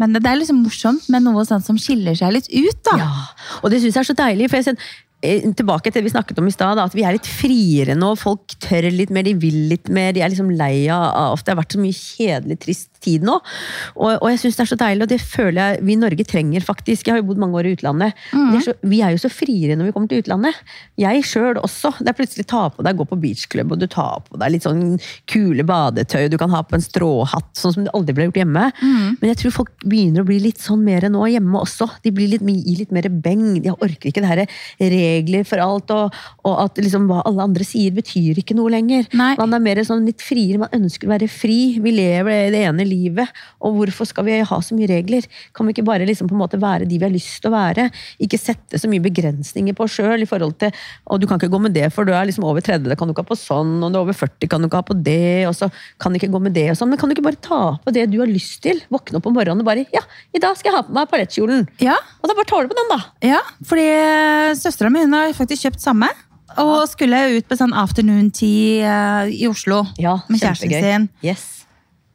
Men 0.00 0.16
det 0.16 0.26
er 0.26 0.40
liksom 0.40 0.64
morsomt 0.64 1.04
med 1.12 1.22
noe 1.22 1.44
sånt 1.46 1.66
som 1.68 1.76
skiller 1.78 2.16
seg 2.18 2.32
litt 2.34 2.48
ut. 2.50 2.80
da. 2.88 2.96
Ja, 2.98 3.10
og 3.62 3.70
det 3.70 3.78
syns 3.78 3.94
jeg 3.94 4.02
er 4.02 4.08
så 4.08 4.16
deilig. 4.18 4.48
for 4.50 4.58
jeg 4.58 4.74
eh, 4.74 4.88
Tilbake 5.24 5.88
til 5.88 6.00
det 6.00 6.08
vi 6.08 6.12
snakket 6.12 6.40
om 6.42 6.48
i 6.48 6.52
stad, 6.52 6.78
at 6.80 6.94
vi 6.96 7.04
er 7.06 7.16
litt 7.16 7.28
friere 7.28 7.96
nå. 7.96 8.10
Folk 8.20 8.56
tør 8.60 8.90
litt 8.92 9.12
mer, 9.14 9.24
de 9.24 9.32
vil 9.40 9.64
litt 9.70 9.88
mer. 9.88 10.12
De 10.12 10.20
er 10.24 10.32
liksom 10.32 10.50
lei 10.52 10.86
av 10.92 11.40
Det 11.40 11.52
har 11.54 11.60
vært 11.62 11.76
så 11.76 11.80
mye 11.80 11.96
kjedelig, 11.96 12.58
trist 12.62 12.90
tid 13.04 13.24
nå. 13.26 13.36
Og, 13.96 14.10
og 14.14 14.26
jeg 14.32 14.40
syns 14.42 14.58
det 14.58 14.64
er 14.64 14.70
så 14.70 14.78
deilig, 14.80 15.06
og 15.06 15.12
det 15.12 15.20
føler 15.20 15.60
jeg 15.60 15.84
vi 15.84 15.94
i 15.94 16.00
Norge 16.00 16.26
trenger, 16.28 16.64
faktisk. 16.64 17.06
Jeg 17.08 17.16
har 17.16 17.22
jo 17.22 17.28
bodd 17.30 17.40
mange 17.42 17.60
år 17.60 17.68
i 17.68 17.74
utlandet. 17.76 18.20
Det 18.32 18.58
er 18.60 18.64
så, 18.66 18.74
vi 18.84 19.00
er 19.04 19.14
jo 19.14 19.22
så 19.24 19.30
friere 19.32 19.76
når 19.78 19.88
vi 19.88 19.94
kommer 19.96 20.12
til 20.12 20.22
utlandet. 20.24 20.60
Jeg 21.00 21.24
sjøl 21.28 21.60
også. 21.60 21.94
Det 22.00 22.12
er 22.12 22.18
plutselig 22.18 22.46
ta 22.50 22.66
på 22.72 22.84
deg, 22.86 22.98
gå 23.00 23.08
på 23.10 23.18
beachclub, 23.24 23.74
og 23.74 23.80
du 23.82 23.86
tar 23.92 24.22
på 24.28 24.40
deg 24.40 24.54
litt 24.54 24.66
sånn 24.68 24.96
kule 25.30 25.64
badetøy, 25.68 26.28
du 26.32 26.38
kan 26.40 26.52
ha 26.54 26.62
på 26.64 26.78
en 26.78 26.84
stråhatt, 26.84 27.50
sånn 27.58 27.76
som 27.76 27.88
det 27.88 27.94
aldri 27.96 28.16
ble 28.16 28.28
gjort 28.28 28.40
hjemme. 28.42 28.66
Men 29.20 29.32
jeg 29.32 29.40
tror 29.42 29.56
folk 29.62 29.72
begynner 29.84 30.24
å 30.24 30.28
bli 30.28 30.40
litt 30.44 30.60
sånn 30.62 30.84
mer 30.84 31.08
nå 31.12 31.24
hjemme 31.32 31.60
også. 31.64 31.88
De 32.04 32.12
blir 32.14 32.32
litt, 32.34 32.44
gir 32.44 32.84
litt 32.84 32.94
mer 32.94 33.08
beng. 33.24 33.60
De 33.64 33.72
orker 33.74 34.10
ikke 34.10 34.24
det 34.24 34.32
her 34.32 34.44
regler 35.14 35.46
for 35.48 35.62
alt, 35.64 35.94
og, 35.94 36.18
og 36.44 36.58
at 36.66 36.82
liksom 36.82 37.06
hva 37.10 37.22
alle 37.28 37.46
andre 37.48 37.64
sier 37.66 37.94
betyr 37.96 38.42
ikke 38.42 38.56
noe 38.58 38.72
lenger. 38.74 39.06
Nei. 39.16 39.32
Man 39.40 39.54
er 39.56 39.62
mer 39.64 39.80
sånn 39.86 40.04
litt 40.08 40.22
friere, 40.24 40.60
man 40.66 40.74
ønsker 40.76 41.08
å 41.08 41.14
være 41.14 41.30
fri. 41.30 41.58
Vi 41.84 41.94
lever 41.94 42.50
det 42.54 42.64
ene 42.68 42.84
livet, 42.88 43.30
og 43.64 43.78
hvorfor 43.80 44.08
skal 44.10 44.26
vi 44.28 44.38
ha 44.44 44.60
så 44.64 44.76
mye 44.76 44.90
regler? 44.90 45.26
Kan 45.56 45.66
vi 45.68 45.74
ikke 45.76 45.86
bare 45.86 46.06
liksom 46.08 46.28
på 46.30 46.36
en 46.36 46.42
måte 46.44 46.60
være 46.62 46.88
de 46.90 46.98
vi 47.00 47.06
har 47.06 47.14
lyst 47.14 47.40
til 47.44 47.50
å 47.52 47.56
være? 47.56 47.88
Ikke 48.24 48.38
sette 48.40 48.78
så 48.80 48.90
mye 48.90 49.02
begrensninger 49.04 49.76
på 49.76 49.86
oss 49.86 49.96
sjøl 49.98 50.24
i 50.24 50.28
forhold 50.28 50.58
til 50.60 50.72
og 51.10 51.20
du 51.20 51.26
kan 51.28 51.38
ikke 51.38 51.50
gå 51.52 51.58
med 51.62 51.74
det, 51.76 51.86
for 51.94 52.06
du 52.08 52.12
er 52.16 52.26
liksom 52.28 52.44
over 52.48 52.62
30, 52.64 52.88
det 52.90 52.96
kan 52.98 53.08
du 53.08 53.12
ikke 53.14 53.24
ha 53.24 53.28
på 53.30 53.36
sånn, 53.38 53.74
og 53.84 53.92
du 53.92 53.98
er 53.98 54.02
over 54.04 54.16
40, 54.16 54.48
kan 54.50 54.62
du 54.64 54.68
ikke 54.68 54.80
ha 54.80 54.86
på 54.88 54.96
det, 55.06 55.44
og 55.48 55.54
så 55.56 55.68
kan 56.02 56.12
du 56.14 56.18
ikke 56.18 56.30
gå 56.32 56.40
med 56.42 56.54
det 56.56 56.66
og 56.72 56.78
sånn. 56.80 56.90
Men 56.92 57.00
kan 57.00 57.10
du 57.10 57.14
ikke 57.16 57.26
bare 57.26 57.40
ta 57.44 57.60
på 57.84 57.94
det 57.94 58.06
du 58.12 58.18
har 58.22 58.30
lyst 58.30 58.60
til? 58.64 58.80
Våkne 58.92 59.20
opp 59.20 59.28
om 59.30 59.36
morgenen 59.36 59.62
og 59.64 59.68
bare 59.68 59.84
Ja, 59.94 60.02
i 60.34 60.40
dag 60.42 60.56
skal 60.58 60.70
jeg 60.72 60.76
ha 60.78 60.82
på 60.86 60.94
meg 60.96 61.10
palettkjolen. 61.12 61.66
Ja, 61.84 61.96
Og 62.22 62.30
da 62.30 62.36
bare 62.38 62.48
tar 62.50 62.64
du 62.66 62.72
på 62.72 62.78
den, 62.78 62.90
da. 62.92 63.00
ja 63.26 63.40
fordi 63.64 63.84
søstera 64.58 64.90
mi 64.94 65.02
hun 65.04 65.12
har 65.16 65.32
faktisk 65.36 65.66
kjøpt 65.68 65.82
samme. 65.84 66.08
Og 66.60 66.84
skulle 66.86 67.18
ut 67.34 67.48
på 67.50 67.56
sånn 67.58 67.72
afternoon 67.74 68.28
tea 68.30 68.84
eh, 69.24 69.32
i 69.42 69.48
Oslo 69.50 69.80
Ja, 69.98 70.20
med 70.30 70.38
kjæresten 70.38 70.70
kjempegøy. 70.70 70.84
sin. 70.86 71.08
Yes. 71.26 71.63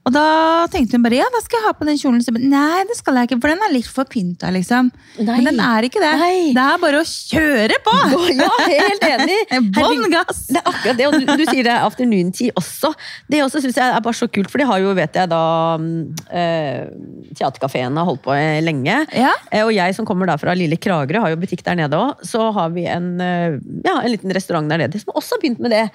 Og 0.10 0.16
da 0.16 0.26
tenkte 0.74 0.98
hun 0.98 1.06
bare 1.06 1.20
ja, 1.22 1.30
da 1.30 1.44
skal 1.46 1.62
jeg 1.62 1.68
ha 1.68 1.76
på 1.78 1.86
den 1.86 2.00
kjolen. 2.02 2.24
Så, 2.26 2.34
Nei, 2.34 2.82
det 2.90 2.98
skal 2.98 3.22
jeg 3.22 3.30
ikke, 3.30 3.40
for 3.44 3.54
den 3.54 3.62
er 3.68 3.74
litt 3.76 3.90
for 3.90 4.10
pynta. 4.10 4.50
liksom. 4.54 4.90
Nei. 5.22 5.38
Men 5.38 5.52
den 5.52 5.62
er 5.62 5.86
ikke 5.86 6.02
det. 6.02 6.14
Nei. 6.18 6.36
Det 6.58 6.66
er 6.66 6.82
bare 6.82 7.04
å 7.04 7.06
kjøre 7.06 7.80
på! 7.86 7.96
Ja, 8.40 8.50
helt 8.66 9.06
enig! 9.06 9.40
Bånn 9.78 10.06
gass! 10.12 10.48
Det 10.50 10.58
er 10.58 10.70
akkurat 10.74 10.98
det, 10.98 11.08
og 11.10 11.18
du, 11.20 11.30
du 11.30 11.46
sier 11.46 11.66
det 11.68 11.78
after 11.78 12.00
afternoon 12.00 12.32
tea 12.32 12.54
også. 12.58 12.94
Det 13.30 13.42
også 13.44 13.62
synes 13.64 13.78
jeg 13.78 13.94
er 13.94 14.04
bare 14.04 14.18
så 14.18 14.28
kult, 14.32 14.50
for 14.52 14.62
de 14.62 14.68
har 14.70 14.82
jo, 14.82 14.94
vet 14.98 15.16
jeg 15.20 15.30
da, 15.32 15.42
mm, 15.80 16.00
eh, 16.32 17.34
Teatercaféen 17.36 17.98
har 18.00 18.08
holdt 18.08 18.24
på 18.26 18.36
lenge. 18.64 18.96
Ja. 19.16 19.34
Eh, 19.52 19.66
og 19.66 19.74
jeg 19.76 19.96
som 19.98 20.08
kommer 20.08 20.30
da 20.30 20.38
fra 20.40 20.56
lille 20.58 20.80
Kragerø, 20.80 21.24
har 21.26 21.34
jo 21.34 21.40
butikk 21.42 21.64
der 21.66 21.80
nede 21.80 22.00
òg. 22.00 22.24
Så 22.28 22.50
har 22.56 22.72
vi 22.76 22.86
en, 22.90 23.12
eh, 23.22 23.60
ja, 23.86 24.00
en 24.00 24.12
liten 24.12 24.34
restaurant 24.36 24.70
der 24.70 24.84
nede 24.86 25.02
som 25.02 25.14
også 25.14 25.36
har 25.38 25.44
begynt 25.44 25.64
med 25.64 25.76
det. 25.76 25.86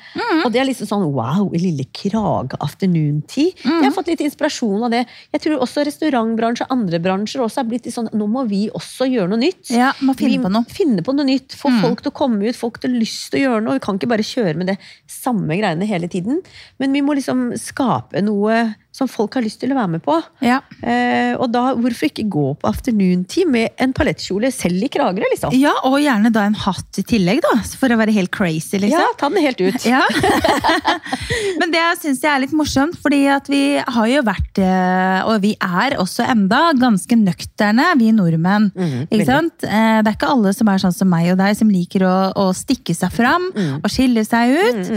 Og 0.44 0.52
det 0.52 0.60
er 0.62 0.68
liksom 0.68 0.90
sånn 0.90 1.06
wow, 1.14 1.48
lille 1.54 1.86
Krage 1.94 2.58
afternoon 2.60 3.22
tea. 3.30 3.54
Jeg 3.64 3.82
har 3.88 3.94
fått 3.94 4.03
litt 4.10 4.22
inspirasjon 4.24 4.86
av 4.86 4.92
det. 4.94 5.02
Jeg 5.34 5.44
tror 5.44 5.64
også 5.64 5.84
restaurantbransje 5.88 6.66
og 6.66 6.74
andre 6.74 7.00
bransjer 7.02 7.44
også 7.44 7.62
er 7.62 7.68
blitt 7.70 7.88
litt 7.88 7.96
sånn 7.96 8.10
nå 8.14 8.28
må 8.30 8.44
vi 8.50 8.66
også 8.74 9.08
gjøre 9.10 9.32
noe 9.32 9.42
nytt. 9.42 9.72
Ja, 9.74 9.92
må 10.04 10.16
finne 10.18 10.36
vi 10.38 10.44
på 10.44 10.52
noe. 10.52 10.68
finne 10.70 11.04
på 11.06 11.16
noe 11.16 11.28
nytt. 11.28 11.56
Få 11.58 11.72
folk 11.82 12.04
til 12.04 12.12
å 12.12 12.16
komme 12.16 12.44
ut, 12.46 12.58
folk 12.58 12.80
til 12.82 12.94
å 12.94 13.02
lyst 13.02 13.30
til 13.32 13.40
å 13.40 13.44
gjøre 13.48 13.64
noe. 13.66 13.78
Vi 13.78 13.84
kan 13.86 14.00
ikke 14.00 14.12
bare 14.14 14.26
kjøre 14.26 14.56
med 14.60 14.72
det 14.72 14.78
samme 15.10 15.58
greiene 15.60 15.88
hele 15.88 16.10
tiden. 16.12 16.42
Men 16.82 16.96
vi 16.96 17.04
må 17.04 17.16
liksom 17.16 17.52
skape 17.60 18.22
noe 18.24 18.74
som 18.94 19.08
folk 19.10 19.34
har 19.34 19.42
lyst 19.42 19.58
til 19.58 19.72
å 19.74 19.76
være 19.78 19.90
med 19.96 20.02
på. 20.04 20.14
Ja. 20.46 20.60
Eh, 20.86 21.32
og 21.34 21.48
da, 21.50 21.72
hvorfor 21.74 22.06
ikke 22.06 22.28
gå 22.30 22.44
på 22.62 22.68
afternoon 22.70 23.24
tea 23.26 23.48
med 23.50 23.72
en 23.82 23.90
palettkjole 23.96 24.52
selv 24.54 24.84
i 24.86 24.90
Kragerø, 24.94 25.26
liksom? 25.32 25.56
ja, 25.58 25.72
og 25.88 25.96
gjerne 25.98 26.30
da 26.30 26.44
en 26.46 26.54
hatt 26.54 27.00
i 27.02 27.02
tillegg, 27.02 27.40
da. 27.42 27.56
For 27.80 27.90
å 27.90 27.98
være 27.98 28.14
helt 28.14 28.30
crazy, 28.34 28.78
liksom. 28.78 29.02
Ja, 29.02 29.08
ta 29.18 29.30
den 29.34 29.42
helt 29.42 29.58
ut. 29.64 29.82
Ja. 29.94 30.04
Men 31.60 31.72
det 31.74 31.82
syns 32.02 32.22
jeg 32.22 32.30
er 32.30 32.42
litt 32.44 32.54
morsomt, 32.56 32.96
fordi 33.02 33.24
at 33.34 33.48
vi 33.50 33.62
har 33.82 34.06
jo 34.10 34.22
vært, 34.26 34.58
eh, 34.62 35.26
og 35.28 35.40
vi 35.42 35.52
er 35.58 35.96
også 36.00 36.26
enda, 36.30 36.60
ganske 36.78 37.18
nøkterne, 37.18 37.90
vi 38.00 38.12
nordmenn. 38.14 38.70
Mm, 38.74 38.94
ikke 39.08 39.26
sant? 39.28 39.66
Eh, 39.66 40.00
Det 40.04 40.10
er 40.12 40.16
ikke 40.18 40.30
alle 40.34 40.52
som 40.54 40.68
er 40.70 40.78
sånn 40.82 40.94
som 40.94 41.08
meg 41.10 41.30
og 41.32 41.38
deg, 41.40 41.56
som 41.58 41.70
liker 41.70 42.04
å, 42.06 42.14
å 42.38 42.46
stikke 42.56 42.94
seg 42.96 43.10
fram 43.14 43.50
Mm. 43.54 43.80
og 43.84 43.90
skille 43.92 44.22
seg 44.26 44.54
ut. 44.54 44.88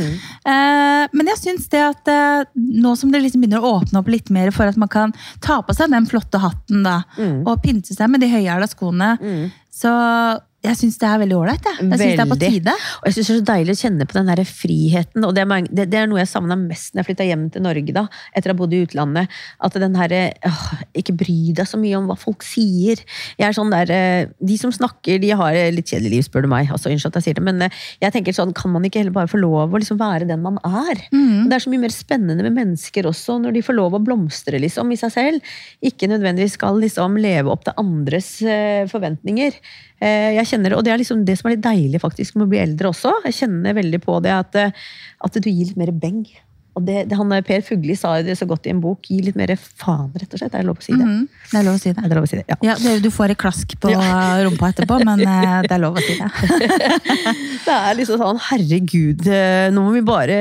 Eh, 0.46 1.08
Men 1.14 1.30
jeg 1.34 1.38
syns 1.42 1.68
det 1.72 1.82
at 1.82 2.08
eh, 2.12 2.44
nå 2.56 2.96
som 2.98 3.12
det 3.12 3.22
liksom 3.24 3.42
begynner 3.44 3.62
å 3.64 3.74
åpne 3.80 3.86
opp 3.96 4.08
litt 4.08 4.30
mer 4.30 4.52
for 4.52 4.66
at 4.68 4.76
man 4.78 4.90
kan 4.90 5.14
ta 5.40 5.62
på 5.62 5.74
seg 5.74 5.90
den 5.90 6.06
flotte 6.06 6.40
hatten 6.40 6.84
da, 6.84 7.04
Mm. 7.18 7.48
og 7.48 7.62
pynte 7.64 7.94
seg 7.96 8.10
med 8.10 8.20
de 8.22 8.28
høyhæla 8.28 8.68
skoene, 8.68 9.18
så 9.72 10.40
jeg 10.66 10.76
syns 10.76 10.98
det 11.00 11.08
er 11.08 11.20
veldig 11.22 11.36
ålreit. 11.38 11.64
jeg. 11.64 11.76
Jeg 11.78 12.00
syns 12.00 12.16
det 12.18 12.24
er 12.24 12.30
på 12.32 12.38
tide. 12.42 12.74
Og 12.98 13.06
jeg 13.08 13.14
synes 13.14 13.28
det 13.28 13.34
er 13.34 13.40
så 13.40 13.46
deilig 13.54 13.74
å 13.76 13.80
kjenne 13.82 14.06
på 14.10 14.16
den 14.18 14.26
der 14.32 14.42
friheten. 14.50 15.26
Og 15.28 15.36
det 15.38 15.42
er, 15.44 15.46
mange- 15.48 15.70
det, 15.72 15.86
det 15.92 16.00
er 16.02 16.08
noe 16.10 16.20
jeg 16.20 16.28
savna 16.32 16.58
mest 16.60 16.94
når 16.96 17.04
jeg 17.04 17.08
flytta 17.12 17.28
hjem 17.28 17.44
til 17.54 17.62
Norge, 17.64 17.94
da, 17.94 18.04
etter 18.36 18.52
å 18.52 18.56
ha 18.56 18.58
bodd 18.60 18.74
i 18.74 18.82
utlandet. 18.84 19.30
At 19.64 19.78
den 19.80 19.96
herre 19.96 20.22
Ikke 20.98 21.14
bry 21.16 21.54
deg 21.56 21.68
så 21.70 21.78
mye 21.80 21.96
om 22.00 22.08
hva 22.10 22.18
folk 22.20 22.44
sier. 22.44 23.00
Jeg 23.38 23.48
er 23.48 23.56
sånn 23.56 23.70
der, 23.72 23.92
eh, 23.94 24.26
De 24.44 24.58
som 24.58 24.72
snakker, 24.74 25.22
de 25.22 25.30
har 25.30 25.54
litt 25.72 25.88
kjedelig 25.94 26.12
liv, 26.12 26.24
spør 26.28 26.42
du 26.44 26.50
meg. 26.52 26.68
Altså, 26.74 26.90
unnskyld 26.92 27.14
at 27.14 27.22
jeg 27.22 27.28
sier 27.30 27.40
det, 27.40 27.46
men 27.48 27.62
eh, 27.62 27.70
jeg 28.02 28.14
tenker 28.18 28.34
sånn, 28.36 28.54
kan 28.58 28.72
man 28.74 28.84
ikke 28.84 29.00
heller 29.04 29.16
bare 29.16 29.32
få 29.32 29.40
lov 29.40 29.72
å 29.72 29.80
liksom 29.80 29.98
være 30.02 30.28
den 30.28 30.42
man 30.42 30.58
er? 30.66 31.06
Det 31.48 31.54
er 31.54 31.64
så 31.64 31.70
mye 31.72 31.86
mer 31.86 31.94
spennende 31.96 32.44
med 32.44 32.58
mennesker 32.58 33.06
også, 33.08 33.38
når 33.46 33.54
de 33.54 33.62
får 33.62 33.78
lov 33.78 33.94
å 33.96 34.04
blomstre 34.04 34.60
liksom, 34.60 34.92
i 34.92 34.98
seg 35.00 35.14
selv. 35.14 35.42
Ikke 35.86 36.10
nødvendigvis 36.10 36.58
skal 36.58 36.82
liksom 36.82 37.16
leve 37.22 37.52
opp 37.54 37.64
til 37.64 37.78
andres 37.78 38.42
eh, 38.42 38.84
forventninger. 38.90 39.54
Eh, 40.00 40.34
jeg 40.38 40.46
kjenner, 40.52 40.76
og 40.78 40.84
Det 40.86 40.92
er 40.94 41.00
liksom 41.02 41.24
det 41.26 41.38
som 41.40 41.50
er 41.50 41.56
litt 41.56 41.66
deilig 41.66 42.02
faktisk 42.04 42.36
med 42.38 42.48
å 42.48 42.52
bli 42.52 42.60
eldre 42.62 42.92
også. 42.92 43.14
Jeg 43.26 43.34
kjenner 43.44 43.74
veldig 43.78 44.02
på 44.04 44.20
det 44.22 44.34
at, 44.36 44.56
eh, 44.56 44.72
at 45.26 45.34
du 45.42 45.50
gir 45.50 45.66
litt 45.72 45.78
mer 45.80 45.92
beng. 45.92 46.26
Og 46.78 46.84
det, 46.86 47.08
det, 47.10 47.18
han, 47.18 47.32
Per 47.42 47.64
Fugli 47.66 47.96
sa 47.98 48.12
det 48.22 48.36
så 48.38 48.46
godt 48.46 48.68
i 48.68 48.70
en 48.70 48.82
bok. 48.84 49.08
Gi 49.10 49.18
litt 49.26 49.36
mer 49.40 49.50
faen, 49.58 50.12
rett 50.14 50.30
og 50.30 50.38
slett. 50.38 50.54
Er 50.54 50.62
det 50.62 50.68
lov 50.68 50.78
å 50.78 50.84
si 50.86 50.94
det? 50.94 51.02
Mhm, 51.02 51.24
det 51.50 51.58
er 51.58 51.66
lov 51.66 51.80
å 51.80 51.82
si 51.82 51.90
det. 51.90 52.04
Det 52.12 52.20
å 52.22 52.28
si 52.30 52.38
det? 52.38 52.46
Ja. 52.52 52.58
Ja, 52.62 52.76
det- 52.84 53.02
du 53.02 53.10
får 53.10 53.32
et 53.34 53.40
klask 53.42 53.74
på 53.82 53.90
rumpa 54.46 54.70
etterpå, 54.70 55.00
men 55.04 55.24
eh, 55.26 55.62
det 55.66 55.74
er 55.74 55.82
lov 55.82 55.98
å 55.98 56.04
si 56.06 56.20
det. 56.20 56.30
Det 57.68 57.74
er 57.76 57.98
liksom 57.98 58.22
sånn, 58.22 58.38
herregud, 58.52 59.26
eh, 59.28 59.68
nå 59.74 59.82
må 59.84 59.92
vi 59.98 60.02
bare 60.06 60.38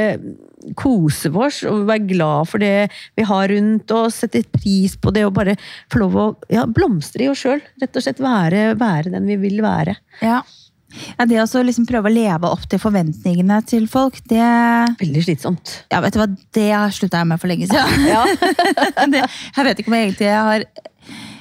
kose 0.78 1.30
oss 1.30 1.62
og 1.68 1.86
være 1.88 2.08
glad 2.10 2.50
for 2.50 2.62
det 2.62 2.88
vi 3.16 3.26
har 3.28 3.48
rundt 3.52 3.94
oss, 3.94 4.22
sette 4.22 4.42
pris 4.56 4.96
på 4.98 5.12
det 5.14 5.26
og 5.28 5.34
bare 5.36 5.56
få 5.92 6.02
lov 6.02 6.20
å 6.20 6.28
ja, 6.52 6.66
blomstre 6.66 7.26
i 7.26 7.30
oss 7.32 7.44
sjøl. 7.44 7.62
Rett 7.82 7.96
og 7.96 8.06
slett 8.06 8.22
være, 8.22 8.68
være 8.80 9.14
den 9.14 9.28
vi 9.28 9.38
vil 9.46 9.62
være. 9.64 9.96
Ja. 10.24 10.42
Ja, 11.16 11.26
det 11.28 11.42
å 11.42 11.62
liksom 11.66 11.86
prøve 11.88 12.08
å 12.08 12.14
leve 12.14 12.48
opp 12.48 12.64
til 12.70 12.80
forventningene 12.80 13.58
til 13.68 13.88
folk, 13.90 14.18
det 14.30 14.42
Veldig 15.00 15.24
slitsomt. 15.26 15.72
Ja, 15.92 16.00
vet 16.04 16.14
du 16.14 16.20
hva, 16.22 16.28
det 16.56 16.68
slutta 16.96 17.20
jeg 17.20 17.30
med 17.32 17.42
for 17.42 17.50
lenge 17.50 17.68
siden. 17.68 18.06
Ja. 18.08 18.22
det, 19.12 19.24
jeg 19.26 19.66
vet 19.68 19.82
ikke 19.82 19.92
om 19.92 19.98
jeg 19.98 20.08
egentlig 20.08 20.30
har 20.32 20.66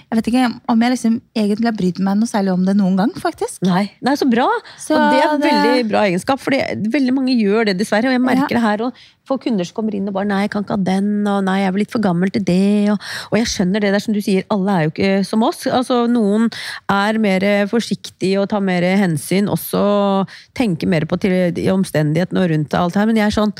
Jeg 0.06 0.20
vet 0.20 0.28
ikke 0.30 0.44
om 0.70 0.84
jeg 0.86 0.92
liksom 0.94 1.16
egentlig 1.36 1.66
har 1.66 1.76
brydd 1.76 2.00
meg 2.06 2.20
noe 2.20 2.30
særlig 2.30 2.52
om 2.54 2.66
det 2.68 2.76
noen 2.78 2.96
gang, 3.00 3.12
faktisk. 3.20 3.64
Nei, 3.66 3.88
nei, 4.06 4.14
så 4.20 4.28
bra! 4.30 4.46
Så 4.80 4.94
og 4.96 5.12
det 5.12 5.22
er 5.24 5.38
det- 5.38 5.52
veldig 5.52 5.90
bra 5.90 6.04
egenskap, 6.06 6.40
for 6.40 6.52
veldig 6.52 7.14
mange 7.16 7.34
gjør 7.36 7.66
det, 7.66 7.78
dessverre. 7.80 8.06
Og 8.06 8.16
jeg 8.16 8.22
merker 8.22 8.56
Ja. 8.56 8.60
det 8.60 8.62
her. 8.62 8.82
Og 8.86 8.94
folk 9.26 9.44
kunder 9.44 9.66
som 9.66 9.76
kommer 9.76 9.96
inn 9.96 10.08
og 10.08 10.14
bare 10.14 10.26
'nei, 10.26 10.42
jeg 10.44 10.52
kan 10.52 10.64
ikke 10.64 10.78
ha 10.78 10.84
den', 10.84 11.28
og 11.28 11.44
'nei, 11.44 11.58
jeg 11.60 11.68
er 11.68 11.72
vel 11.72 11.80
litt 11.80 11.92
for 11.92 12.00
gammel 12.00 12.30
til 12.32 12.44
det'. 12.44 12.92
Og, 12.92 13.00
og 13.32 13.38
jeg 13.40 13.48
skjønner 13.48 13.82
det 13.82 13.92
der 13.92 14.00
som 14.00 14.14
du 14.14 14.22
sier, 14.22 14.44
alle 14.52 14.70
er 14.70 14.84
jo 14.84 14.92
ikke 14.92 15.26
som 15.26 15.44
oss. 15.44 15.66
Altså, 15.66 16.08
Noen 16.08 16.52
er 16.88 17.18
mer 17.18 17.66
forsiktige 17.68 18.40
og 18.40 18.50
tar 18.50 18.62
mer 18.62 18.82
hensyn, 18.82 19.48
også 19.50 20.28
tenker 20.54 20.88
mer 20.88 21.02
på 21.02 21.18
omstendighetene 21.18 22.44
og 22.44 22.50
rundt 22.52 22.74
alt 22.74 22.96
her. 22.96 23.06
Men 23.06 23.16
jeg 23.16 23.26
er 23.28 23.42
sånn 23.42 23.54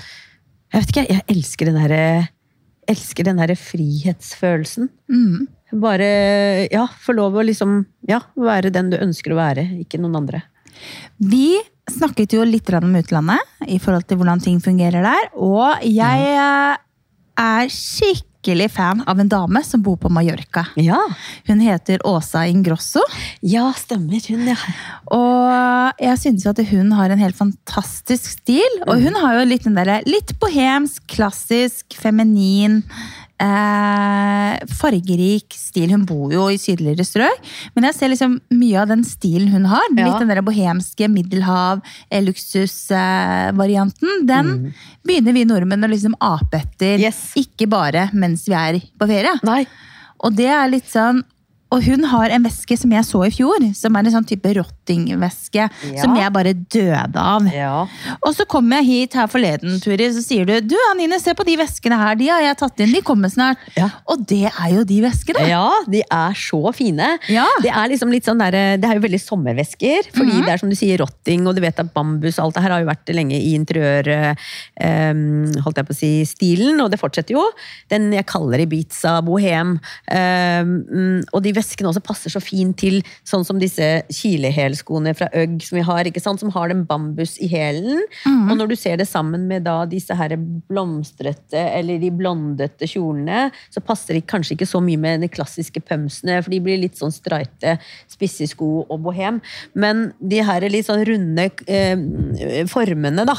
Jeg 0.74 0.82
vet 0.82 0.90
ikke, 0.90 1.08
jeg 1.10 1.24
elsker 1.30 1.66
den 1.66 1.76
derre 1.76 2.28
elsker 2.88 3.24
den 3.24 3.38
der 3.38 3.56
frihetsfølelsen. 3.56 4.90
Mm. 5.10 5.48
Bare 5.74 6.68
ja, 6.70 6.86
få 7.02 7.16
lov 7.18 7.40
å 7.40 7.46
liksom 7.46 7.80
ja, 8.08 8.20
være 8.38 8.70
den 8.74 8.92
du 8.94 9.00
ønsker 9.02 9.34
å 9.34 9.40
være, 9.40 9.66
ikke 9.82 9.98
noen 10.02 10.20
andre. 10.22 10.44
Vi 11.18 11.56
snakket 11.90 12.36
jo 12.38 12.46
litt 12.46 12.70
om 12.74 12.96
utlandet 12.98 13.68
i 13.72 13.80
forhold 13.82 14.06
til 14.10 14.20
hvordan 14.20 14.42
ting 14.44 14.62
fungerer 14.64 15.06
der. 15.06 15.30
Og 15.38 15.84
jeg 15.86 16.32
er 17.36 17.72
skikkelig 17.72 18.70
fan 18.76 19.02
av 19.10 19.20
en 19.20 19.30
dame 19.32 19.62
som 19.66 19.82
bor 19.86 19.98
på 20.02 20.10
Mallorca. 20.14 20.68
Ja, 20.78 21.00
Hun 21.48 21.60
heter 21.64 22.04
Åsa 22.08 22.46
Ingrosso. 22.48 23.02
ja 23.42 23.66
stemmer 23.78 24.22
hun, 24.30 24.46
ja. 24.48 24.58
Og 25.14 26.02
jeg 26.02 26.22
synes 26.22 26.46
at 26.50 26.62
hun 26.70 26.92
har 26.98 27.10
en 27.10 27.22
helt 27.22 27.38
fantastisk 27.38 28.30
stil. 28.38 28.82
Og 28.88 29.02
hun 29.02 29.18
har 29.22 29.40
jo 29.40 29.50
litt 29.50 29.66
den 29.66 29.78
derre 29.78 30.02
litt 30.06 30.36
bohemsk, 30.42 31.04
klassisk, 31.16 31.98
feminin, 31.98 32.84
eh, 33.42 34.35
fargerik 34.72 35.56
stil. 35.56 35.92
Hun 35.94 36.06
bor 36.08 36.34
jo 36.34 36.48
i 36.52 36.60
sydligere 36.62 37.06
strøk, 37.08 37.52
men 37.76 37.88
jeg 37.90 37.98
ser 37.98 38.14
liksom 38.14 38.38
mye 38.56 38.82
av 38.82 38.92
den 38.92 39.06
stilen 39.08 39.52
hun 39.54 39.68
har. 39.72 39.86
Ja. 39.94 40.10
Litt 40.10 40.24
den 40.24 40.34
der 40.34 40.44
bohemske 40.46 41.10
middelhav, 41.12 41.84
eh, 42.10 42.24
luksusvarianten. 42.26 44.26
Den 44.30 44.54
begynner 45.06 45.36
vi 45.36 45.46
nordmenn 45.48 45.86
å 45.86 45.92
liksom 45.92 46.18
ape 46.20 46.64
etter. 46.64 47.04
Yes. 47.04 47.28
Ikke 47.40 47.70
bare 47.70 48.10
mens 48.14 48.48
vi 48.50 48.58
er 48.58 48.82
på 49.00 49.10
ferie. 49.10 49.36
Nei. 49.48 49.64
Og 50.26 50.36
det 50.36 50.50
er 50.50 50.70
litt 50.72 50.90
sånn 50.90 51.24
og 51.74 51.82
hun 51.82 52.06
har 52.08 52.30
en 52.30 52.44
veske 52.46 52.76
som 52.78 52.92
jeg 52.94 53.06
så 53.08 53.24
i 53.26 53.32
fjor, 53.34 53.64
som 53.76 53.96
er 53.98 54.06
en 54.06 54.14
sånn 54.14 54.28
type 54.30 54.52
rottingveske. 54.54 55.66
Ja. 55.66 56.02
Som 56.04 56.14
jeg 56.18 56.32
bare 56.36 56.54
døde 56.54 57.22
av. 57.22 57.48
Ja. 57.50 57.86
Og 58.20 58.36
så 58.38 58.46
kom 58.50 58.70
jeg 58.78 58.86
hit 58.86 59.18
her 59.18 59.30
forleden, 59.32 59.80
Turi, 59.82 60.08
så 60.14 60.22
sier 60.24 60.46
du 60.46 60.54
du 60.62 60.76
Anine, 60.92 61.18
se 61.22 61.34
på 61.36 61.46
de 61.48 61.58
veskene 61.60 61.98
her, 62.00 62.20
de 62.20 62.30
har 62.30 62.44
jeg 62.46 62.60
tatt 62.60 62.84
inn, 62.86 62.94
de 62.94 63.02
kommer 63.06 63.34
snart. 63.34 63.62
Ja. 63.78 63.90
Og 64.12 64.22
det 64.30 64.46
er 64.52 64.70
jo 64.76 64.86
de 64.88 65.00
veskene. 65.08 65.48
ja, 65.50 65.66
de 65.90 66.04
er 66.06 66.38
så 66.38 66.62
fine. 66.76 67.10
Ja. 67.34 67.48
Det 67.66 67.74
er 67.74 67.90
liksom 67.92 68.14
litt 68.14 68.30
sånn 68.30 68.44
der, 68.44 68.78
det 68.80 68.90
er 68.90 69.00
jo 69.00 69.06
veldig 69.08 69.22
sommervesker, 69.24 70.12
fordi 70.16 70.44
det 70.46 70.54
er 70.54 70.62
som 70.62 70.72
du 70.72 70.78
sier 70.78 71.02
rotting, 71.02 71.50
og 71.50 71.58
du 71.58 71.64
vet 71.66 71.82
at 71.82 71.92
bambus, 71.96 72.38
og 72.38 72.48
alt 72.48 72.60
det 72.60 72.66
her 72.68 72.76
har 72.76 72.86
jo 72.86 72.92
vært 72.92 73.14
lenge 73.16 73.42
i 73.42 73.56
interiør, 73.58 74.12
eh, 74.14 75.26
holdt 75.66 75.82
jeg 75.82 75.90
på 75.90 75.98
å 75.98 76.00
si, 76.00 76.14
stilen, 76.30 76.80
og 76.84 76.94
det 76.94 77.02
fortsetter 77.02 77.40
jo. 77.40 77.44
Den 77.92 78.12
jeg 78.14 78.30
kaller 78.30 78.62
Ibiza 78.64 79.18
bohem. 79.26 79.78
Eh, 80.12 80.62
mm, 80.62 81.34
og 81.34 81.42
de 81.42 81.55
veskene 81.56 81.90
også 81.92 82.04
passer 82.06 82.34
så 82.34 82.42
fint 82.44 82.78
til 82.80 83.00
sånn 83.28 83.46
som 83.48 83.60
disse 83.62 83.86
kilehælskoene 84.14 85.16
fra 85.18 85.30
Ugg 85.36 85.58
som 85.66 85.80
vi 85.80 85.86
har, 85.86 86.08
ikke 86.08 86.24
sant? 86.24 86.42
som 86.42 86.52
har 86.54 86.72
den 86.72 86.84
bambus 86.88 87.38
i 87.44 87.50
hælen. 87.52 88.04
Og 88.50 88.56
når 88.60 88.72
du 88.72 88.76
ser 88.80 89.00
det 89.00 89.08
sammen 89.10 89.48
med 89.50 89.66
da 89.68 89.78
disse 89.90 90.16
her 90.16 90.36
blomstrete 90.70 91.62
eller 91.78 92.00
de 92.02 92.12
blondete 92.14 92.90
kjolene, 92.90 93.50
så 93.74 93.84
passer 93.84 94.18
det 94.18 94.26
kanskje 94.30 94.56
ikke 94.58 94.70
så 94.70 94.82
mye 94.84 95.00
med 95.02 95.24
de 95.26 95.32
klassiske 95.32 95.82
pumsene, 95.86 96.42
for 96.44 96.54
de 96.54 96.62
blir 96.64 96.82
litt 96.82 97.00
sånn 97.00 97.14
streite, 97.14 97.78
spisse 98.12 98.48
sko 98.52 98.86
og 98.86 99.00
bohem. 99.06 99.42
Men 99.74 100.10
de 100.20 100.42
her 100.46 100.66
litt 100.72 100.88
sånn 100.88 101.06
runde 101.08 101.50
eh, 101.72 102.66
formene, 102.72 103.26
da, 103.28 103.36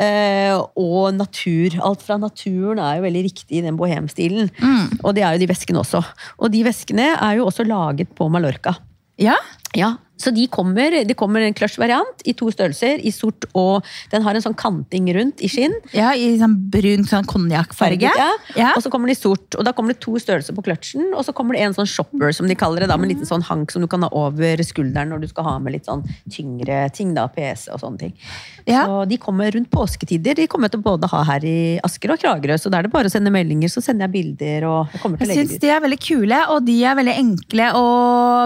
eh, 0.00 0.54
og 0.80 1.14
natur. 1.16 1.78
Alt 1.84 2.04
fra 2.04 2.18
naturen 2.20 2.80
er 2.82 2.98
jo 2.98 3.06
veldig 3.06 3.24
riktig 3.28 3.60
i 3.60 3.64
den 3.64 3.78
bohemstilen. 3.78 4.50
Og 5.02 5.14
det 5.16 5.24
er 5.24 5.36
jo 5.36 5.44
de 5.44 5.50
veskene 5.50 5.80
også. 5.82 6.02
Og 6.40 6.50
de 6.52 6.64
veskene 6.66 7.12
er 7.14 7.38
jo 7.38 7.46
også 7.46 7.53
laget 7.62 8.14
på 8.14 8.28
Mallorca. 8.28 8.74
Ja? 9.16 9.36
Ja, 9.74 9.96
så 10.16 10.30
de 10.30 10.46
kommer, 10.46 10.94
det 11.04 11.16
kommer 11.18 11.42
en 11.42 11.54
clutch-variant 11.56 12.22
i 12.24 12.34
to 12.38 12.46
størrelser, 12.54 13.00
i 13.02 13.10
sort 13.10 13.48
og 13.52 13.84
Den 14.12 14.22
har 14.22 14.36
en 14.36 14.44
sånn 14.44 14.54
kanting 14.54 15.08
rundt 15.16 15.42
i 15.42 15.48
skinn. 15.50 15.74
ja 15.92 16.12
I 16.14 16.36
sånn 16.38 16.54
brun 16.70 17.02
sånn 17.08 17.26
konjakkfarge. 17.26 18.12
Ja. 18.14 18.30
Ja. 18.54 18.70
Og 18.76 18.84
så 18.84 18.92
kommer 18.92 19.10
de 19.10 19.16
i 19.16 19.18
sort, 19.18 19.56
og 19.58 19.66
da 19.66 19.72
kommer 19.74 19.94
det 19.94 20.00
to 20.04 20.14
størrelser 20.22 20.54
på 20.54 20.62
clutchen. 20.66 21.10
Og 21.16 21.24
så 21.26 21.34
kommer 21.34 21.58
det 21.58 21.64
en 21.66 21.74
sånn 21.76 21.88
shopper, 21.90 22.30
som 22.36 22.46
de 22.48 22.54
kaller 22.58 22.84
det, 22.84 22.90
da, 22.92 22.98
med 23.00 23.08
en 23.10 23.14
liten 23.16 23.28
sånn 23.28 23.42
hank 23.48 23.74
som 23.74 23.82
du 23.82 23.88
kan 23.90 24.06
ha 24.06 24.10
over 24.14 24.62
skulderen 24.64 25.10
når 25.10 25.24
du 25.24 25.28
skal 25.32 25.48
ha 25.48 25.56
med 25.58 25.74
litt 25.76 25.90
sånn 25.90 26.04
tyngre 26.30 26.84
ting, 26.94 27.14
da, 27.18 27.26
PC 27.34 27.72
og 27.74 27.82
sånne 27.82 28.04
ting. 28.06 28.14
Ja. 28.70 28.84
Så 28.86 29.02
de 29.10 29.18
kommer 29.20 29.50
rundt 29.52 29.70
påsketider. 29.74 30.38
De 30.38 30.46
kommer 30.50 30.70
til 30.72 30.80
å 30.80 30.86
både 30.86 31.10
ha 31.10 31.24
her 31.32 31.44
i 31.48 31.56
Asker 31.84 32.14
og 32.14 32.22
Kragerø, 32.22 32.56
så 32.60 32.70
da 32.70 32.78
er 32.78 32.86
det 32.86 32.94
bare 32.94 33.10
å 33.10 33.12
sende 33.12 33.34
meldinger, 33.34 33.72
så 33.72 33.82
sender 33.84 34.06
jeg 34.06 34.14
bilder 34.14 34.68
og 34.70 34.94
jeg 34.94 35.02
kommer 35.02 35.18
til 35.18 35.26
å 35.26 35.28
Jeg 35.28 35.42
legge 35.42 35.50
syns 35.50 35.64
de 35.64 35.74
er 35.74 35.82
veldig 35.84 36.00
kule, 36.06 36.40
og 36.54 36.64
de 36.70 36.78
er 36.86 36.98
veldig 37.02 37.16
enkle 37.24 37.68
å 37.76 37.84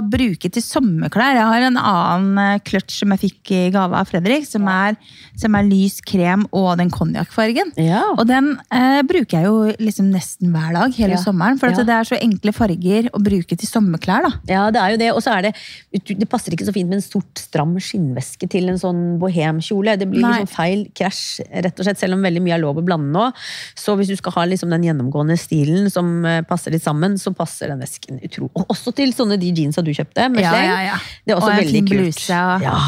bruke 0.09 0.51
til 0.55 0.65
sommerklær. 0.65 1.37
Jeg 1.39 1.51
har 1.53 1.58
en 1.63 1.77
annen 1.77 2.61
kløtsj 2.61 2.79
clutch 2.79 2.99
som 3.01 3.11
jeg 3.11 3.19
fikk 3.25 3.51
i 3.57 3.71
gave 3.75 3.93
av 3.99 4.07
Fredrik, 4.07 4.45
som 4.47 4.67
er, 4.71 4.95
som 5.37 5.55
er 5.59 5.63
lys 5.67 6.01
krem 6.07 6.45
og 6.55 6.77
den 6.79 6.91
konjakkfargen. 6.91 7.73
Ja. 7.77 8.03
Og 8.17 8.27
den 8.29 8.53
eh, 8.71 9.01
bruker 9.03 9.39
jeg 9.41 9.45
jo 9.49 9.73
liksom 9.83 10.13
nesten 10.13 10.53
hver 10.55 10.73
dag 10.77 10.95
hele 10.95 11.17
Ja. 11.17 11.23
sommeren, 11.23 11.59
for 11.59 11.67
at 11.69 11.79
Ja. 11.79 11.85
det 11.85 11.95
er 11.97 12.05
så 12.05 12.19
enkle 12.23 12.53
farger 12.55 13.09
å 13.11 13.19
bruke 13.23 13.57
til 13.59 13.67
sommerklær. 13.69 14.23
da. 14.23 14.31
Ja, 14.47 14.71
det 14.71 14.81
er 14.81 14.91
jo 14.91 14.97
det. 14.99 15.11
Og 15.15 15.23
så 15.23 15.37
er 15.39 15.43
det 15.43 15.55
Det 16.19 16.29
passer 16.29 16.53
ikke 16.53 16.67
så 16.67 16.73
fint 16.73 16.89
med 16.89 16.97
en 16.99 17.03
sort, 17.03 17.35
stram 17.39 17.75
skinnveske 17.79 18.49
til 18.49 18.69
en 18.69 18.77
sånn 18.79 19.19
bohemkjole. 19.19 19.99
Det 19.99 20.09
blir 20.11 20.23
Nei. 20.23 20.41
liksom 20.41 20.49
feil 20.49 20.87
krasj, 20.95 21.41
rett 21.65 21.79
og 21.79 21.85
slett, 21.85 21.99
selv 21.99 22.15
om 22.15 22.23
veldig 22.23 22.43
mye 22.43 22.55
er 22.55 22.61
lov 22.63 22.77
å 22.77 22.85
blande 22.85 23.13
nå. 23.13 23.33
Så 23.75 23.97
hvis 23.99 24.09
du 24.09 24.17
skal 24.17 24.33
ha 24.33 24.45
liksom 24.47 24.71
den 24.71 24.83
gjennomgående 24.83 25.37
stilen 25.39 25.91
som 25.91 26.25
eh, 26.25 26.43
passer 26.43 26.71
litt 26.71 26.83
sammen, 26.83 27.15
så 27.19 27.35
passer 27.35 27.69
den 27.69 27.81
vesken 27.81 28.21
utrolig. 28.23 28.67
Også 28.69 28.95
til 28.95 29.13
sånne 29.13 29.39
de 29.39 29.53
jeansa 29.53 29.83
du 29.85 29.91
kjøpte 29.93 30.29
med 30.31 30.41
Ja, 30.43 30.51
sleng. 30.53 30.65
ja, 30.69 30.81
ja. 30.93 30.97
Det 31.27 31.33
er 31.33 31.37
også 31.41 31.48
Og 31.48 31.48
en 31.51 31.57
veldig 31.63 31.73
fin 31.73 31.85
bluse 31.93 32.41
og- 32.55 32.63
Ja, 32.63 32.79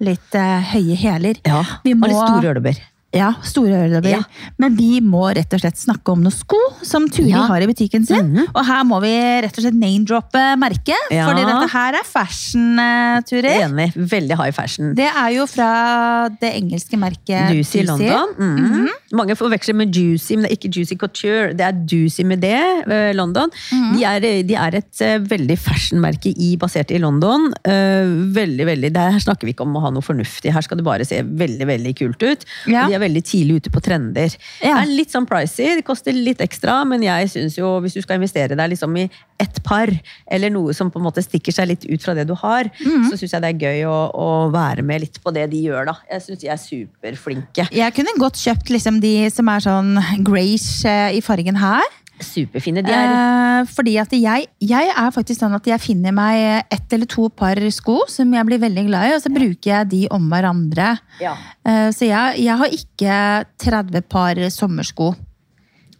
Litt 0.00 0.34
uh, 0.38 0.62
høye 0.72 0.94
hæler. 0.96 1.40
ja. 1.46 1.62
Vi 1.84 1.92
Og 1.92 2.04
litt 2.06 2.16
store 2.16 2.50
ølebber. 2.54 2.76
Ja, 3.16 3.30
store 3.40 3.72
øredobber. 3.86 4.10
Ja. 4.10 4.48
Men 4.60 4.74
vi 4.76 4.98
må 5.00 5.22
rett 5.32 5.54
og 5.56 5.62
slett 5.62 5.78
snakke 5.80 6.12
om 6.12 6.20
noen 6.20 6.34
sko 6.34 6.58
som 6.84 7.06
Turi 7.08 7.30
Ja. 7.30 7.46
har 7.48 7.62
i 7.64 7.66
butikken 7.66 8.04
sin. 8.04 8.34
Mhm. 8.34 8.48
Og 8.54 8.66
her 8.66 8.84
må 8.84 9.00
vi 9.00 9.12
rett 9.40 9.56
og 9.56 9.64
slett 9.64 9.72
name-droppe 9.80 10.42
merket, 10.60 11.08
Ja. 11.10 11.24
fordi 11.26 11.46
dette 11.46 11.70
her 11.72 11.94
er 11.94 12.04
fashion, 12.04 12.78
eh, 12.78 13.20
Turi. 13.24 13.54
Enig. 13.64 13.94
Veldig 13.96 14.36
high 14.36 14.50
fashion. 14.52 14.94
Det 14.94 15.06
er 15.08 15.30
jo 15.32 15.46
fra 15.46 16.28
det 16.38 16.52
engelske 16.52 16.98
merket 17.00 17.48
Juicy 17.50 17.82
London. 17.86 18.34
Mhm. 18.38 18.88
Mange 19.14 19.34
forveksler 19.36 19.74
med 19.74 19.90
Juicy, 19.96 20.36
men 20.36 20.42
det 20.44 20.52
er 20.52 20.56
ikke 20.56 20.74
Juicy 20.76 20.94
Couture. 20.96 21.54
Det 21.56 21.64
er 21.64 21.72
Juicy 21.90 22.24
med 22.24 22.42
det, 22.42 22.60
eh, 22.92 23.12
London. 23.14 23.48
de, 23.96 24.04
er, 24.04 24.20
de 24.20 24.54
er 24.54 24.74
et 24.76 25.00
eh, 25.00 25.18
veldig 25.18 25.56
fashionmerke 25.58 26.34
i, 26.36 26.56
basert 26.58 26.90
i 26.90 26.98
London. 26.98 27.54
Veldig, 27.64 28.66
veldig, 28.66 28.92
Der 28.92 29.12
snakker 29.18 29.44
vi 29.46 29.54
ikke 29.54 29.62
om 29.64 29.74
å 29.76 29.80
ha 29.80 29.90
noe 29.90 30.02
fornuftig. 30.02 30.52
Her 30.52 30.60
skal 30.60 30.76
det 30.76 30.84
bare 30.84 31.06
se 31.06 31.22
veldig 31.22 31.66
veldig 31.66 31.96
kult 31.96 32.22
ut. 32.22 32.44
Ja. 32.66 32.84
Og 32.84 32.90
de 32.90 32.97
er 32.98 33.04
veldig 33.06 33.24
tidlig 33.26 33.62
ute 33.62 33.72
på 33.74 33.82
trender. 33.84 34.34
Ja. 34.60 34.74
Det 34.74 34.84
er 34.84 34.92
litt 35.00 35.14
sånn 35.14 35.28
pricy, 35.28 35.70
det 35.78 35.86
koster 35.86 36.16
litt 36.16 36.42
ekstra, 36.44 36.80
men 36.88 37.04
jeg 37.06 37.30
synes 37.32 37.58
jo 37.58 37.76
hvis 37.84 37.96
du 37.96 38.02
skal 38.04 38.18
investere 38.20 38.58
deg 38.58 38.74
liksom 38.74 38.96
i 39.00 39.08
ett 39.38 39.60
par, 39.66 39.90
eller 40.26 40.50
noe 40.50 40.74
som 40.74 40.90
på 40.90 40.98
en 40.98 41.06
måte 41.06 41.22
stikker 41.22 41.54
seg 41.54 41.70
litt 41.70 41.86
ut 41.86 42.02
fra 42.02 42.14
det 42.18 42.26
du 42.28 42.34
har, 42.40 42.70
så 42.82 43.14
syns 43.14 43.36
jeg 43.36 43.44
det 43.44 43.52
er 43.52 43.62
gøy 43.68 43.84
å, 43.86 43.98
å 44.10 44.28
være 44.54 44.82
med 44.86 45.04
litt 45.04 45.20
på 45.22 45.32
det 45.34 45.46
de 45.52 45.62
gjør, 45.68 45.92
da. 45.92 45.94
Jeg 46.10 46.24
syns 46.24 46.42
de 46.42 46.50
er 46.50 46.60
superflinke. 46.62 47.68
Jeg 47.74 47.94
kunne 47.96 48.16
godt 48.18 48.40
kjøpt 48.40 48.72
liksom 48.74 48.98
de 49.04 49.14
som 49.32 49.50
er 49.52 49.64
sånn 49.64 49.94
grayish 50.26 50.82
eh, 50.88 51.14
i 51.18 51.22
fargen 51.24 51.58
her. 51.60 51.86
Superfine. 52.20 52.82
De 52.82 52.92
er 52.92 53.12
Eh, 53.58 53.64
fordi 53.66 53.96
at 53.98 54.12
jeg, 54.14 54.46
jeg 54.62 54.90
er 54.96 55.10
faktisk 55.10 55.40
sånn 55.40 55.54
at 55.56 55.64
jeg 55.66 55.80
finner 55.82 56.12
meg 56.14 56.64
ett 56.70 56.92
eller 56.94 57.06
to 57.10 57.28
par 57.28 57.58
sko 57.74 58.04
som 58.08 58.30
jeg 58.32 58.46
blir 58.46 58.60
veldig 58.62 58.84
glad 58.86 59.08
i, 59.10 59.14
og 59.16 59.22
så 59.24 59.32
bruker 59.34 59.70
jeg 59.72 59.88
de 59.90 60.02
om 60.14 60.28
hverandre. 60.30 60.92
Ja. 61.20 61.32
Eh, 61.66 61.88
så 61.90 62.06
jeg, 62.06 62.44
jeg 62.44 62.56
har 62.60 62.66
ikke 62.66 63.16
30 63.58 64.02
par 64.08 64.34
sommersko. 64.54 65.14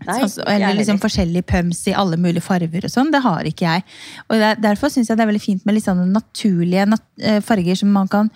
Nei, 0.07 0.21
Altså, 0.23 0.45
eller 0.47 0.77
liksom 0.79 1.01
forskjellige 1.03 1.43
pumps 1.51 1.81
i 1.91 1.95
alle 1.99 2.17
mulige 2.17 2.45
farger 2.47 2.85
og 2.87 2.93
sånn. 2.93 3.11
Det 3.11 3.21
har 3.25 3.43
ikke 3.51 3.67
jeg. 3.67 3.83
Og 4.31 4.39
der- 4.39 4.61
Derfor 4.63 4.89
syns 4.95 5.09
jeg 5.11 5.17
det 5.19 5.25
er 5.27 5.33
veldig 5.33 5.43
fint 5.43 5.67
med 5.67 5.75
litt 5.75 5.85
sånne 5.89 6.07
naturlige 6.13 6.87
nat 6.87 7.03
eh, 7.21 7.41
farger 7.41 7.75
som 7.77 7.91
man 7.91 8.07
kan 8.07 8.31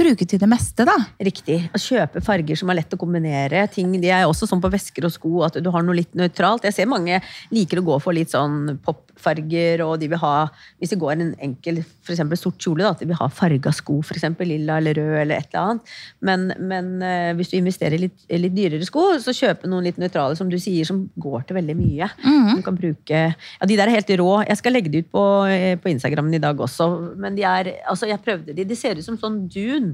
bruke 0.00 0.26
til 0.28 0.40
det 0.40 0.48
meste, 0.50 0.86
da. 0.88 0.96
Riktig. 1.22 1.58
Å 1.76 1.80
kjøpe 1.80 2.22
farger 2.24 2.58
som 2.58 2.72
er 2.72 2.80
lett 2.80 2.96
å 2.96 3.00
kombinere. 3.00 3.66
Ting, 3.72 3.92
de 4.00 4.10
er 4.10 4.26
også 4.26 4.48
sånn 4.48 4.62
på 4.62 4.70
vesker 4.72 5.06
og 5.06 5.14
sko 5.14 5.44
at 5.46 5.60
du 5.62 5.70
har 5.72 5.84
noe 5.86 5.98
litt 6.00 6.16
nøytralt. 6.18 6.66
Jeg 6.68 6.76
ser 6.76 6.90
mange 6.90 7.20
liker 7.52 7.80
å 7.80 7.86
gå 7.86 7.98
for 8.02 8.16
litt 8.16 8.32
sånn 8.32 8.78
popfarger, 8.84 9.84
og 9.86 9.98
de 10.00 10.10
vil 10.10 10.22
ha 10.22 10.34
Hvis 10.80 10.92
det 10.94 11.00
går 11.00 11.12
en 11.12 11.32
enkel 11.42 11.82
eksempel 12.10 12.38
sort 12.40 12.58
kjole, 12.62 12.82
da, 12.82 12.92
at 12.94 13.02
de 13.02 13.08
vil 13.10 13.18
ha 13.18 13.28
farga 13.30 13.72
sko, 13.74 14.00
eksempel 14.14 14.48
lilla 14.50 14.78
eller 14.80 14.96
rød 14.98 15.16
eller 15.22 15.40
et 15.40 15.52
eller 15.52 15.60
annet. 15.60 15.92
Men, 16.26 16.46
men 16.70 16.90
eh, 17.06 17.30
hvis 17.38 17.52
du 17.52 17.58
investerer 17.60 17.96
i 17.98 18.04
litt, 18.06 18.24
litt 18.30 18.56
dyrere 18.56 18.86
sko, 18.86 19.04
så 19.22 19.34
kjøpe 19.36 19.70
noen 19.70 19.86
litt 19.86 20.00
nøytrale, 20.00 20.38
som 20.38 20.50
du 20.50 20.58
sier, 20.60 20.88
som 20.88 21.04
går 21.20 21.46
til 21.48 21.60
veldig 21.60 21.76
mye. 21.78 22.10
Du 22.56 22.64
kan 22.66 22.78
bruke 22.78 23.20
Ja, 23.30 23.68
de 23.68 23.76
der 23.76 23.88
er 23.88 23.98
helt 23.98 24.10
rå. 24.20 24.30
Jeg 24.46 24.58
skal 24.60 24.74
legge 24.74 24.92
de 24.92 25.04
ut 25.04 25.10
på, 25.12 25.24
eh, 25.50 25.76
på 25.80 25.92
Instagrammen 25.92 26.34
i 26.34 26.42
dag 26.42 26.58
også, 26.58 26.88
men 27.20 27.36
de 27.38 27.46
er 27.46 27.72
Altså, 27.90 28.06
jeg 28.08 28.22
prøvde 28.24 28.54
de. 28.54 28.64
De 28.64 28.76
ser 28.76 28.98
ut 28.98 29.04
som 29.04 29.18
sånn 29.18 29.42
dun. 29.50 29.89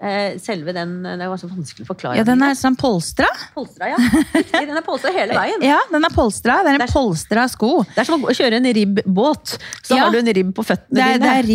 Eh, 0.00 0.36
selve 0.38 0.70
den 0.72 1.02
Det 1.02 1.26
var 1.26 1.34
så 1.40 1.48
vanskelig 1.50 1.82
å 1.82 1.88
forklare. 1.88 2.16
Ja, 2.20 2.22
Den 2.22 2.38
er 2.46 2.52
sånn 2.54 2.76
polstra. 2.78 3.26
Polstra, 3.52 3.88
ja. 3.90 3.96
Riktig, 3.98 4.60
den 4.68 4.76
er 4.78 4.84
polstra 4.86 5.10
hele 5.10 5.34
veien. 5.40 5.58
Ja, 5.66 5.80
den 5.90 6.04
er 6.06 6.12
polstra. 6.14 6.60
Det 6.62 6.70
er 6.70 6.76
Det 6.78 6.82
en 6.84 6.86
er- 6.86 6.92
polstra 6.94 7.46
sko. 7.50 7.70
Det 7.82 7.98
er 8.04 8.06
som 8.06 8.22
å 8.22 8.30
kjøre 8.30 8.60
en 8.60 8.68
ribbåt. 8.76 9.56
Så 9.82 9.96
Ja. 9.96 10.04
har 10.04 10.12
du 10.14 10.18
en 10.20 10.30
ribb 10.38 10.52
på 10.54 10.62
føttene 10.68 10.94
Det 10.94 11.02
er, 11.02 11.18
dine. 11.18 11.26
det 11.26 11.34
er 11.34 11.48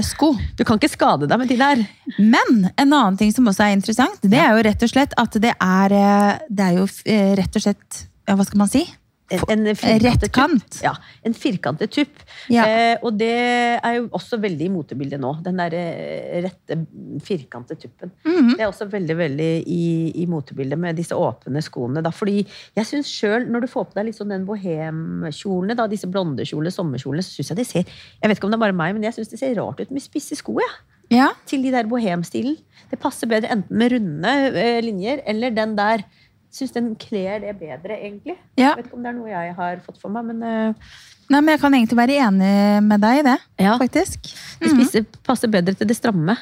ribbsko. 0.00 0.30
Du 0.56 0.64
kan 0.64 0.78
ikke 0.80 0.88
skade 0.96 1.28
deg 1.28 1.38
med 1.38 1.48
de 1.52 1.56
der. 1.60 1.84
Men 2.18 2.70
en 2.78 2.88
annen 2.90 3.18
ting 3.20 3.32
som 3.36 3.44
også 3.44 3.66
er 3.68 3.76
interessant, 3.76 4.16
det 4.24 4.40
er 4.40 4.56
jo 4.56 4.62
rett 4.70 4.82
og 4.82 4.88
slett 4.94 5.12
at 5.20 5.32
det 5.32 5.52
er, 5.60 5.92
eh, 5.92 6.38
det 6.48 6.64
er 6.70 6.78
jo 6.80 6.88
eh, 7.04 7.34
rett 7.36 7.54
og 7.60 7.62
slett 7.68 8.06
ja, 8.26 8.34
Hva 8.34 8.46
skal 8.46 8.58
man 8.64 8.68
si? 8.72 8.86
En, 9.30 9.66
Rett 10.02 10.26
kant. 10.34 10.80
Ja, 10.82 10.92
en 11.26 11.34
firkantet 11.36 11.92
tupp. 11.94 12.22
Ja. 12.50 12.64
Eh, 12.66 12.96
og 13.06 13.14
det 13.20 13.30
er 13.78 13.96
jo 13.98 14.08
også 14.16 14.40
veldig 14.42 14.66
i 14.66 14.72
motebildet 14.74 15.22
nå. 15.22 15.32
Den 15.44 15.60
der 15.60 15.76
eh, 15.78 16.40
rette, 16.46 16.80
firkantede 17.26 17.78
tuppen. 17.84 18.12
Mhm. 18.26 18.54
Det 18.56 18.64
er 18.64 18.70
også 18.70 18.88
veldig 18.90 19.16
veldig 19.20 19.50
i, 19.70 19.82
i 20.22 20.26
motebildet 20.30 20.80
med 20.80 20.98
disse 20.98 21.16
åpne 21.16 21.62
skoene. 21.64 22.02
Da. 22.04 22.12
Fordi 22.14 22.42
jeg 22.42 22.88
syns 22.88 23.10
sjøl, 23.12 23.46
når 23.50 23.66
du 23.66 23.70
får 23.70 23.90
på 23.90 24.00
deg 24.00 24.10
litt 24.10 24.18
sånn 24.18 24.34
den 24.34 24.46
bohemkjolene, 24.48 25.78
da, 25.78 25.86
disse 25.90 26.10
blondekjolene, 26.10 26.74
sommerkjolene, 26.74 27.24
så 27.26 27.38
syns 27.38 27.54
jeg 27.54 27.60
de 27.60 27.68
ser 27.68 27.84
Jeg 27.84 28.30
vet 28.30 28.38
ikke 28.38 28.50
om 28.50 28.54
det 28.54 28.60
er 28.60 28.66
bare 28.66 28.80
meg, 28.82 28.96
men 28.96 29.06
jeg 29.06 29.18
syns 29.18 29.32
det 29.32 29.42
ser 29.42 29.58
rart 29.60 29.82
ut 29.82 29.94
med 29.94 30.04
spisse 30.04 30.38
sko. 30.38 30.58
Ja. 30.60 30.72
Ja. 31.10 31.32
til 31.46 31.64
de 31.66 31.72
der 31.74 31.88
bohemstilen. 31.90 32.54
Det 32.90 32.98
passer 33.02 33.26
bedre 33.30 33.50
enten 33.50 33.78
med 33.78 33.92
runde 33.96 34.34
eh, 34.54 34.78
linjer 34.82 35.24
eller 35.26 35.50
den 35.54 35.74
der. 35.78 36.04
Syns 36.50 36.72
den 36.74 36.94
kler 36.98 37.38
det 37.44 37.52
bedre, 37.60 37.94
egentlig. 38.00 38.34
Ja. 38.58 38.72
Jeg 38.74 38.76
vet 38.80 38.86
ikke 38.90 38.96
om 38.98 39.04
det 39.04 39.10
er 39.12 39.18
noe 39.20 39.28
jeg 39.30 39.54
har 39.54 39.76
fått 39.86 40.00
for 40.02 40.10
meg, 40.10 40.24
men 40.32 40.42
uh... 40.42 40.94
Nei, 41.30 41.38
men 41.46 41.52
Jeg 41.54 41.60
kan 41.62 41.74
egentlig 41.78 41.96
være 42.00 42.16
enig 42.26 42.54
med 42.82 43.00
deg 43.04 43.20
i 43.20 43.26
det, 43.28 43.36
Ja. 43.62 43.76
faktisk. 43.78 44.32
det 44.58 44.70
spiser, 44.72 45.04
passer 45.22 45.46
bedre 45.52 45.76
til 45.78 45.86
det 45.86 45.94
stramme. 45.96 46.34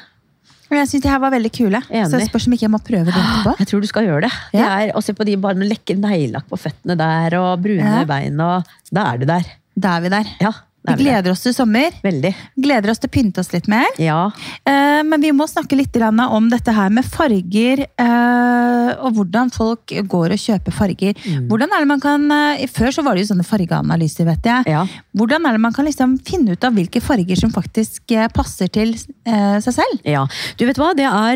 Og 0.69 0.73
Jeg 0.77 0.87
syns 0.89 1.03
de 1.05 1.09
her 1.09 1.21
var 1.21 1.31
veldig 1.33 1.51
kule. 1.53 1.81
Enig. 1.89 2.07
Så 2.09 2.17
det 2.17 2.27
spørs 2.29 2.47
om 2.49 2.53
ikke 2.53 2.65
jeg 2.67 2.73
må 2.73 2.79
prøve 2.81 3.05
det 3.09 3.13
etterpå. 3.13 3.53
Jeg 3.61 3.67
tror 3.69 3.81
du 3.85 3.87
skal 3.89 4.05
gjøre 4.09 4.21
det. 4.25 4.31
det 4.53 4.65
er, 4.65 4.91
og 4.97 5.01
se 5.05 5.13
på 5.17 5.25
de 5.29 5.37
bare 5.37 5.57
med 5.61 5.69
lekker 5.69 5.97
neglelakk 6.01 6.49
på 6.49 6.57
føttene 6.61 6.97
der, 6.97 7.37
og 7.39 7.61
brune 7.61 7.85
Ja. 7.85 8.03
bein, 8.09 8.39
og 8.41 8.65
da 8.93 9.05
er 9.13 9.17
du 9.21 9.25
der. 9.29 9.45
Da 9.77 9.95
er 9.97 10.01
vi 10.01 10.09
der. 10.09 10.25
Ja, 10.41 10.51
Vi 10.89 10.93
er 10.93 10.97
vi 10.97 11.03
der. 11.03 11.11
gleder 11.21 11.31
oss 11.33 11.43
til 11.45 11.53
sommer. 11.55 11.95
Veldig. 12.03 12.31
Gleder 12.59 12.91
oss 12.91 12.99
til 13.01 13.09
å 13.09 13.13
pynte 13.13 13.43
oss 13.43 13.51
litt 13.53 13.67
mer. 13.71 13.87
Ja. 14.01 14.31
Eh, 14.65 15.01
Men 15.03 15.21
vi 15.21 15.31
må 15.31 15.47
snakke 15.47 15.77
litt 15.77 15.95
om 15.99 16.49
dette 16.49 16.73
her 16.73 16.89
med 16.89 17.05
farger, 17.05 17.85
eh, 17.97 18.89
og 18.99 19.13
hvordan 19.15 19.51
folk 19.51 19.87
går 19.87 20.35
og 20.35 20.39
kjøper 20.39 20.71
farger. 20.75 21.13
Mm. 21.25 21.47
Hvordan 21.49 21.69
er 21.75 21.79
det 21.79 21.87
man 21.87 21.99
kan, 21.99 22.31
eh, 22.31 22.65
Før 22.67 22.91
så 22.93 23.03
var 23.03 23.15
det 23.15 23.25
jo 23.25 23.33
sånne 23.33 23.45
fargeanalyser, 23.45 24.25
vet 24.25 24.43
jeg. 24.43 24.67
Ja. 24.67 24.85
Hvordan 25.15 25.45
er 25.45 25.51
det 25.53 25.61
man 25.61 25.73
kan 25.73 25.85
liksom 25.85 26.17
finne 26.23 26.51
ut 26.53 26.63
av 26.63 26.73
hvilke 26.73 27.01
farger 27.01 27.35
som 27.39 27.51
faktisk 27.51 28.13
passer 28.33 28.67
til 28.67 28.93
seg 28.95 29.73
selv? 29.73 29.99
Ja, 30.05 30.25
du 30.57 30.65
vet 30.65 30.77
hva, 30.77 30.93
det 30.95 31.05
er, 31.05 31.35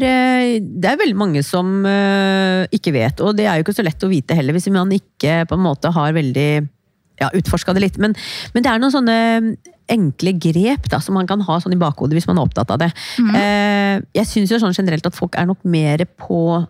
det 0.62 0.86
er 0.90 0.98
veldig 0.98 1.16
mange 1.18 1.44
som 1.44 1.84
ikke 1.86 2.94
vet, 2.94 3.22
og 3.22 3.36
det 3.38 3.46
er 3.48 3.58
jo 3.58 3.66
ikke 3.66 3.76
så 3.76 3.84
lett 3.86 4.04
å 4.04 4.10
vite 4.12 4.36
heller, 4.36 4.54
hvis 4.54 4.70
man 4.72 4.92
ikke 4.92 5.46
på 5.48 5.58
en 5.58 5.66
måte 5.66 5.92
har 5.94 6.14
veldig 6.14 6.68
ja, 7.24 7.32
utforska 7.34 7.76
det 7.76 7.86
litt. 7.86 8.02
Men, 8.02 8.16
men 8.54 8.66
det 8.66 8.72
er 8.72 8.84
noen 8.84 8.94
sånne 8.94 9.18
enkle 9.92 10.36
grep 10.40 10.88
da, 10.92 11.00
som 11.04 11.18
man 11.18 11.28
kan 11.30 11.44
ha 11.44 11.58
sånn 11.60 11.76
i 11.76 11.80
bakhodet 11.82 12.16
hvis 12.18 12.30
man 12.30 12.40
er 12.40 12.48
opptatt 12.48 12.72
av 12.74 12.84
det. 12.86 12.92
Eh, 13.36 13.98
jeg 14.16 14.30
syns 14.30 14.54
sånn 14.64 14.76
generelt 14.76 15.08
at 15.10 15.18
folk 15.18 15.36
er 15.40 15.50
nok 15.50 15.64
mer 15.68 16.06
på 16.20 16.64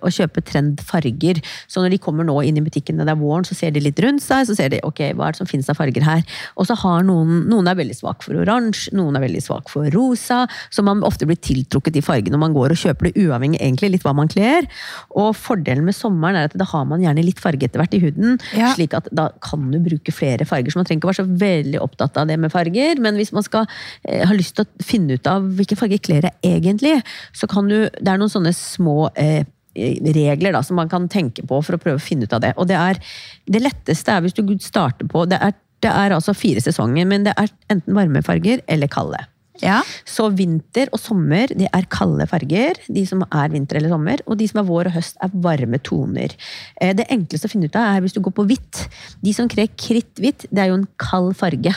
å 0.00 0.10
kjøpe 0.12 0.42
trendfarger. 0.46 1.40
Så 1.70 1.82
når 1.82 1.94
de 1.96 1.98
kommer 2.02 2.26
nå 2.26 2.36
inn 2.46 2.58
i 2.60 2.64
butikkene 2.64 3.04
det 3.06 3.14
er 3.14 3.20
våren, 3.20 3.46
så 3.46 3.56
ser 3.58 3.72
de 3.74 3.82
litt 3.84 3.98
rundt 4.02 4.22
seg, 4.24 4.46
så 4.48 4.56
ser 4.56 4.72
de 4.72 4.80
ok, 4.86 5.02
hva 5.18 5.28
er 5.28 5.36
det 5.36 5.40
som 5.40 5.48
finnes 5.50 5.68
av 5.72 5.78
farger 5.78 6.04
her. 6.06 6.22
Og 6.56 6.68
så 6.68 6.76
har 6.82 7.04
noen, 7.06 7.44
noen 7.50 7.68
er 7.70 7.78
veldig 7.78 7.96
svak 7.98 8.24
for 8.26 8.38
oransje, 8.42 8.92
noen 8.96 9.16
er 9.18 9.24
veldig 9.26 9.42
svak 9.44 9.70
for 9.72 9.88
rosa, 9.94 10.44
så 10.70 10.84
man 10.86 11.02
ofte 11.06 11.28
blir 11.28 11.38
tiltrukket 11.42 11.98
i 12.00 12.04
fargen 12.04 12.34
når 12.34 12.42
man 12.42 12.56
går 12.56 12.74
og 12.74 12.80
kjøper 12.82 13.10
det, 13.10 13.14
uavhengig 13.26 13.60
egentlig 13.60 13.92
litt 13.96 14.06
hva 14.06 14.14
man 14.16 14.30
kler. 14.32 14.68
Og 15.16 15.32
fordelen 15.38 15.86
med 15.86 15.96
sommeren 15.96 16.38
er 16.40 16.50
at 16.50 16.56
da 16.58 16.66
har 16.72 16.86
man 16.88 17.02
gjerne 17.04 17.24
litt 17.26 17.40
farge 17.42 17.66
etter 17.68 17.82
hvert 17.82 17.96
i 17.96 18.02
huden, 18.04 18.38
Ja. 18.56 18.72
slik 18.74 18.94
at 18.96 19.08
da 19.12 19.28
kan 19.44 19.70
du 19.72 19.78
bruke 19.82 20.12
flere 20.14 20.46
farger. 20.48 20.70
Så 20.72 20.80
man 20.80 20.86
trenger 20.88 21.02
ikke 21.02 21.12
være 21.12 21.22
så 21.24 21.38
veldig 21.42 21.80
opptatt 21.82 22.16
av 22.20 22.28
det 22.28 22.38
med 22.40 22.52
farger, 22.52 23.00
men 23.02 23.16
hvis 23.18 23.32
man 23.36 23.42
skal 23.46 23.66
eh, 24.04 24.24
ha 24.26 24.34
lyst 24.34 24.56
til 24.56 24.64
å 24.66 24.84
finne 24.84 25.16
ut 25.18 25.26
av 25.30 25.42
hvilke 25.56 25.76
farger 25.78 25.98
kler 26.02 26.28
jeg 26.30 26.60
egentlig, 26.62 27.02
så 27.32 27.48
kan 27.50 27.68
du 27.68 27.76
Det 27.96 28.08
er 28.08 28.18
noen 28.18 28.30
sånne 28.32 28.52
små 28.54 29.10
eh, 29.16 29.44
regler 29.76 30.56
da, 30.56 30.62
som 30.64 30.78
man 30.80 30.90
kan 30.92 31.08
tenke 31.12 31.44
på 31.46 31.60
for 31.62 31.76
å 31.76 31.82
prøve 31.82 32.00
å 32.00 32.02
finne 32.02 32.26
ut 32.26 32.34
av 32.36 32.42
det. 32.44 32.54
Og 32.56 32.68
det 32.70 32.78
er 32.80 33.00
det 33.46 33.62
letteste 33.62 34.14
er 34.14 34.24
hvis 34.24 34.36
du 34.36 34.42
starter 34.62 35.08
på 35.10 35.26
Det 35.30 35.38
er, 35.42 35.54
det 35.84 35.92
er 35.92 36.16
altså 36.16 36.34
fire 36.36 36.62
sesonger, 36.64 37.06
men 37.08 37.26
det 37.26 37.34
er 37.36 37.52
enten 37.72 37.96
varme 37.96 38.22
farger 38.24 38.62
eller 38.66 38.90
kalde. 38.90 39.20
Ja. 39.62 39.80
Så 40.04 40.28
vinter 40.36 40.90
og 40.92 41.00
sommer 41.00 41.50
det 41.56 41.68
er 41.72 41.86
kalde 41.92 42.26
farger, 42.28 42.78
de 42.88 43.04
som 43.08 43.22
er 43.26 43.52
vinter 43.52 43.78
eller 43.80 43.92
sommer. 43.94 44.22
Og 44.26 44.38
de 44.40 44.48
som 44.50 44.60
er 44.60 44.68
vår 44.68 44.90
og 44.90 44.96
høst, 44.98 45.16
er 45.22 45.30
varme 45.34 45.78
toner. 45.82 46.34
Eh, 46.80 46.92
Det 46.96 47.06
enkleste 47.12 47.48
å 47.48 47.52
finne 47.52 47.66
ut 47.70 47.76
av 47.76 47.96
er 47.96 48.00
hvis 48.04 48.16
du 48.16 48.20
går 48.20 48.34
på 48.36 48.46
hvitt. 48.48 48.82
De 49.22 49.32
som 49.36 49.48
kler 49.48 49.68
kritthvitt, 49.76 50.46
det 50.50 50.62
er 50.64 50.70
jo 50.72 50.78
en 50.80 50.88
kald 50.98 51.34
farge. 51.36 51.74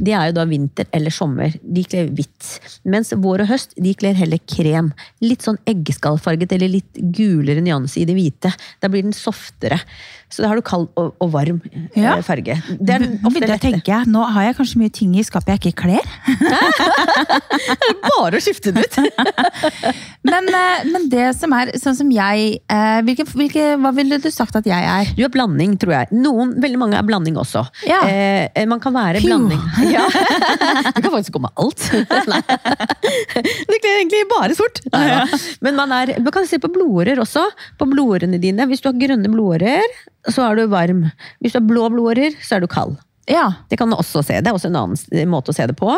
Det 0.00 0.12
er 0.14 0.30
jo 0.30 0.36
da 0.38 0.44
vinter 0.44 0.86
eller 0.92 1.10
sommer. 1.10 1.54
De 1.62 1.84
kler 1.84 2.08
hvitt. 2.14 2.58
Mens 2.84 3.12
vår 3.16 3.44
og 3.44 3.48
høst, 3.48 3.74
de 3.76 3.94
kler 3.94 4.14
heller 4.14 4.38
krem. 4.46 4.92
Litt 5.22 5.42
sånn 5.42 5.58
eggeskallfarget 5.66 6.52
eller 6.52 6.68
litt 6.68 6.92
gulere 7.14 7.60
nyanse 7.64 8.00
i 8.00 8.04
det 8.08 8.14
hvite. 8.16 8.52
Da 8.80 8.88
blir 8.88 9.02
den 9.02 9.12
softere. 9.16 9.80
Så 10.34 10.42
da 10.42 10.48
har 10.50 10.58
du 10.58 10.64
kald 10.66 10.88
og, 10.98 11.12
og 11.22 11.30
varm 11.30 11.60
eh, 11.70 12.00
Ja. 12.02 12.16
farge. 12.26 12.56
Det 12.80 12.96
er 12.96 13.04
Nå 13.22 13.30
det 13.38 13.60
tenker 13.62 13.92
jeg 13.92 14.10
nå 14.10 14.24
har 14.34 14.48
jeg 14.48 14.56
kanskje 14.58 14.80
mye 14.82 14.92
ting 14.94 15.14
i 15.14 15.22
skapet 15.26 15.54
jeg 15.54 15.60
ikke 15.62 15.84
kler. 15.84 16.04
Bare 18.08 18.38
å 18.38 18.42
skifte 18.42 18.72
det 18.74 18.84
ut! 18.88 18.98
Men, 20.24 20.48
eh, 20.48 20.84
men 20.88 21.02
det 21.12 21.26
som 21.36 21.52
er 21.52 21.70
sånn 21.76 21.96
som 21.98 22.08
jeg 22.12 22.44
eh, 22.72 23.00
hvilke, 23.04 23.26
hvilke, 23.28 23.64
Hva 23.80 23.90
ville 23.92 24.16
du 24.22 24.30
sagt 24.32 24.56
at 24.56 24.64
jeg 24.66 24.86
er? 24.88 25.10
Du 25.18 25.20
er 25.26 25.32
blanding, 25.32 25.74
tror 25.80 25.92
jeg. 25.98 26.08
Noen, 26.16 26.54
veldig 26.64 26.80
mange 26.80 26.96
er 26.96 27.04
blanding 27.06 27.36
også. 27.40 27.60
Ja. 27.84 27.98
Eh, 28.08 28.46
eh, 28.56 28.64
man 28.70 28.80
kan 28.82 28.94
være 28.96 29.20
Phew. 29.20 29.28
blanding. 29.28 29.60
Ja. 29.94 30.06
Du 30.96 31.02
kan 31.04 31.12
faktisk 31.12 31.34
gå 31.36 31.42
med 31.44 31.52
alt. 31.60 31.84
Nei. 32.30 32.40
Du 32.40 33.74
kler 33.76 33.98
egentlig 34.00 34.24
bare 34.32 34.56
sort. 34.56 34.80
Men 35.62 35.76
man, 35.76 35.92
er, 35.92 36.14
man 36.24 36.32
kan 36.34 36.48
se 36.48 36.58
på 36.62 36.72
blodårer 36.72 37.20
også. 37.22 37.44
På 37.78 37.86
blodårene 37.90 38.40
dine. 38.42 38.64
Hvis 38.70 38.80
du 38.82 38.88
har 38.90 38.96
grønne 38.98 39.28
blodårer, 39.30 39.84
så 40.32 40.46
er 40.48 40.60
du 40.60 40.68
varm. 40.72 41.08
Hvis 41.40 41.54
du 41.54 41.60
har 41.60 41.66
blå 41.68 41.88
blodårer, 41.92 42.36
så 42.42 42.56
er 42.56 42.64
du 42.64 42.70
kald. 42.70 42.96
Ja. 43.30 43.46
Det 43.68 43.78
kan 43.80 43.90
du 43.90 43.96
også 43.96 44.22
se. 44.24 44.36
Det 44.44 44.50
er 44.50 44.56
også 44.56 44.68
en 44.68 44.76
annen 44.76 45.30
måte 45.32 45.52
å 45.52 45.56
se 45.56 45.64
det 45.68 45.76
på. 45.78 45.88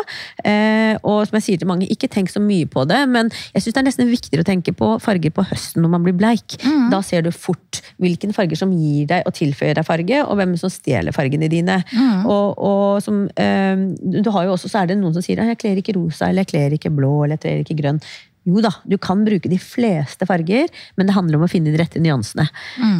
Eh, 0.47 0.95
og 1.03 1.24
som 1.27 1.39
jeg 1.39 1.45
sier 1.47 1.62
til 1.62 1.68
mange, 1.70 1.89
ikke 1.91 2.11
tenk 2.12 2.31
så 2.31 2.43
mye 2.43 2.68
på 2.70 2.85
det, 2.89 3.01
men 3.11 3.31
jeg 3.55 3.64
syns 3.64 3.74
det 3.74 3.83
er 3.83 3.87
nesten 3.89 4.12
viktigere 4.12 4.45
å 4.45 4.49
tenke 4.49 4.74
på 4.77 4.93
farger 5.03 5.35
på 5.35 5.47
høsten 5.51 5.83
når 5.83 5.95
man 5.97 6.07
blir 6.07 6.16
bleik. 6.18 6.59
Da 6.93 7.03
ser 7.07 7.27
du 7.27 7.33
fort 7.35 7.83
hvilken 8.03 8.35
farger 8.37 8.59
som 8.61 8.70
gir 8.77 9.09
deg 9.11 9.27
og 9.27 9.35
tilføyer 9.35 9.79
deg 9.79 9.89
farge, 9.89 10.22
og 10.22 10.39
hvem 10.39 10.55
som 10.61 10.72
stjeler 10.72 11.16
fargene 11.16 11.51
dine. 11.51 11.81
Og, 12.31 12.55
og 12.62 13.03
som, 13.05 13.24
eh, 13.35 13.74
du 13.99 14.31
har 14.31 14.47
jo 14.47 14.55
også, 14.55 14.70
så 14.70 14.85
er 14.85 14.93
det 14.93 15.01
noen 15.03 15.16
som 15.16 15.24
sier 15.24 15.43
at 15.43 15.51
jeg 15.55 15.62
kler 15.64 15.83
ikke 15.83 15.99
rosa, 15.99 16.31
eller 16.31 16.47
jeg 16.47 16.55
kler 16.55 16.79
ikke 16.79 16.95
blå, 16.95 17.12
eller 17.24 17.41
jeg 17.41 17.45
kler 17.47 17.66
ikke 17.66 17.81
grønn. 17.83 18.03
Jo 18.47 18.63
da, 18.63 18.71
du 18.87 18.95
kan 19.03 19.25
bruke 19.27 19.51
de 19.51 19.59
fleste 19.59 20.27
farger, 20.29 20.71
men 20.97 21.09
det 21.09 21.17
handler 21.17 21.41
om 21.41 21.47
å 21.47 21.51
finne 21.51 21.73
de 21.75 21.81
rette 21.81 21.99
nyansene. 22.03 22.47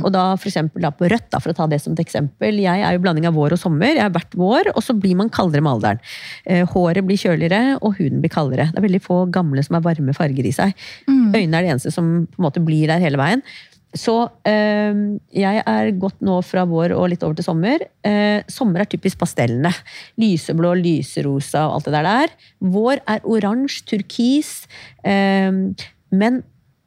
Og 0.03 0.11
da 0.15 0.25
for 0.35 0.51
eksempel 0.51 0.83
da 0.83 0.91
på 0.91 1.07
rødt, 1.11 1.29
da, 1.31 1.41
for 1.43 1.53
å 1.53 1.57
ta 1.57 1.69
det 1.71 1.79
som 1.85 1.95
et 1.95 2.03
eksempel. 2.03 2.59
Jeg 2.65 2.83
er 2.83 2.97
jo 2.97 3.03
blanding 3.05 3.29
av 3.31 3.37
vår 3.39 3.55
og 3.55 3.63
sommer. 3.63 3.95
Jeg 3.95 4.03
har 4.03 4.15
vært 4.15 4.35
vår, 4.35 4.73
og 4.75 4.83
så 4.83 4.97
blir 4.99 5.15
man 5.19 5.31
kaldere 5.31 5.63
med 5.63 5.77
alderen. 5.77 6.03
Eh, 6.45 6.65
håret 6.73 7.07
blir 7.07 7.21
kjøligere, 7.21 7.79
og 7.81 7.95
huden 8.01 8.21
blir 8.25 8.35
kaldere. 8.35 8.71
Det 8.73 8.83
er 8.83 8.89
veldig 8.89 9.03
få 9.05 9.23
gamle 9.31 9.63
som 9.63 9.79
har 9.79 9.87
varme 9.87 10.17
farger 10.17 10.51
i 10.51 10.55
seg. 10.57 10.75
Øynene 11.37 11.61
er 11.61 11.63
det 11.63 11.73
eneste 11.77 11.95
som 11.95 12.27
på 12.27 12.43
en 12.43 12.49
måte 12.49 12.65
blir 12.65 12.91
der 12.91 13.03
hele 13.03 13.21
veien. 13.21 13.45
Så 13.97 14.15
eh, 14.49 14.99
jeg 15.37 15.63
er 15.63 15.93
gått 16.01 16.21
nå 16.25 16.39
fra 16.45 16.67
vår 16.69 16.95
og 16.97 17.11
litt 17.13 17.25
over 17.27 17.39
til 17.39 17.47
sommer. 17.49 17.87
Eh, 18.07 18.43
sommer 18.53 18.85
er 18.85 18.91
typisk 18.93 19.21
pastellene. 19.23 19.73
Lyseblå, 20.21 20.75
lyserosa 20.83 21.67
og 21.71 21.79
alt 21.79 21.91
det 21.91 22.05
der. 22.07 22.35
Vår 22.77 23.01
er 23.03 23.25
oransje, 23.25 23.85
turkis. 23.93 24.53
Eh, 25.05 25.51
men 26.17 26.43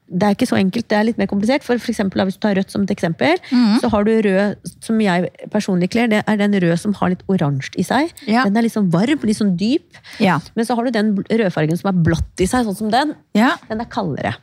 det 0.10 0.26
er 0.26 0.36
ikke 0.36 0.48
så 0.50 0.58
enkelt, 0.58 0.88
det 0.90 0.98
er 0.98 1.06
litt 1.06 1.20
mer 1.22 1.30
komplisert. 1.30 1.64
For, 1.66 1.78
eksempel, 1.78 2.24
Hvis 2.26 2.38
du 2.40 2.42
tar 2.42 2.58
rødt 2.58 2.74
som 2.74 2.84
et 2.86 2.94
eksempel, 2.94 3.38
så 3.82 3.90
har 3.94 4.08
du 4.08 4.12
rød 4.26 4.72
som 4.82 5.00
jeg 5.02 5.30
personlig 5.54 5.92
kler. 5.94 6.10
Det 6.10 6.24
er 6.26 6.40
den 6.40 6.56
rød 6.64 6.78
som 6.82 6.96
har 6.98 7.14
litt 7.14 7.22
oransje 7.30 7.76
i 7.78 7.86
seg. 7.86 8.14
Ja. 8.26 8.44
Den 8.48 8.58
er 8.58 8.66
litt 8.66 8.74
sånn 8.74 8.90
varm, 8.94 9.22
litt 9.28 9.38
sånn 9.38 9.56
dyp. 9.60 10.00
Ja. 10.24 10.40
Men 10.58 10.66
så 10.66 10.78
har 10.78 10.88
du 10.88 10.92
den 10.96 11.14
rødfargen 11.30 11.78
som 11.80 11.92
er 11.92 12.02
blått 12.10 12.42
i 12.42 12.50
seg, 12.50 12.66
sånn 12.66 12.80
som 12.80 12.94
den. 12.94 13.14
Ja. 13.38 13.54
Den 13.70 13.84
er 13.84 13.90
kaldere. 13.92 14.34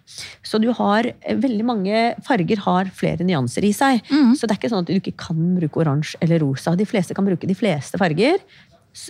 Så 0.46 0.60
du 0.62 0.70
har 0.76 1.10
eh, 1.10 1.34
veldig 1.34 1.66
mange 1.66 2.04
farger 2.26 2.62
har 2.66 2.92
flere 2.94 3.26
nyanser 3.26 3.66
i 3.66 3.74
seg. 3.76 4.06
Mm. 4.06 4.36
Så 4.38 4.46
det 4.46 4.54
er 4.54 4.62
ikke 4.62 4.72
sånn 4.72 4.86
at 4.86 4.92
du 4.92 4.96
ikke 4.96 5.16
kan 5.26 5.42
bruke 5.58 5.82
oransje 5.82 6.20
eller 6.22 6.42
rosa. 6.44 6.76
De 6.78 6.86
fleste 6.88 7.16
kan 7.16 7.26
bruke 7.26 7.48
de 7.48 7.58
fleste 7.58 7.98
farger. 8.00 8.38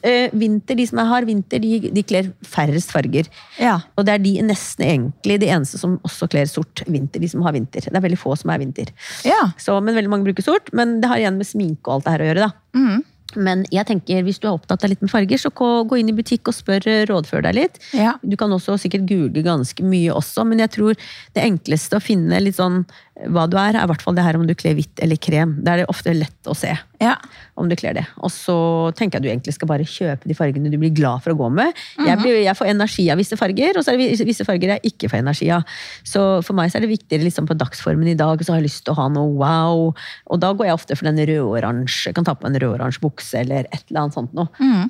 Eh, 0.03 0.31
Vinter, 0.37 0.77
De 0.79 0.87
som 0.87 0.99
har 0.99 1.27
vinter, 1.29 1.63
de, 1.63 1.91
de 1.95 2.03
kler 2.07 2.31
færrest 2.47 2.93
farger. 2.95 3.29
Ja. 3.63 3.79
Og 3.97 4.07
det 4.07 4.17
er 4.17 4.25
de 4.25 4.35
nesten 4.47 4.87
egentlig 4.87 5.41
de 5.43 5.51
eneste 5.53 5.79
som 5.81 5.99
også 6.07 6.29
kler 6.33 6.49
sort 6.51 6.83
vinter. 6.87 7.23
De 7.23 7.29
som 7.31 7.45
har 7.47 7.55
vinter. 7.57 7.87
Det 7.87 7.95
er 7.95 8.05
veldig 8.05 8.19
få 8.21 8.35
som 8.39 8.51
er 8.55 8.63
vinter. 8.63 8.93
Ja. 9.27 9.53
Så, 9.63 9.79
men 9.81 9.97
veldig 9.97 10.13
mange 10.13 10.29
bruker 10.29 10.47
sort. 10.47 10.73
Men 10.77 10.99
det 11.03 11.11
har 11.11 11.23
igjen 11.23 11.39
med 11.41 11.49
sminke 11.49 11.87
og 11.89 11.99
alt 11.99 12.09
det 12.09 12.17
her 12.17 12.25
å 12.25 12.31
gjøre. 12.31 12.49
da. 12.49 12.81
Mm. 12.81 13.05
Men 13.35 13.65
jeg 13.75 13.85
tenker, 13.89 14.23
hvis 14.25 14.39
du 14.41 14.47
er 14.49 14.55
opptatt 14.55 14.85
av 14.87 14.93
litt 14.93 15.03
med 15.03 15.11
farger, 15.11 15.41
så 15.41 15.51
gå 15.51 15.71
gå 15.91 15.99
inn 16.01 16.09
i 16.13 16.17
butikk 16.17 16.49
og 16.49 16.55
spør, 16.57 16.87
rådfør 17.11 17.43
deg 17.49 17.59
litt. 17.59 17.81
Ja. 17.93 18.15
Du 18.23 18.37
kan 18.39 18.53
også 18.55 18.79
sikkert 18.81 19.09
google 19.11 19.43
ganske 19.45 19.83
mye 19.85 20.15
også, 20.15 20.47
men 20.47 20.63
jeg 20.63 20.71
tror 20.77 20.95
det 21.35 21.43
enkleste 21.45 21.99
å 21.99 22.05
finne 22.05 22.39
litt 22.41 22.57
sånn 22.61 22.85
hva 23.33 23.47
du 23.49 23.55
er, 23.57 23.73
er 23.73 23.87
i 23.87 23.89
hvert 23.89 24.03
fall 24.05 24.13
det 24.13 24.27
her 24.27 24.37
om 24.37 24.43
du 24.45 24.53
kler 24.53 24.75
hvitt 24.77 25.01
eller 25.01 25.17
krem. 25.17 25.55
Det 25.65 25.71
er 25.73 25.81
det 25.81 25.87
ofte 25.89 26.13
lett 26.13 26.49
å 26.49 26.53
se 26.57 26.75
Ja. 27.01 27.15
om 27.57 27.69
du 27.69 27.73
kler 27.77 27.95
det. 27.97 28.03
Og 28.21 28.29
så 28.33 28.93
tenker 28.97 29.17
jeg 29.17 29.25
du 29.25 29.29
egentlig 29.31 29.55
skal 29.57 29.69
bare 29.71 29.87
kjøpe 29.89 30.29
de 30.29 30.35
fargene 30.37 30.69
du 30.71 30.77
blir 30.77 30.93
glad 30.93 31.23
for 31.25 31.33
å 31.33 31.39
gå 31.39 31.49
med. 31.51 31.73
jeg, 31.97 32.19
blir, 32.21 32.43
jeg 32.45 32.57
får 32.59 32.69
energi 32.75 33.07
av 33.11 33.17
visse 33.17 33.37
farger, 33.41 33.73
og 33.81 33.85
så 33.87 33.95
er 33.95 33.97
det 34.03 34.27
visse 34.29 34.45
farger 34.45 34.75
jeg 34.75 34.93
ikke 34.93 35.09
får 35.09 35.23
energi 35.25 35.49
av. 35.57 35.65
Så 36.05 36.27
for 36.45 36.53
meg 36.61 36.69
så 36.69 36.77
er 36.77 36.85
det 36.85 36.93
viktigere 36.93 37.25
liksom 37.25 37.49
på 37.49 37.57
dagsformen 37.57 38.13
i 38.13 38.15
dag, 38.21 38.37
så 38.45 38.53
har 38.53 38.61
jeg 38.61 38.69
lyst 38.69 38.85
til 38.85 38.93
å 38.93 39.01
ha 39.01 39.09
noe 39.09 39.33
wow. 39.41 39.95
Og 40.29 40.41
da 40.45 40.53
går 40.53 40.69
jeg 40.69 40.77
ofte 40.77 40.97
for 41.01 41.09
den 41.09 41.17
rød-oransje. 41.33 42.13
Kan 42.13 42.29
ta 42.29 42.37
på 42.37 42.51
en 42.51 42.61
rød-oransje 42.61 43.01
bukse 43.01 43.16
eller 43.35 43.67
et 43.73 43.85
eller 43.91 44.01
annet 44.05 44.15
sånt 44.15 44.33
noe. 44.35 44.49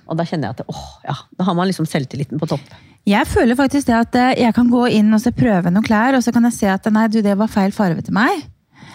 Og 0.08 0.16
da 0.16 0.24
kjenner 0.24 0.48
jeg 0.50 0.58
at 0.60 0.66
åh, 0.68 0.84
ja, 1.04 1.14
da 1.38 1.44
har 1.44 1.54
man 1.54 1.66
liksom 1.70 1.86
selvtilliten 1.86 2.38
på 2.42 2.46
topp. 2.48 2.60
Jeg 3.06 3.26
føler 3.30 3.54
faktisk 3.54 3.86
det 3.86 3.94
at 3.94 4.14
eh, 4.18 4.32
jeg 4.42 4.54
kan 4.54 4.68
gå 4.68 4.86
inn 4.90 5.14
og 5.14 5.22
prøve 5.36 5.70
noen 5.70 5.84
klær, 5.86 6.16
og 6.18 6.22
så 6.26 6.32
kan 6.34 6.42
jeg 6.44 6.52
se 6.58 6.66
at 6.66 6.86
nei, 6.90 7.06
du, 7.08 7.20
det 7.22 7.36
var 7.38 7.46
feil 7.48 7.70
farge 7.72 8.02
til 8.02 8.14
meg. 8.16 8.42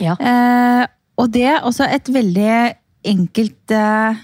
Ja. 0.04 0.18
Eh, 0.20 0.86
og 1.18 1.32
det 1.32 1.46
er 1.48 1.64
også 1.64 1.88
et 1.88 2.10
veldig 2.12 2.74
enkelt 3.08 3.72
eh, 3.76 4.20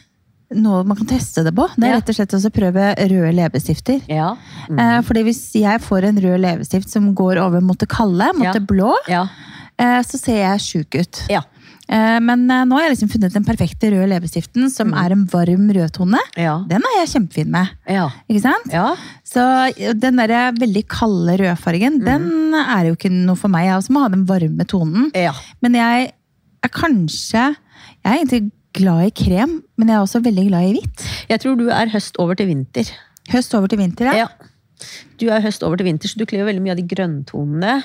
noe 0.57 0.83
man 0.87 0.95
kan 0.99 1.07
teste 1.09 1.43
det 1.43 1.51
på. 1.55 1.65
Det 1.75 1.83
er 1.87 1.93
Ja. 1.93 1.95
rett 1.99 2.09
og 2.11 2.15
slett 2.15 2.33
også 2.37 2.51
å 2.51 2.55
prøve 2.55 2.83
røde 2.99 3.31
leppestifter. 3.35 4.01
Ja. 4.11 4.29
Eh, 4.69 4.99
fordi 5.07 5.23
hvis 5.27 5.41
jeg 5.59 5.81
får 5.83 6.07
en 6.07 6.19
rød 6.23 6.39
leppestift 6.43 6.89
som 6.91 7.13
går 7.15 7.39
over 7.43 7.61
mot 7.63 7.77
det 7.79 7.89
kalde, 7.91 8.29
mot 8.35 8.45
Ja. 8.47 8.53
det 8.53 8.65
blå, 8.67 8.93
Ja. 9.07 9.25
eh, 9.79 10.01
så 10.03 10.17
ser 10.19 10.37
jeg 10.43 10.59
sjuk 10.67 10.99
ut. 10.99 11.23
Eh, 11.87 12.17
men 12.19 12.43
eh, 12.51 12.65
nå 12.67 12.75
har 12.75 12.85
jeg 12.87 12.93
liksom 12.95 13.11
funnet 13.13 13.35
den 13.37 13.45
perfekte 13.47 13.91
røde 13.93 14.09
leppestiften, 14.11 14.67
som 14.73 14.91
er 14.97 15.15
en 15.15 15.23
varm 15.31 15.69
rødtone. 15.77 16.19
Ja. 16.39 16.57
Den 16.67 16.83
er 16.83 16.97
jeg 17.01 17.11
kjempefin 17.13 17.51
med. 17.53 17.71
Ja. 17.87 18.09
Ikke 18.27 18.43
sant? 18.43 18.67
Ja. 18.73 18.89
Så 19.27 19.45
den 19.95 20.19
der 20.19 20.35
veldig 20.57 20.83
kalde 20.91 21.37
rødfargen, 21.43 22.01
den 22.03 22.27
er 22.59 22.89
jo 22.89 22.97
ikke 22.97 23.11
noe 23.13 23.39
for 23.39 23.51
meg. 23.53 23.69
Jeg 23.69 23.79
også 23.79 23.95
må 23.95 24.03
ha 24.03 24.11
den 24.13 24.27
varme 24.29 24.67
tonen. 24.67 25.09
ja. 25.15 25.33
Men 25.63 25.75
jeg 25.79 26.11
er 26.63 26.69
kanskje 26.73 27.41
Jeg 28.03 28.11
er 28.11 28.17
egentlig 28.17 28.51
glad 28.77 29.07
i 29.07 29.13
krem, 29.15 29.57
men 29.77 29.89
jeg 29.89 29.95
er 29.97 30.03
også 30.03 30.19
veldig 30.23 30.45
glad 30.49 30.67
i 30.67 30.73
hvitt. 30.77 31.03
Jeg 31.31 31.41
tror 31.43 31.55
du 31.59 31.67
er 31.73 31.89
høst 31.91 32.17
over 32.21 32.37
til 32.37 32.47
vinter. 32.51 32.89
Høst 33.31 33.53
over 33.57 33.67
til 33.71 33.79
vinter, 33.81 34.11
ja. 34.15 34.27
Du 35.17 35.27
er 35.33 35.41
høst 35.41 35.63
over 35.65 35.77
til 35.79 35.87
vinter, 35.89 36.07
så 36.11 36.19
du 36.19 36.25
kler 36.29 36.43
jo 36.43 36.47
veldig 36.49 36.61
mye 36.61 36.73
av 36.75 36.77
de 36.81 36.87
grønntonene. 36.95 37.75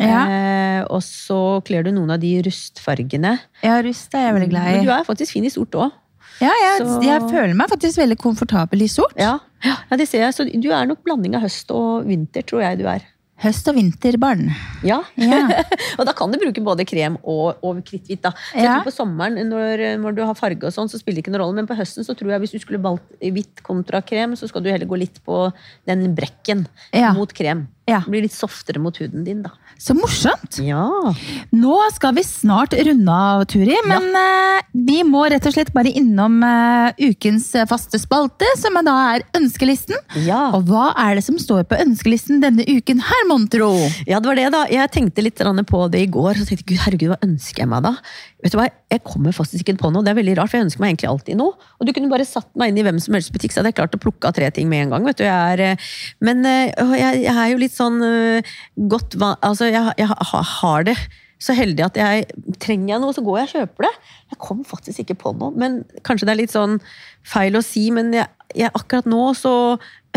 Ja. 0.00 0.20
Eh, 0.24 0.82
og 0.88 1.02
så 1.04 1.40
kler 1.68 1.84
du 1.84 1.90
noen 1.92 2.10
av 2.14 2.20
de 2.22 2.30
rustfargene. 2.46 3.34
Ja, 3.64 3.80
rust 3.84 4.14
er 4.16 4.28
jeg 4.28 4.36
veldig 4.38 4.50
glad 4.54 4.68
i. 4.70 4.76
Men 4.78 4.86
du 4.88 4.92
er 4.94 5.04
faktisk 5.08 5.32
fin 5.36 5.44
i 5.44 5.52
sort 5.52 5.76
òg. 5.76 5.92
Ja, 6.40 6.52
jeg, 6.62 6.86
Så- 6.86 7.02
jeg 7.02 7.20
føler 7.28 7.54
meg 7.58 7.68
faktisk 7.68 7.98
veldig 7.98 8.16
komfortabel 8.18 8.82
i 8.82 8.86
sort. 8.88 9.12
Ja. 9.18 9.38
ja, 9.64 9.96
det 9.96 10.06
ser 10.08 10.20
jeg. 10.22 10.34
Så 10.34 10.46
du 10.48 10.70
er 10.70 10.86
nok 10.86 11.02
blanding 11.04 11.34
av 11.34 11.42
høst 11.42 11.70
og 11.74 12.06
vinter, 12.06 12.42
tror 12.46 12.62
jeg 12.62 12.78
du 12.78 12.86
er. 12.86 13.02
Høst- 13.38 13.68
og 13.70 13.76
vinterbarn. 13.78 14.48
Ja. 14.82 14.96
Ja. 15.14 15.62
og 15.98 16.06
da 16.08 16.12
kan 16.18 16.32
du 16.32 16.38
bruke 16.42 16.62
både 16.66 16.84
krem 16.88 17.16
og, 17.22 17.60
og 17.62 17.78
kritthvitt. 17.86 18.22
da. 18.24 18.32
Så 18.50 18.56
jeg 18.58 18.64
Ja. 18.66 18.74
tror 18.80 18.88
På 18.90 18.94
sommeren 18.96 19.38
når, 19.46 19.84
når 20.02 20.16
du 20.16 20.22
har 20.26 20.34
farge, 20.34 20.64
og 20.66 20.74
sånn, 20.74 20.90
så 20.90 20.98
spiller 20.98 21.20
det 21.20 21.26
ikke 21.26 21.34
noen 21.36 21.44
rolle, 21.44 21.54
men 21.60 21.68
på 21.70 21.76
høsten 21.78 22.02
så 22.06 22.16
tror 22.18 22.32
jeg 22.34 22.42
hvis 22.42 22.56
du 22.56 22.58
skulle 22.58 22.82
valgt 22.82 23.14
hvitt 23.22 23.62
kontra 23.62 24.02
krem, 24.02 24.34
så 24.34 24.48
skal 24.50 24.62
du 24.66 24.70
heller 24.72 24.90
gå 24.90 24.98
litt 24.98 25.20
på 25.24 25.52
den 25.86 26.08
brekken 26.18 26.66
Ja. 26.92 27.12
mot 27.14 27.30
krem. 27.32 27.68
Ja. 27.88 28.02
Blir 28.04 28.24
litt 28.26 28.36
softere 28.36 28.80
mot 28.82 28.96
huden 29.00 29.24
din, 29.24 29.40
da. 29.46 29.54
Så 29.80 29.94
morsomt! 29.96 30.58
Ja. 30.60 30.84
Nå 31.54 31.76
skal 31.94 32.16
vi 32.16 32.24
snart 32.26 32.74
runde 32.74 33.14
av, 33.14 33.44
Turi, 33.48 33.76
men 33.88 34.08
eh, 34.18 34.66
vi 34.74 35.00
må 35.06 35.22
rett 35.30 35.46
og 35.48 35.54
slett 35.54 35.70
bare 35.72 35.92
innom 35.96 36.40
eh, 36.44 37.08
ukens 37.08 37.48
eh, 37.56 37.66
faste 37.70 38.00
spalte, 38.02 38.48
som 38.60 38.76
da 38.84 38.96
er 39.14 39.24
ønskelisten. 39.38 39.96
Ja. 40.26 40.48
Og 40.56 40.68
hva 40.68 40.90
er 40.98 41.16
det 41.18 41.24
som 41.26 41.38
står 41.40 41.64
på 41.70 41.78
ønskelisten 41.80 42.42
denne 42.44 42.66
uken 42.68 43.00
her, 43.06 43.24
mon 43.30 43.46
tro? 43.50 43.70
Ja, 44.08 44.18
det 44.18 44.28
var 44.28 44.40
det 44.40 44.48
da. 44.54 44.64
Jeg 44.72 44.92
tenkte 44.94 45.24
litt 45.24 45.38
på 45.68 45.84
det 45.92 46.02
i 46.04 46.10
går. 46.10 46.36
Så 46.36 46.48
tenkte 46.48 46.64
jeg, 46.64 46.72
Gud, 46.74 46.82
herregud, 46.84 47.14
hva 47.14 47.22
ønsker 47.24 47.64
jeg 47.64 47.70
meg 47.70 47.86
da? 47.86 47.94
Vet 48.42 48.54
du 48.54 48.58
hva, 48.60 48.68
Jeg 48.92 49.02
kommer 49.04 49.34
faktisk 49.34 49.64
ikke 49.64 49.78
på 49.80 49.90
noe. 49.92 50.04
Det 50.06 50.12
er 50.12 50.18
veldig 50.20 50.36
rart, 50.38 50.50
for 50.52 50.60
jeg 50.60 50.68
ønsker 50.68 50.82
meg 50.82 50.92
egentlig 50.92 51.08
alltid 51.10 51.38
noe. 51.40 51.56
Og 51.78 51.88
du 51.88 51.94
kunne 51.94 52.10
bare 52.10 52.26
satt 52.28 52.48
meg 52.58 52.70
inn 52.70 52.78
i 52.80 52.84
hvem 52.86 53.00
som 53.02 53.16
helst 53.16 53.32
butikk, 53.34 53.54
så 53.54 53.60
hadde 53.60 53.72
jeg 53.72 53.78
klart 53.80 53.96
å 53.96 54.00
plukke 54.02 54.30
av 54.30 54.36
tre 54.36 54.50
ting 54.54 54.68
med 54.70 54.86
en 54.86 54.94
gang. 54.94 55.08
vet 55.08 55.18
du. 55.18 55.24
Jeg 55.26 55.58
er, 55.58 55.90
men 56.24 56.46
eh, 56.46 56.70
jeg, 56.98 57.24
jeg 57.24 57.34
er 57.34 57.50
jo 57.52 57.60
litt 57.62 57.74
sånn 57.78 58.02
uh, 58.02 58.52
godt 58.90 59.16
van... 59.20 59.38
Altså, 59.46 59.70
jeg, 59.70 59.94
jeg 59.98 60.10
har 60.10 60.86
det 60.88 60.98
så 61.38 61.54
heldig 61.54 61.84
at 61.86 61.98
jeg 61.98 62.24
trenger 62.62 62.94
jeg 62.94 63.02
noe, 63.02 63.14
så 63.14 63.22
går 63.22 63.38
jeg 63.38 63.48
og 63.48 63.52
kjøper 63.54 63.86
det. 63.86 63.92
Jeg 64.32 64.40
kom 64.42 64.64
faktisk 64.66 65.04
ikke 65.04 65.18
på 65.22 65.34
noe, 65.38 65.54
men 65.54 65.80
kanskje 66.06 66.26
det 66.26 66.34
er 66.34 66.40
litt 66.40 66.54
sånn 66.54 66.78
feil 67.26 67.58
å 67.58 67.62
si, 67.64 67.86
men 67.94 68.10
jeg, 68.16 68.26
jeg, 68.58 68.72
akkurat 68.74 69.06
nå 69.08 69.22
så 69.38 69.52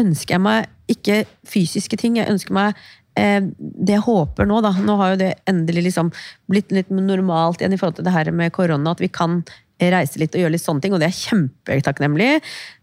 ønsker 0.01 0.37
jeg 0.37 0.43
meg 0.47 0.71
ikke 0.91 1.21
fysiske 1.47 1.99
ting. 2.01 2.17
Jeg 2.17 2.31
ønsker 2.33 2.55
meg 2.57 2.79
eh, 3.19 3.39
det 3.59 3.99
jeg 3.99 4.05
håper 4.07 4.49
nå, 4.49 4.63
da. 4.65 4.73
Nå 4.81 4.97
har 5.01 5.13
jo 5.13 5.21
det 5.21 5.31
endelig 5.51 5.91
liksom 5.91 6.09
blitt 6.51 6.73
litt 6.73 6.89
normalt 6.89 7.61
igjen 7.61 7.77
i 7.77 7.81
forhold 7.81 7.99
til 7.99 8.09
det 8.09 8.15
her 8.15 8.33
med 8.33 8.55
korona, 8.55 8.95
at 8.95 9.03
vi 9.03 9.11
kan 9.13 9.43
reise 9.89 10.19
litt 10.21 10.35
og 10.37 10.43
gjøre 10.43 10.53
litt 10.53 10.63
sånne 10.63 10.83
ting, 10.83 10.93
og 10.93 11.01
det 11.01 11.09
er 11.09 11.17
kjempetakknemlig. 11.17 12.29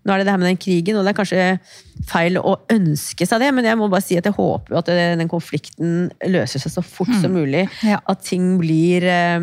Nå 0.08 0.14
er 0.14 0.20
det 0.20 0.26
det 0.26 0.32
her 0.32 0.40
med 0.40 0.48
den 0.48 0.60
krigen, 0.60 0.96
og 0.96 1.04
det 1.04 1.12
er 1.12 1.18
kanskje 1.18 1.46
feil 2.08 2.38
å 2.40 2.54
ønske 2.72 3.26
seg 3.28 3.42
det, 3.42 3.50
men 3.52 3.66
jeg 3.68 3.78
må 3.78 3.90
bare 3.92 4.04
si 4.06 4.16
at 4.16 4.26
jeg 4.26 4.36
håper 4.36 4.78
at 4.80 4.88
den 4.88 5.30
konflikten 5.30 6.08
løser 6.32 6.62
seg 6.62 6.72
så 6.72 6.84
fort 6.86 7.12
som 7.20 7.34
mulig. 7.36 7.66
At 7.84 8.24
ting 8.24 8.54
blir 8.60 9.04
eh, 9.04 9.36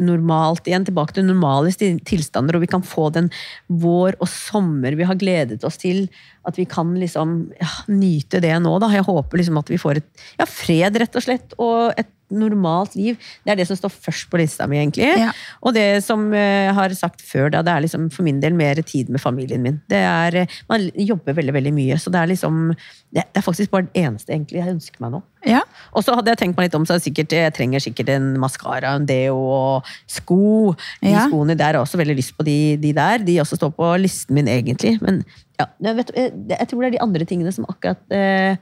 normalt 0.00 0.70
igjen, 0.70 0.86
tilbake 0.88 1.18
til 1.18 1.28
normale 1.28 1.74
tilstander, 1.76 2.56
og 2.56 2.64
vi 2.64 2.70
kan 2.72 2.86
få 2.86 3.10
den 3.14 3.30
vår 3.68 4.16
og 4.18 4.30
sommer 4.32 4.96
vi 4.98 5.06
har 5.08 5.18
gledet 5.20 5.62
oss 5.68 5.80
til. 5.82 6.06
At 6.48 6.56
vi 6.56 6.64
kan 6.70 6.94
liksom 6.96 7.40
ja, 7.58 7.72
nyte 7.92 8.40
det 8.40 8.54
nå. 8.64 8.78
da. 8.80 8.88
Jeg 8.94 9.06
håper 9.06 9.42
liksom 9.42 9.60
at 9.60 9.72
vi 9.74 9.80
får 9.80 10.00
et 10.00 10.28
ja, 10.40 10.48
fred, 10.48 10.96
rett 11.02 11.20
og 11.20 11.26
slett, 11.26 11.58
og 11.60 11.92
et 12.00 12.14
normalt 12.30 12.94
liv. 12.98 13.16
Det 13.44 13.52
er 13.54 13.60
det 13.60 13.66
som 13.70 13.78
står 13.78 13.92
først 13.94 14.28
på 14.30 14.40
lista 14.40 14.66
mi, 14.68 14.76
egentlig. 14.80 15.08
Ja. 15.18 15.30
Og 15.62 15.74
det 15.76 15.86
som 16.04 16.26
eh, 16.36 16.66
jeg 16.68 16.74
har 16.76 16.94
sagt 16.98 17.22
før, 17.24 17.48
da, 17.54 17.62
det 17.64 17.72
er 17.72 17.84
liksom 17.86 18.08
for 18.14 18.26
min 18.26 18.40
del 18.42 18.52
mer 18.58 18.80
tid 18.84 19.08
med 19.14 19.20
familien 19.22 19.62
min. 19.64 19.80
Det 19.88 20.00
er, 20.04 20.36
eh, 20.44 20.58
man 20.68 20.88
jobber 20.94 21.36
veldig 21.38 21.54
veldig 21.56 21.72
mye, 21.76 21.98
så 22.00 22.12
det 22.12 22.20
er 22.22 22.32
liksom 22.34 22.74
Det 23.14 23.22
er 23.32 23.40
faktisk 23.40 23.70
bare 23.72 23.86
det 23.88 24.02
eneste 24.04 24.34
egentlig 24.34 24.58
jeg 24.60 24.68
ønsker 24.74 25.00
meg 25.00 25.12
nå. 25.14 25.22
Ja. 25.48 25.62
Og 25.96 26.02
så 26.04 26.12
hadde 26.14 26.28
jeg 26.28 26.38
tenkt 26.42 26.58
meg 26.58 26.66
litt 26.68 26.74
om, 26.76 26.84
så 26.84 26.98
jeg, 26.98 27.06
sikkert, 27.06 27.32
jeg 27.32 27.54
trenger 27.56 27.80
sikkert 27.80 28.10
en 28.12 28.26
maskara, 28.42 28.90
en 28.98 29.06
deo 29.08 29.38
og 29.38 29.86
sko. 30.06 30.74
De 31.00 31.14
Ja. 31.14 31.24
skoene 31.30 31.56
der 31.56 31.70
har 31.72 31.78
jeg 31.78 31.86
også 31.86 31.96
veldig 32.02 32.16
lyst 32.18 32.36
på, 32.36 32.44
de, 32.44 32.76
de 32.76 32.92
der. 32.92 33.24
De 33.24 33.38
også 33.40 33.56
står 33.56 33.72
på 33.72 33.88
listen 34.02 34.34
min, 34.36 34.46
egentlig. 34.52 34.98
Men 35.00 35.22
ja, 35.58 35.66
jeg, 35.80 35.96
vet, 35.96 36.12
jeg, 36.16 36.32
jeg 36.52 36.68
tror 36.68 36.82
det 36.84 36.88
er 36.90 36.96
de 36.98 37.04
andre 37.06 37.24
tingene 37.24 37.52
som 37.56 37.64
akkurat 37.70 38.12
eh, 38.12 38.56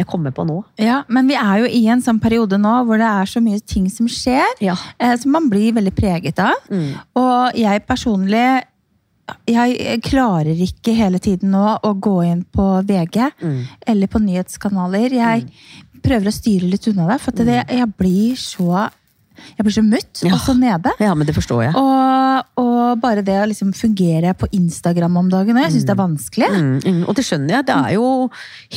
jeg 0.00 0.08
kommer 0.10 0.32
på 0.34 0.46
nå. 0.48 0.58
ja, 0.80 1.02
men 1.08 1.28
vi 1.30 1.36
er 1.38 1.60
jo 1.62 1.68
i 1.68 1.84
en 1.92 2.00
sånn 2.04 2.18
periode 2.22 2.58
nå 2.60 2.72
hvor 2.88 2.98
det 3.00 3.06
er 3.10 3.28
så 3.30 3.42
mye 3.44 3.60
ting 3.60 3.86
som 3.92 4.08
skjer, 4.10 4.48
Ja. 4.64 4.74
eh, 4.98 5.14
som 5.20 5.32
man 5.36 5.48
blir 5.52 5.72
veldig 5.76 5.94
preget 5.94 6.38
av. 6.42 6.56
Mm. 6.70 6.90
Og 7.20 7.54
jeg 7.60 7.86
personlig 7.86 8.64
jeg 9.46 10.00
klarer 10.02 10.58
ikke 10.58 10.90
hele 10.98 11.20
tiden 11.22 11.52
nå 11.54 11.76
å 11.86 11.92
gå 12.02 12.16
inn 12.26 12.40
på 12.50 12.64
VG 12.82 13.28
Mm. 13.40 13.60
eller 13.86 14.06
på 14.10 14.18
nyhetskanaler. 14.18 15.10
Jeg 15.12 15.44
prøver 16.02 16.26
å 16.26 16.32
styre 16.34 16.66
litt 16.70 16.88
unna 16.88 17.06
det, 17.12 17.20
for 17.20 17.30
at 17.30 17.46
det, 17.46 17.64
jeg 17.70 17.86
blir 17.96 18.34
så 18.34 18.90
jeg 19.56 19.66
blir 19.66 19.74
så 19.76 19.84
mutt 19.86 20.22
Ja. 20.26 20.32
og 20.34 20.40
så 20.44 20.54
nede. 20.58 20.92
Ja, 21.02 21.14
men 21.14 21.28
det 21.28 21.34
forstår 21.36 21.62
jeg. 21.66 21.74
Og, 21.78 22.50
og 22.62 23.00
bare 23.02 23.24
det 23.26 23.36
å 23.40 23.46
liksom 23.50 23.72
fungere 23.76 24.34
på 24.38 24.48
Instagram 24.56 25.16
om 25.20 25.30
dagen, 25.32 25.56
òg, 25.56 25.66
jeg 25.68 25.76
syns 25.76 25.88
det 25.88 25.94
er 25.94 26.00
vanskelig. 26.00 26.50
Mm, 26.50 26.72
mm, 26.80 27.02
og 27.08 27.16
det 27.18 27.26
skjønner 27.28 27.56
jeg. 27.58 27.68
Det 27.70 27.76
er 27.76 27.96
jo 27.96 28.06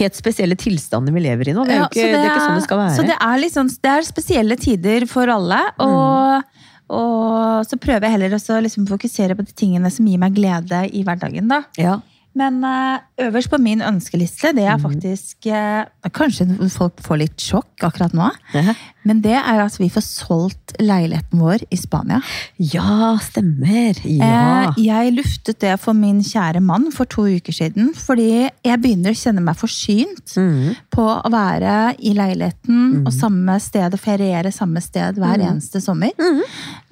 helt 0.02 0.20
spesielle 0.20 0.60
tilstander 0.60 1.16
vi 1.16 1.26
lever 1.26 1.52
i 1.52 1.58
nå. 1.58 1.66
Det 1.68 1.76
er, 1.76 1.82
jo 1.82 1.86
Ja, 1.86 1.90
ikke, 1.92 2.02
så 2.02 2.08
det 2.08 2.20
er 2.20 2.30
ikke 2.30 2.46
sånn 2.48 2.60
det 2.60 2.68
skal 2.68 2.82
være. 2.84 2.96
Så 2.98 3.08
det 3.10 3.18
er, 3.20 3.50
sånn- 3.58 3.76
det 3.84 3.94
er 3.94 4.08
spesielle 4.08 4.60
tider 4.60 5.08
for 5.10 5.34
alle. 5.34 5.62
Og, 5.84 6.64
og 6.94 7.68
så 7.70 7.80
prøver 7.82 8.08
jeg 8.08 8.18
heller 8.18 8.38
å 8.40 8.64
liksom 8.64 8.88
fokusere 8.90 9.38
på 9.38 9.46
de 9.48 9.56
tingene 9.56 9.92
som 9.94 10.08
gir 10.08 10.22
meg 10.22 10.36
glede 10.38 10.86
i 10.92 11.06
hverdagen. 11.06 11.48
da. 11.52 11.64
ja. 11.78 12.00
Men 12.34 12.64
uh, 12.66 12.98
øverst 13.22 13.52
på 13.52 13.60
min 13.62 13.84
ønskeliste, 13.86 14.56
det 14.58 14.66
er 14.66 14.80
faktisk 14.82 15.46
mm. 15.46 16.10
Kanskje 16.18 16.48
folk 16.74 17.02
får 17.06 17.20
litt 17.22 17.44
sjokk 17.46 17.86
akkurat 17.86 18.16
nå. 18.18 18.32
Ja. 18.58 18.74
Men 19.06 19.22
det 19.22 19.36
er 19.36 19.60
at 19.64 19.78
vi 19.80 19.90
får 19.90 20.04
solgt 20.06 20.74
leiligheten 20.80 21.40
vår 21.40 21.64
i 21.72 21.78
Spania. 21.78 22.22
Ja, 22.58 23.18
stemmer. 23.22 23.98
Ja. 24.06 24.70
Eh, 24.70 24.80
jeg 24.86 25.14
luftet 25.18 25.60
det 25.60 25.80
for 25.80 25.94
min 25.94 26.22
kjære 26.22 26.62
mann 26.64 26.92
for 26.92 27.06
to 27.06 27.26
uker 27.28 27.54
siden. 27.54 27.94
Fordi 27.96 28.50
jeg 28.64 28.82
begynner 28.82 29.12
å 29.12 29.20
kjenne 29.20 29.44
meg 29.44 29.56
forsynt 29.60 30.36
Mm. 30.38 30.76
på 30.92 31.04
å 31.24 31.30
være 31.32 31.96
i 32.00 32.14
leiligheten 32.14 33.06
og 33.06 33.12
samme 33.14 33.60
sted 33.62 33.94
og 33.94 34.00
feriere 34.00 34.52
samme 34.54 34.82
sted 34.82 35.16
hver 35.16 35.38
Mm. 35.38 35.48
eneste 35.52 35.82
sommer. 35.82 36.12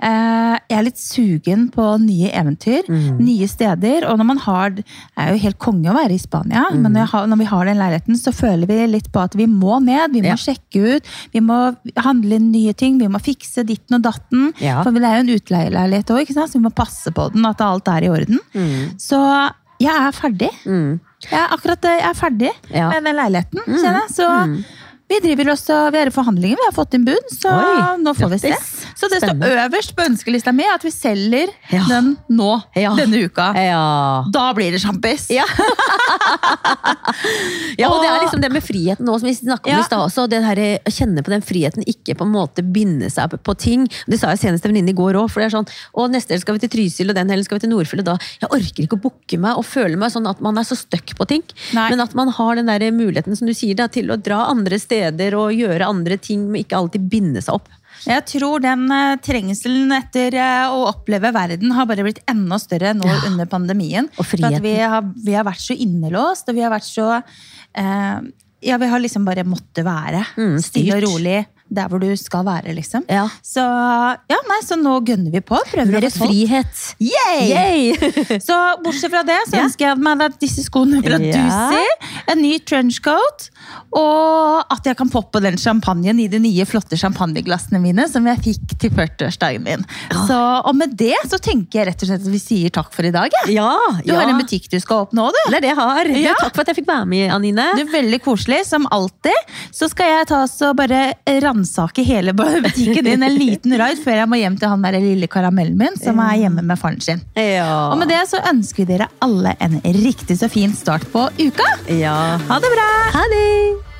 Eh, 0.02 0.58
jeg 0.70 0.78
er 0.78 0.84
litt 0.84 0.98
sugen 1.00 1.70
på 1.74 1.86
nye 2.02 2.30
eventyr, 2.32 2.84
Mm. 2.88 3.20
nye 3.20 3.48
steder. 3.48 4.06
Og 4.10 4.18
når 4.18 4.26
man 4.26 4.38
har 4.38 4.70
Det 4.72 4.84
er 5.18 5.32
jo 5.34 5.40
helt 5.44 5.60
konge 5.60 5.86
å 5.90 5.94
være 5.96 6.12
i 6.14 6.18
Spania, 6.18 6.66
Mm. 6.72 6.82
men 6.82 6.94
når, 6.94 7.06
har, 7.12 7.28
når 7.28 7.38
vi 7.38 7.46
har 7.46 7.66
den 7.66 7.78
leiligheten, 7.78 8.16
så 8.18 8.32
føler 8.34 8.66
vi 8.68 8.88
litt 8.88 9.12
på 9.12 9.22
at 9.24 9.34
vi 9.36 9.46
må 9.46 9.82
ned. 9.84 10.12
Vi 10.14 10.22
må 10.22 10.26
Ja. 10.26 10.36
sjekke 10.36 10.96
ut, 10.98 11.04
vi 11.34 11.40
må 11.40 11.76
handle 12.06 12.36
inn 12.40 12.52
nye 12.52 12.74
ting, 12.78 12.98
vi 13.00 13.08
må 13.12 13.20
fikse 13.24 13.64
ditten 13.68 13.98
og 14.00 14.04
datten. 14.08 14.52
Ja. 14.62 14.82
For 14.84 14.92
det 14.96 15.04
er 15.08 15.20
jo 15.20 15.26
en 15.28 15.34
utleieleilighet 15.38 16.14
òg, 16.16 16.32
så 16.34 16.48
vi 16.54 16.64
må 16.66 16.72
passe 16.76 17.12
på 17.16 17.30
den, 17.34 17.46
at 17.46 17.62
alt 17.62 17.88
er 17.88 18.04
i 18.08 18.12
orden. 18.12 18.40
Så 19.02 19.20
jeg 19.82 19.94
er 19.96 20.12
ferdig. 20.14 20.52
Mm. 20.66 21.00
Jeg 21.30 21.38
er 21.38 21.52
akkurat 21.54 21.84
jeg 21.86 22.02
er 22.10 22.14
ferdig 22.18 22.52
Ja. 22.74 22.90
med 22.90 23.04
den 23.06 23.16
leiligheten. 23.16 23.60
kjenner 23.66 24.02
jeg. 24.02 24.14
Så 24.16 24.28
vi 25.12 25.20
driver 25.26 25.52
også, 25.54 25.78
vi 25.94 26.00
er 26.02 26.10
i 26.12 26.14
forhandlinger, 26.16 26.58
vi 26.62 26.68
har 26.70 26.76
fått 26.76 26.96
inn 26.98 27.06
bunn, 27.08 27.26
så 27.32 27.52
Oi, 27.52 27.98
nå 28.02 28.14
får 28.18 28.30
vi 28.34 28.40
se. 28.46 28.54
Så 28.98 29.10
det 29.12 29.20
står 29.22 29.34
Spennende. 29.34 29.66
øverst 29.66 29.94
på 29.98 30.06
ønskelista 30.08 30.54
mi 30.56 30.64
at 30.72 30.84
vi 30.86 30.92
selger 30.94 31.52
Ja. 31.72 31.84
den 31.90 32.16
nå, 32.30 32.52
Ja. 32.76 32.94
denne 32.96 33.22
uka. 33.28 33.52
Ja. 33.56 34.24
Da 34.32 34.54
blir 34.54 34.72
det 34.72 34.82
sjampis! 34.84 35.28
Ja. 35.34 35.44
ja, 37.80 37.88
og 37.90 38.02
det 38.04 38.10
er 38.10 38.20
liksom 38.24 38.42
det 38.44 38.52
med 38.54 38.64
friheten 38.66 39.06
nå, 39.08 39.16
som 39.20 39.28
vi 39.30 39.36
snakket 39.38 39.74
om 39.74 39.80
i 39.82 39.86
stad 39.88 40.04
også. 40.06 40.26
Det 40.32 40.42
her, 40.46 40.62
å 40.88 40.92
kjenne 40.94 41.24
på 41.26 41.34
den 41.34 41.42
friheten, 41.46 41.84
ikke 41.90 42.16
på 42.20 42.26
en 42.28 42.34
måte 42.36 42.64
binde 42.66 43.10
seg 43.12 43.30
på- 43.32 43.42
på 43.42 43.56
ting. 43.58 43.88
Det 44.08 44.20
sa 44.20 44.30
jeg 44.34 44.40
senest 44.44 44.66
en 44.66 44.72
venninne 44.74 44.90
i 44.94 44.98
går 44.98 45.14
òg. 45.20 45.30
For 45.32 45.42
det 45.42 45.48
er 45.52 45.58
sånn 45.58 45.68
Å, 45.96 46.08
neste 46.12 46.30
helg 46.34 46.42
skal 46.42 46.56
vi 46.58 46.60
til 46.68 46.70
Trysil, 46.70 47.10
og 47.10 47.16
den 47.16 47.30
helgen 47.30 47.46
skal 47.46 47.58
vi 47.58 47.66
til 47.66 47.70
Nordfjell, 47.74 48.00
og 48.00 48.06
da 48.06 48.18
Jeg 48.42 48.50
orker 48.50 48.84
ikke 48.86 48.98
å 48.98 49.02
booke 49.02 49.38
meg 49.40 49.58
og 49.58 49.66
føle 49.66 49.98
meg 49.98 50.12
sånn 50.12 50.28
at 50.30 50.40
man 50.42 50.58
er 50.58 50.64
så 50.64 50.76
stuck 50.78 51.16
på 51.18 51.26
ting. 51.28 51.44
Nei. 51.74 51.90
Men 51.90 52.00
at 52.02 52.14
man 52.16 52.30
har 52.30 52.56
den 52.56 52.66
der 52.68 52.80
muligheten, 52.92 53.36
som 53.38 53.48
du 53.48 53.54
sier, 53.54 53.76
da, 53.76 53.88
til 53.88 54.08
å 54.12 54.18
dra 54.22 54.46
andre 54.50 54.78
steder 54.80 55.01
og 55.40 55.54
gjøre 55.54 55.88
andre 55.90 56.18
ting, 56.18 56.48
men 56.52 56.62
ikke 56.64 56.78
alltid 56.78 57.10
binde 57.10 57.42
seg 57.42 57.56
opp. 57.58 57.70
Jeg 58.06 58.24
tror 58.26 58.62
den 58.64 58.88
eh, 58.92 59.16
trengselen 59.22 59.92
etter 59.94 60.34
eh, 60.34 60.68
å 60.74 60.88
oppleve 60.90 61.30
verden 61.36 61.72
har 61.78 61.86
bare 61.86 62.04
blitt 62.08 62.22
enda 62.32 62.58
større 62.58 62.94
nå 62.98 63.06
Ja. 63.06 63.20
under 63.28 63.46
pandemien. 63.46 64.08
Og 64.18 64.26
at 64.26 64.62
vi 64.64 64.76
har, 64.80 65.04
vi 65.26 65.34
har 65.38 65.46
vært 65.46 65.62
så 65.62 65.76
innelåst, 65.78 66.50
og 66.50 66.56
vi 66.58 66.62
har 66.66 66.72
vært 66.74 66.88
så 66.90 67.10
eh, 67.76 68.20
Ja, 68.62 68.78
vi 68.78 68.86
har 68.90 69.00
liksom 69.02 69.26
bare 69.26 69.44
måttet 69.44 69.84
være 69.86 70.24
Mm, 70.38 70.58
stille 70.62 70.98
og 70.98 71.04
rolig 71.04 71.46
der 71.72 71.88
hvor 71.88 72.02
du 72.04 72.10
skal 72.20 72.44
være, 72.46 72.74
liksom. 72.76 73.06
Ja. 73.08 73.24
Så 73.46 73.64
ja, 73.64 74.38
nei, 74.50 74.60
så 74.68 74.76
nå 74.80 74.98
gønner 75.08 75.32
vi 75.32 75.40
på. 75.46 75.56
Prøver 75.72 75.98
å 75.98 76.02
Mer 76.02 76.10
få 76.12 76.28
frihet. 76.28 76.82
Yay! 77.00 77.48
Yay! 77.48 78.12
Så 78.48 78.58
bortsett 78.84 79.12
fra 79.14 79.22
det, 79.28 79.38
så 79.50 79.56
Ja. 79.58 79.64
ønsker 79.68 79.86
jeg 79.88 80.00
meg 80.04 80.22
at 80.26 80.36
disse 80.42 80.64
skoene 80.66 81.00
fra 81.06 81.18
Ja. 81.22 81.32
Dusi, 81.32 81.84
en 82.34 82.42
ny 82.44 82.58
trenchcoat, 82.60 83.48
og 83.96 84.66
at 84.72 84.86
jeg 84.88 84.98
kan 85.00 85.10
poppe 85.12 85.42
den 85.44 85.58
champagnen 85.60 86.20
i 86.24 86.28
de 86.32 86.40
nye, 86.44 86.66
flotte 86.68 86.98
champagneglassene 87.00 87.80
mine 87.84 88.06
som 88.12 88.26
jeg 88.28 88.42
fikk 88.46 88.76
til 88.82 88.94
40-årsdagen 88.96 89.64
min. 89.66 89.86
Så, 90.28 90.38
og 90.68 90.76
med 90.80 90.96
det 91.00 91.16
så 91.30 91.40
tenker 91.44 91.82
jeg 91.82 91.90
rett 91.92 92.04
og 92.06 92.12
slett 92.12 92.26
at 92.26 92.32
vi 92.34 92.42
sier 92.42 92.74
takk 92.74 92.92
for 92.96 93.08
i 93.08 93.14
dag. 93.16 93.32
Jeg. 93.46 93.56
Ja, 93.58 93.72
Du 94.06 94.14
har 94.16 94.28
en 94.28 94.40
butikk 94.42 94.68
du 94.72 94.78
skal 94.84 95.06
åpne 95.06 95.28
òg, 95.30 95.36
du. 95.36 95.42
Det 95.52 95.60
er 95.62 95.66
det 95.68 95.72
jeg 95.72 95.80
har. 95.80 96.12
Du. 96.12 96.20
Takk 96.42 96.56
for 96.56 96.64
at 96.66 96.72
jeg 96.74 96.80
fikk 96.82 96.90
være 96.92 97.08
med, 97.12 97.28
Anine. 97.36 97.68
Du 97.78 97.84
er 97.86 97.92
veldig 97.96 98.22
koselig, 98.26 98.62
som 98.68 98.88
alltid. 98.92 99.56
Så 99.76 99.90
skal 99.92 100.12
jeg 100.16 100.28
ta 100.32 100.44
oss 100.46 100.58
og 100.68 100.76
bare 100.80 101.02
ransake 101.62 102.04
hele 102.04 102.34
butikken 102.38 103.06
din 103.06 103.24
en 103.24 103.38
liten 103.38 103.78
raid 103.78 104.02
før 104.04 104.22
jeg 104.24 104.30
må 104.30 104.40
hjem 104.42 104.58
til 104.58 104.72
han 104.72 104.82
der 104.82 105.00
lille 105.00 105.28
karamellen 105.32 105.78
min, 105.78 105.98
som 106.02 106.20
er 106.20 106.42
hjemme 106.42 106.66
med 106.66 106.80
faren 106.80 107.02
sin. 107.02 107.22
Ja. 107.36 107.92
Og 107.92 107.98
med 108.02 108.12
det 108.12 108.24
så 108.30 108.42
ønsker 108.52 108.84
vi 108.84 108.90
dere 108.96 109.10
alle 109.22 109.56
en 109.62 109.80
riktig 110.02 110.40
så 110.40 110.50
fin 110.52 110.74
start 110.74 111.08
på 111.14 111.30
uka. 111.40 111.70
ja. 111.88 112.18
Ha 112.50 112.60
det 112.60 112.76
bra! 112.76 112.92
Ha 113.14 113.30
det! 113.32 113.91